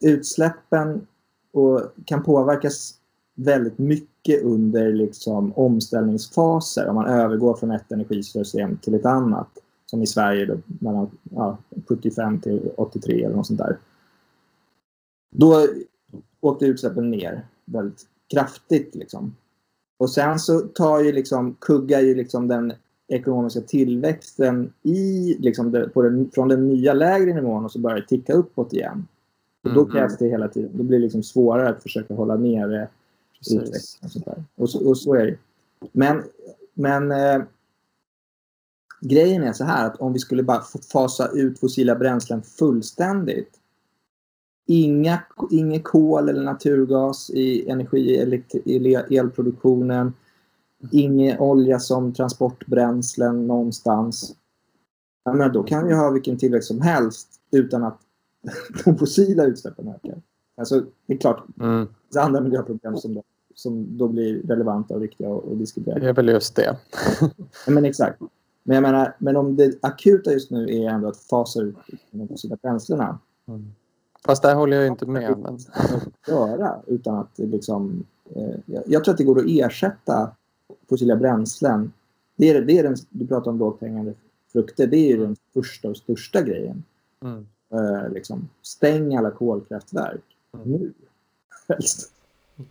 [0.00, 1.06] utsläppen
[1.52, 2.94] och kan påverkas
[3.34, 6.88] väldigt mycket under liksom omställningsfaser.
[6.88, 9.48] Om man övergår från ett energisystem till ett annat.
[9.86, 13.78] Som i Sverige då, mellan ja, 75 till 83 eller något sånt där.
[15.30, 15.66] Då
[16.40, 18.94] åkte utsläppen ner väldigt kraftigt.
[18.94, 19.34] Liksom.
[19.98, 22.72] Och sen så tar ju liksom, kuggar ju liksom den
[23.08, 28.06] ekonomiska tillväxten i, liksom det, den, från den nya lägre nivån och så börjar det
[28.06, 29.06] ticka uppåt igen.
[29.64, 30.70] Och då mm, krävs det hela tiden.
[30.74, 32.88] Då blir det liksom svårare att försöka hålla nere
[33.50, 34.22] utveckling.
[34.24, 35.36] Och, och, så, och så är det.
[35.92, 36.22] Men,
[36.74, 37.42] men eh,
[39.00, 40.62] grejen är så här att om vi skulle bara
[40.92, 43.60] fasa ut fossila bränslen fullständigt.
[44.66, 45.18] Inga,
[45.50, 48.30] inget kol eller naturgas i energi
[48.64, 50.12] i elproduktionen.
[50.92, 54.34] Ingen olja som transportbränslen någonstans.
[55.24, 57.98] Ja, men då kan vi ha vilken tillväxt som helst utan att
[58.84, 60.22] de fossila utsläppen ökar.
[60.56, 61.80] Alltså, det är klart, mm.
[61.80, 63.22] det finns andra miljöproblem som, då,
[63.54, 65.98] som då blir relevanta och viktiga att diskutera.
[65.98, 66.76] Det är väl just det.
[67.66, 68.20] ja, men exakt.
[68.62, 71.76] Men jag menar, men om det akuta just nu är ändå att fasa ut
[72.10, 73.18] de fossila bränslena.
[73.48, 73.72] Mm.
[74.26, 75.38] Fast där håller jag inte med.
[75.38, 75.58] Men...
[76.26, 78.04] göra utan att liksom,
[78.34, 80.30] eh, jag tror att det går att ersätta
[80.88, 81.92] fossila bränslen.
[82.36, 84.14] Det är, det är den, du pratar om lågt hängande
[84.52, 84.86] frukter.
[84.86, 86.84] Det är ju den första och största grejen.
[87.24, 87.46] Mm.
[87.72, 90.24] Eh, liksom, stäng alla kolkraftverk
[90.54, 90.70] mm.
[90.70, 90.92] nu.
[91.68, 92.12] Helst.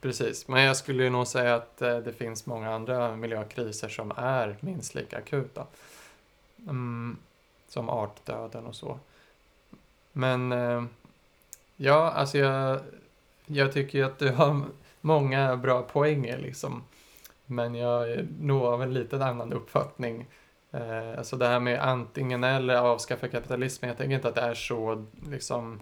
[0.01, 4.57] Precis, men jag skulle nog säga att eh, det finns många andra miljökriser som är
[4.59, 5.67] minst lika akuta.
[6.67, 7.17] Mm,
[7.67, 8.99] som artdöden och så.
[10.11, 10.83] Men eh,
[11.75, 12.79] ja, alltså jag,
[13.45, 14.61] jag tycker att du har
[15.01, 16.83] många bra poänger liksom.
[17.45, 20.27] Men jag är nog av en lite annan uppfattning.
[20.71, 24.53] Eh, alltså det här med antingen eller avskaffa kapitalismen, jag tänker inte att det är
[24.53, 25.79] så liksom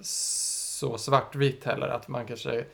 [0.00, 2.64] så svartvitt heller, att man kanske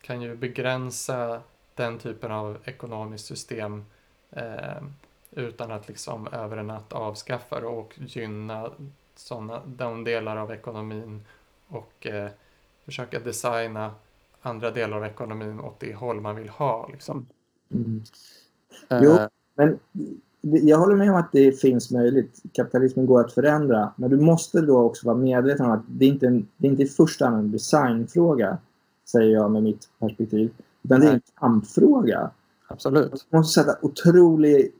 [0.00, 1.40] kan ju begränsa
[1.74, 3.84] den typen av ekonomiskt system
[4.30, 4.82] eh,
[5.30, 8.70] utan att liksom över en natt avskaffa det och gynna
[9.16, 11.24] såna, de delar av ekonomin
[11.74, 12.30] och eh,
[12.84, 13.90] försöka designa
[14.42, 16.88] andra delar av ekonomin åt det håll man vill ha.
[16.92, 17.26] Liksom.
[17.74, 18.02] Mm.
[18.90, 19.78] Jo, uh, men
[20.42, 22.42] jag håller med om att det finns möjligt.
[22.52, 23.92] Kapitalismen går att förändra.
[23.96, 26.70] Men du måste då också vara medveten om att det inte är, en, det är
[26.70, 28.58] inte i första hand en designfråga,
[29.04, 30.50] säger jag med mitt perspektiv.
[30.82, 32.30] Utan det är en kampfråga.
[32.68, 33.26] Absolut.
[33.30, 34.72] Du måste sätta otrolig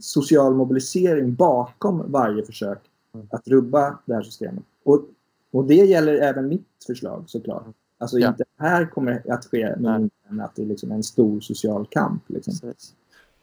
[0.00, 2.78] social mobilisering bakom varje försök
[3.14, 3.26] mm.
[3.30, 4.64] att rubba det här systemet.
[4.84, 5.04] Och,
[5.52, 7.66] och det gäller även mitt förslag såklart.
[7.98, 8.28] Alltså ja.
[8.28, 10.10] inte här kommer att ske men
[10.40, 12.22] att det är liksom en stor social kamp.
[12.26, 12.74] Liksom.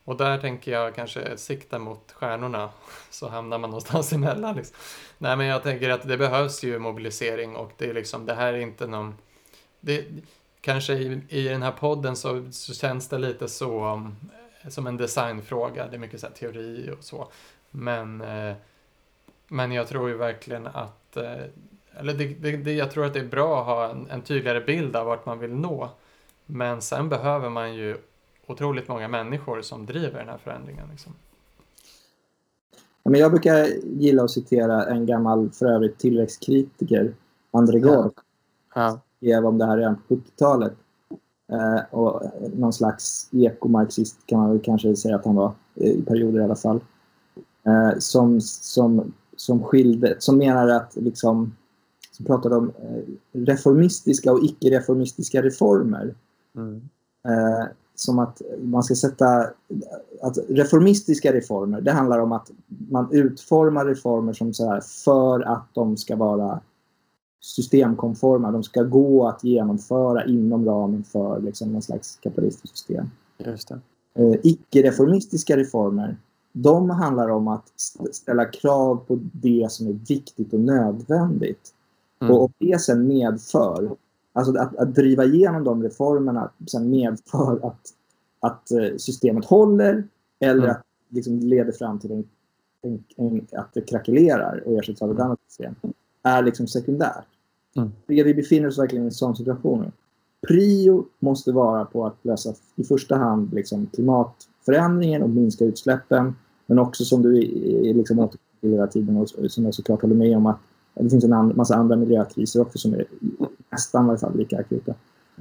[0.03, 2.69] Och där tänker jag kanske sikta mot stjärnorna
[3.09, 4.55] så hamnar man någonstans emellan.
[4.55, 4.77] Liksom.
[5.17, 8.53] Nej men jag tänker att det behövs ju mobilisering och det är liksom det här
[8.53, 9.15] är inte någon
[9.79, 10.05] det,
[10.61, 14.15] kanske i, i den här podden så, så känns det lite så um,
[14.67, 15.87] som en designfråga.
[15.87, 17.27] Det är mycket så teori och så.
[17.71, 18.55] Men, eh,
[19.47, 21.43] men jag tror ju verkligen att eh,
[21.99, 24.61] eller det, det, det, jag tror att det är bra att ha en, en tydligare
[24.61, 25.89] bild av vart man vill nå.
[26.45, 27.97] Men sen behöver man ju
[28.47, 30.87] otroligt många människor som driver den här förändringen.
[30.91, 31.13] Liksom.
[33.03, 37.13] Men jag brukar gilla att citera en gammal, för övrigt tillväxtkritiker,
[37.51, 38.13] André Gork.
[38.75, 38.99] Ja.
[39.17, 40.73] Skrev om det här redan på 70-talet.
[41.51, 42.21] Eh, och
[42.53, 46.55] någon slags ekomarxist kan man väl kanske säga att han var, i perioder i alla
[46.55, 46.79] fall.
[47.65, 51.55] Eh, som, som, som, skilde, som menar att liksom,
[52.19, 53.01] som pratade om eh,
[53.31, 56.15] reformistiska och icke-reformistiska reformer.
[56.55, 56.81] Mm.
[57.27, 57.65] Eh,
[57.95, 59.25] som att man ska sätta...
[60.21, 65.67] Att reformistiska reformer, det handlar om att man utformar reformer som så här, för att
[65.73, 66.59] de ska vara
[67.41, 68.51] systemkonforma.
[68.51, 73.09] De ska gå att genomföra inom ramen för liksom, någon slags kapitalistiskt system.
[73.37, 73.71] Just.
[73.71, 76.17] Eh, icke-reformistiska reformer,
[76.51, 77.73] de handlar om att
[78.11, 81.73] ställa krav på det som är viktigt och nödvändigt.
[82.21, 82.33] Mm.
[82.33, 83.95] Och om det sen medför,
[84.33, 87.93] alltså att, att driva igenom de reformerna sen medför att,
[88.39, 90.03] att eh, systemet håller
[90.39, 90.71] eller mm.
[90.71, 92.23] att liksom leder fram till en,
[92.81, 95.75] en, en, att det krackelerar och ersätts av ett annat system,
[96.23, 97.27] är liksom sekundärt.
[97.75, 97.91] Mm.
[98.07, 99.91] Vi befinner oss verkligen i en sån situation.
[100.47, 106.35] Prio måste vara på att lösa i första hand liksom klimatförändringen och minska utsläppen.
[106.65, 107.31] Men också som du
[107.93, 110.59] liksom återkommer hela tiden och som jag såklart håller med om att
[110.93, 113.05] det finns en massa andra miljökriser också som är
[113.69, 114.93] nästan i alla fall lika akuta.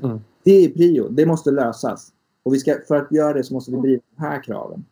[0.02, 0.20] Mm.
[0.42, 1.08] Det är prio.
[1.08, 2.12] Det måste lösas.
[2.42, 4.84] Och vi ska, för att göra det så måste vi driva de här kraven.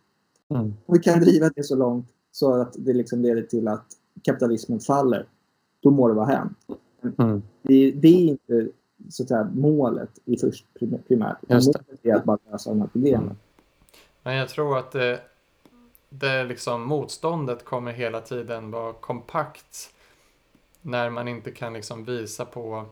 [0.48, 0.74] Mm.
[0.86, 3.86] Och vi kan driva det så långt så att det liksom leder till att
[4.22, 5.26] kapitalismen faller.
[5.80, 6.58] Då må det vara hänt.
[7.18, 7.42] Mm.
[7.62, 8.68] Det, det, är inte
[9.08, 10.66] så att säga, målet i först
[11.08, 11.48] primärt.
[11.48, 13.22] Målet är att bara lösa de här problemen.
[13.22, 13.36] Mm.
[14.22, 15.20] Men jag tror att det,
[16.08, 19.90] det liksom, motståndet kommer hela tiden vara kompakt
[20.86, 22.86] när man inte kan liksom visa på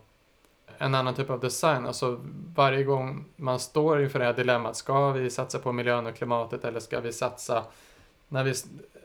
[0.79, 1.87] en annan typ av design.
[1.87, 2.21] Alltså
[2.55, 6.65] varje gång man står inför det här dilemmat, ska vi satsa på miljön och klimatet
[6.65, 7.65] eller ska vi satsa,
[8.29, 8.55] när vi,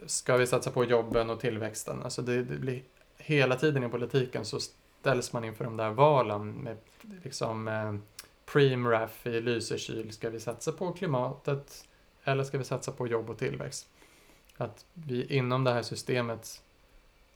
[0.06, 2.04] ska vi satsa på jobben och tillväxten?
[2.04, 2.84] Alltså det, det blir
[3.18, 6.78] hela tiden i politiken så ställs man inför de där valen med
[7.24, 7.96] liksom eh,
[8.46, 11.86] Preemraff i Lysekil, ska vi satsa på klimatet
[12.24, 13.88] eller ska vi satsa på jobb och tillväxt?
[14.58, 16.62] Att vi inom det här systemet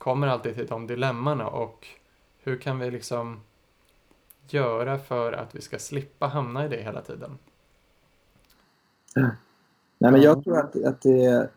[0.04, 1.88] kommer alltid till de dilemmana och
[2.44, 3.40] hur kan vi liksom
[4.50, 7.32] göra för att vi ska slippa hamna i det hela tiden?
[9.98, 11.50] Nej, men jag tror att, att det,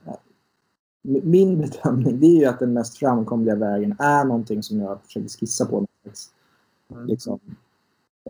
[1.03, 5.29] min bedömning det är ju att den mest framkomliga vägen är någonting som jag försöker
[5.29, 5.87] skissa på.
[6.91, 7.07] Mm.
[7.07, 7.41] Liksom,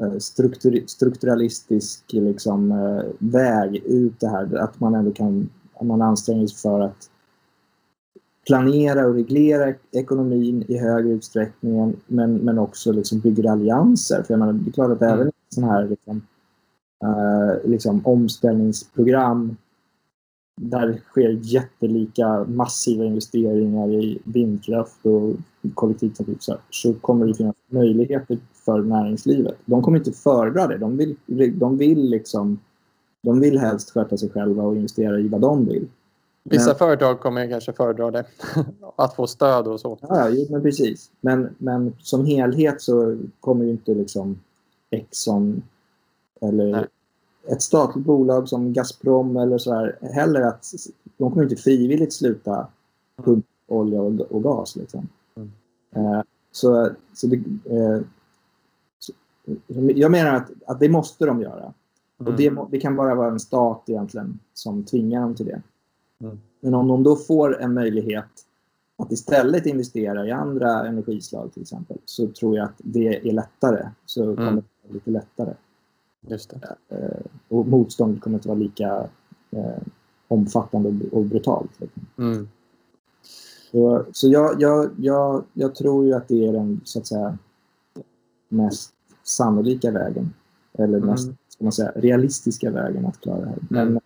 [0.01, 4.55] eh, struktur, strukturalistisk liksom, eh, väg ut det här.
[4.57, 5.51] Att man ändå kan
[5.83, 7.11] man anstränger sig för att
[8.47, 14.23] planera och reglera ekonomin i högre utsträckning men, men också liksom bygger allianser.
[14.23, 15.14] För jag menar, det är klart att mm.
[15.14, 16.16] även sådana här liksom,
[17.05, 19.56] uh, liksom omställningsprogram
[20.60, 25.32] där det sker jättelika massiva investeringar i vindkraft och
[25.74, 29.56] kollektivtrafik så, så kommer det finnas möjligheter för näringslivet.
[29.64, 30.78] De kommer inte föredra det.
[30.78, 31.16] De vill,
[31.59, 32.59] de vill, liksom,
[33.23, 35.89] de vill helst sköta sig själva och investera i vad de vill.
[36.51, 38.24] Vissa men, företag kommer kanske föredra det.
[38.97, 39.98] att få stöd och så.
[40.01, 41.10] Ja, jo, men precis.
[41.20, 44.40] Men, men som helhet så kommer ju inte liksom
[44.90, 45.62] Exxon
[46.40, 46.86] eller Nej.
[47.48, 50.66] ett statligt bolag som Gazprom eller så här heller att
[51.16, 52.66] de kommer inte frivilligt sluta
[53.24, 54.77] pumpa olja och, och gas.
[54.77, 55.09] Liksom.
[55.36, 55.51] Mm.
[55.97, 58.01] Eh, så, så, det, eh,
[58.98, 59.12] så,
[59.94, 61.73] jag menar att, att det måste de göra.
[62.20, 62.32] Mm.
[62.32, 65.62] Och det, det, kan bara vara en stat egentligen som tvingar dem till det.
[66.21, 66.41] Mm.
[66.61, 68.47] Men om de då får en möjlighet
[68.99, 73.91] att istället investera i andra energislag till exempel så tror jag att det är lättare.
[74.07, 74.37] Så mm.
[74.37, 75.55] kommer det vara lite lättare.
[76.29, 76.77] Just det.
[76.89, 79.09] Eh, och motståndet kommer inte vara lika
[79.51, 79.83] eh,
[80.29, 81.81] omfattande och brutalt.
[81.81, 82.07] Liksom.
[82.19, 82.49] Mm.
[83.71, 87.39] Så, så jag, jag, jag, jag tror ju att det är den så att säga,
[88.49, 90.35] mest sannolika vägen.
[90.73, 91.11] Eller mm.
[91.11, 93.59] mest ska man säga, realistiska vägen att klara det här.
[93.71, 94.01] Men mm.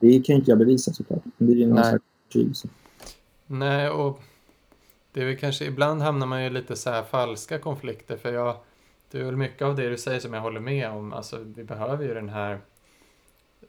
[0.00, 1.22] Det kan inte jag bevisa såklart.
[1.36, 2.68] Men det är ju någon slags betydelse.
[3.46, 4.20] Nej, och
[5.12, 8.16] det är väl kanske ibland hamnar man ju lite så här falska konflikter.
[8.16, 8.56] För jag,
[9.10, 11.12] det är väl mycket av det du säger som jag håller med om.
[11.12, 12.60] Alltså, vi behöver ju den här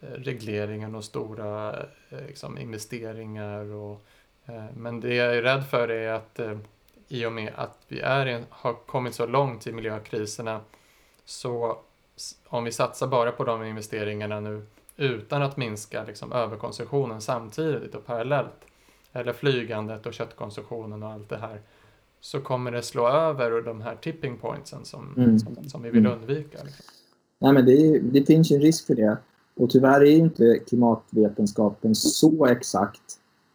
[0.02, 1.80] eh, regleringen och stora
[2.10, 4.08] eh, liksom, investeringar och
[4.48, 6.58] Eh, men det jag är rädd för är att eh,
[7.08, 10.62] i och med att vi är, har kommit så långt i miljökriserna
[11.26, 11.78] så
[12.46, 14.66] om vi satsar bara på de investeringarna nu
[14.98, 18.66] utan att minska liksom, överkonsumtionen samtidigt och parallellt
[19.14, 21.62] eller flygandet och köttkonsumtionen och allt det här
[22.22, 25.40] så kommer det slå över de här tipping pointsen som, mm.
[25.40, 26.20] som, som, vi vill mm.
[26.20, 26.64] undvika.
[26.64, 26.86] Liksom.
[27.40, 29.18] Nej, men det, det finns en risk för det.
[29.56, 33.02] Och tyvärr är inte klimatvetenskapen så exakt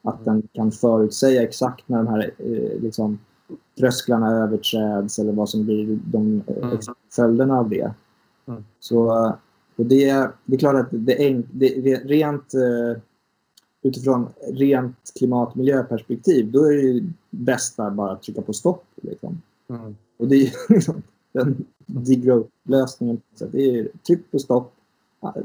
[0.03, 3.19] att den kan förutsäga exakt när de här eh, liksom,
[3.79, 6.79] trösklarna överträds eller vad som blir de eh, mm.
[7.11, 7.95] följderna av det.
[8.47, 8.65] Mm.
[8.81, 9.33] Så
[9.77, 13.03] och det, det är klart att det, är, det rent eh,
[13.83, 18.85] utifrån rent klimat och miljöperspektiv då är det bästa bara att trycka på stopp.
[19.03, 19.43] Liksom.
[19.69, 19.97] Mm.
[20.17, 23.21] Och det är liksom den degrowth-lösningen.
[23.53, 24.73] Det är tryck på stopp,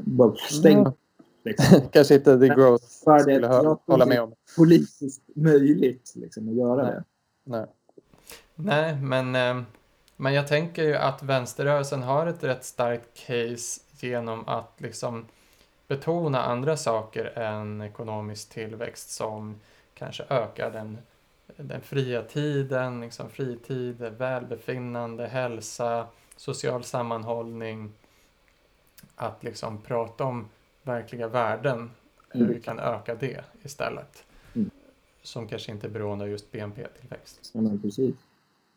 [0.04, 0.86] bara stäng
[1.48, 1.80] Liksom.
[1.92, 4.32] Kanske inte the growth för skulle det, hålla med om.
[4.56, 6.92] politiskt möjligt liksom, att göra Nej.
[6.94, 7.04] det.
[7.44, 7.66] Nej,
[8.54, 9.64] Nej men, eh,
[10.16, 15.26] men jag tänker ju att vänsterrörelsen har ett rätt starkt case genom att liksom
[15.88, 19.60] betona andra saker än ekonomisk tillväxt som
[19.94, 20.98] kanske ökar den,
[21.56, 26.06] den fria tiden, liksom fritid, välbefinnande, hälsa,
[26.36, 27.92] social sammanhållning.
[29.16, 30.48] Att liksom prata om
[30.82, 31.90] verkliga värden,
[32.28, 32.54] hur mm.
[32.54, 34.24] vi kan öka det istället.
[34.54, 34.70] Mm.
[35.22, 37.50] Som kanske inte är beroende av just BNP-tillväxt.
[37.54, 38.14] Ja, men precis.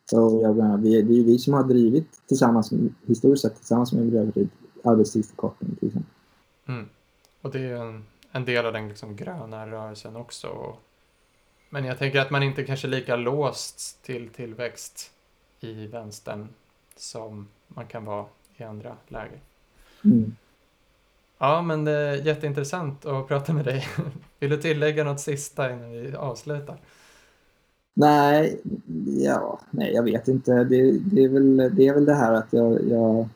[0.06, 2.74] Så jag menar, vi, det är ju vi som har drivit tillsammans,
[3.06, 4.50] historiskt sett tillsammans med Miljöpartiet,
[4.84, 6.14] arbetstidsförkortning till exempel.
[6.68, 6.90] Mm.
[7.42, 10.76] Och det är en, en del av den liksom gröna rörelsen också.
[11.70, 15.12] Men jag tänker att man inte kanske är lika låst till tillväxt
[15.60, 16.48] i vänstern
[16.96, 18.26] som man kan vara
[18.58, 19.40] i andra läger.
[20.06, 20.36] Mm.
[21.38, 23.88] Ja, men det är jätteintressant att prata med dig.
[24.40, 26.78] Vill du tillägga något sista innan vi avslutar?
[27.94, 28.62] Nej,
[29.06, 30.52] ja, nej jag vet inte.
[30.52, 33.30] Det, det, är, väl, det är väl det här att jag, jag,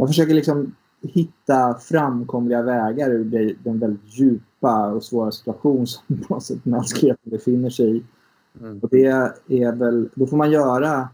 [0.00, 6.04] jag försöker liksom hitta framkomliga vägar ur den väldigt djupa och svåra situation som
[6.62, 8.02] mänskligheten befinner sig i.
[8.60, 8.78] Mm.
[8.78, 9.04] Och det
[9.48, 11.08] är väl, då får man göra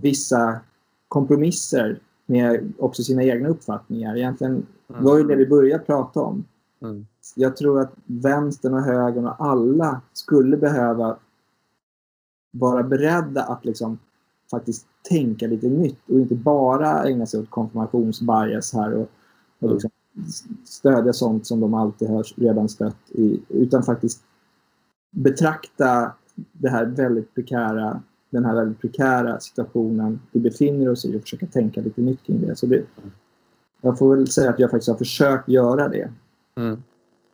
[0.00, 0.60] vissa
[1.08, 4.16] kompromisser med också sina egna uppfattningar.
[4.16, 5.04] Egentligen mm.
[5.04, 6.44] var ju det vi började prata om.
[6.82, 7.06] Mm.
[7.34, 11.16] Jag tror att vänstern och högern och alla skulle behöva
[12.50, 13.98] vara beredda att liksom
[14.50, 19.10] faktiskt tänka lite nytt och inte bara ägna sig åt konfirmationsbias här och,
[19.58, 19.74] och mm.
[19.74, 19.90] liksom
[20.64, 24.22] stödja sånt som de alltid har redan stött i, utan faktiskt
[25.10, 26.12] betrakta
[26.52, 31.46] det här väldigt prekära den här väldigt prekära situationen vi befinner oss i och försöka
[31.46, 32.56] tänka lite nytt kring det.
[32.56, 32.84] Så det,
[33.80, 36.10] jag får väl säga att jag faktiskt har försökt göra det.
[36.56, 36.82] Mm.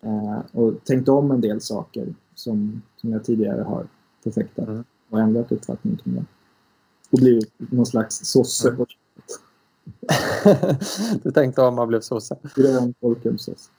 [0.05, 3.87] Uh, och tänkt om en del saker som, som jag tidigare har
[4.25, 4.85] förfäktat mm.
[5.11, 6.25] och ändrat uppfattning kring det.
[7.15, 8.69] Och blivit någon slags sosse.
[8.69, 8.87] Mm.
[11.23, 12.37] du tänkte om man blev sosse?
[12.55, 13.71] Grön folkhemssås.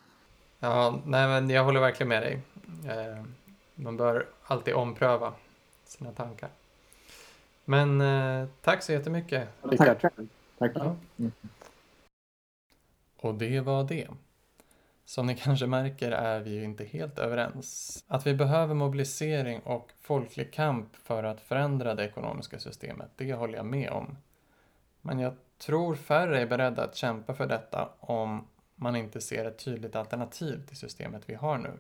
[0.59, 2.41] Ja, nej men jag håller verkligen med dig.
[2.85, 3.25] Uh,
[3.75, 5.33] man bör alltid ompröva
[5.85, 6.49] sina tankar.
[7.65, 9.47] Men eh, tack så jättemycket.
[9.77, 10.01] Tack.
[10.01, 10.13] tack.
[10.57, 10.71] tack.
[10.75, 10.95] Ja.
[13.17, 14.07] Och det var det.
[15.05, 18.03] Som ni kanske märker är vi ju inte helt överens.
[18.07, 23.57] Att vi behöver mobilisering och folklig kamp för att förändra det ekonomiska systemet, det håller
[23.57, 24.17] jag med om.
[25.01, 29.65] Men jag tror färre är beredda att kämpa för detta om man inte ser ett
[29.65, 31.71] tydligt alternativ till systemet vi har nu.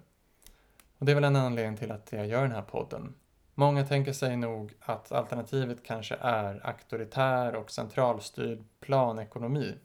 [0.97, 3.13] Och det är väl en anledning till att jag gör den här podden.
[3.53, 9.75] Många tänker sig nog att alternativet kanske är auktoritär och centralstyrd planekonomi.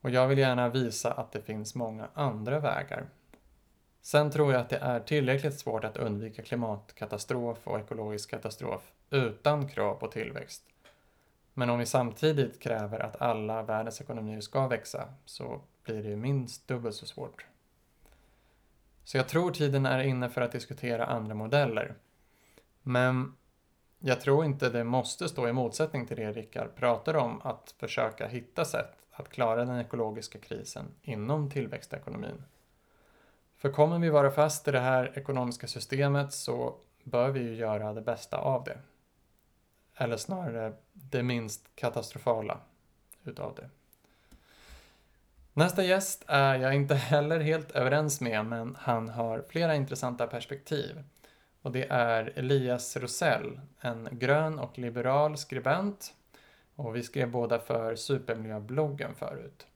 [0.00, 3.06] Och jag vill gärna visa att det finns många andra vägar.
[4.02, 9.68] Sen tror jag att det är tillräckligt svårt att undvika klimatkatastrof och ekologisk katastrof utan
[9.68, 10.62] krav på tillväxt.
[11.54, 16.16] Men om vi samtidigt kräver att alla världens ekonomier ska växa så blir det ju
[16.16, 17.46] minst dubbelt så svårt.
[19.04, 21.94] Så jag tror tiden är inne för att diskutera andra modeller.
[22.82, 23.36] Men
[23.98, 28.26] jag tror inte det måste stå i motsättning till det Rickard pratar om, att försöka
[28.26, 32.44] hitta sätt att klara den ekologiska krisen inom tillväxtekonomin.
[33.56, 36.74] För kommer vi vara fast i det här ekonomiska systemet så
[37.04, 38.78] bör vi ju göra det bästa av det.
[39.94, 42.60] Eller snarare det minst katastrofala
[43.24, 43.70] utav det.
[45.52, 51.02] Nästa gäst är jag inte heller helt överens med, men han har flera intressanta perspektiv.
[51.62, 56.14] Och det är Elias Rosell, en grön och liberal skribent.
[56.80, 59.66] Och vi skrev båda för Supermiljöbloggen förut.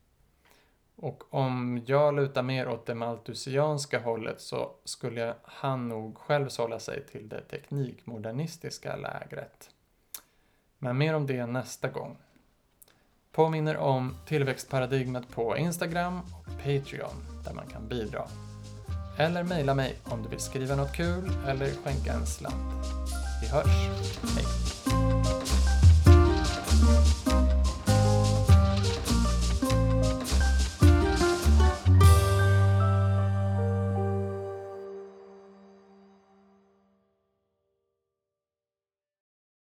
[0.96, 6.78] Och om jag lutar mer åt det maltusianska hållet så skulle han nog själv sålla
[6.78, 9.70] sig till det teknikmodernistiska lägret.
[10.78, 12.16] Men mer om det nästa gång.
[13.32, 18.24] Påminner om tillväxtparadigmet på Instagram och Patreon där man kan bidra.
[19.18, 22.86] Eller mejla mig om du vill skriva något kul eller skänka en slant.
[23.42, 23.88] Vi hörs.
[24.36, 24.73] Hej!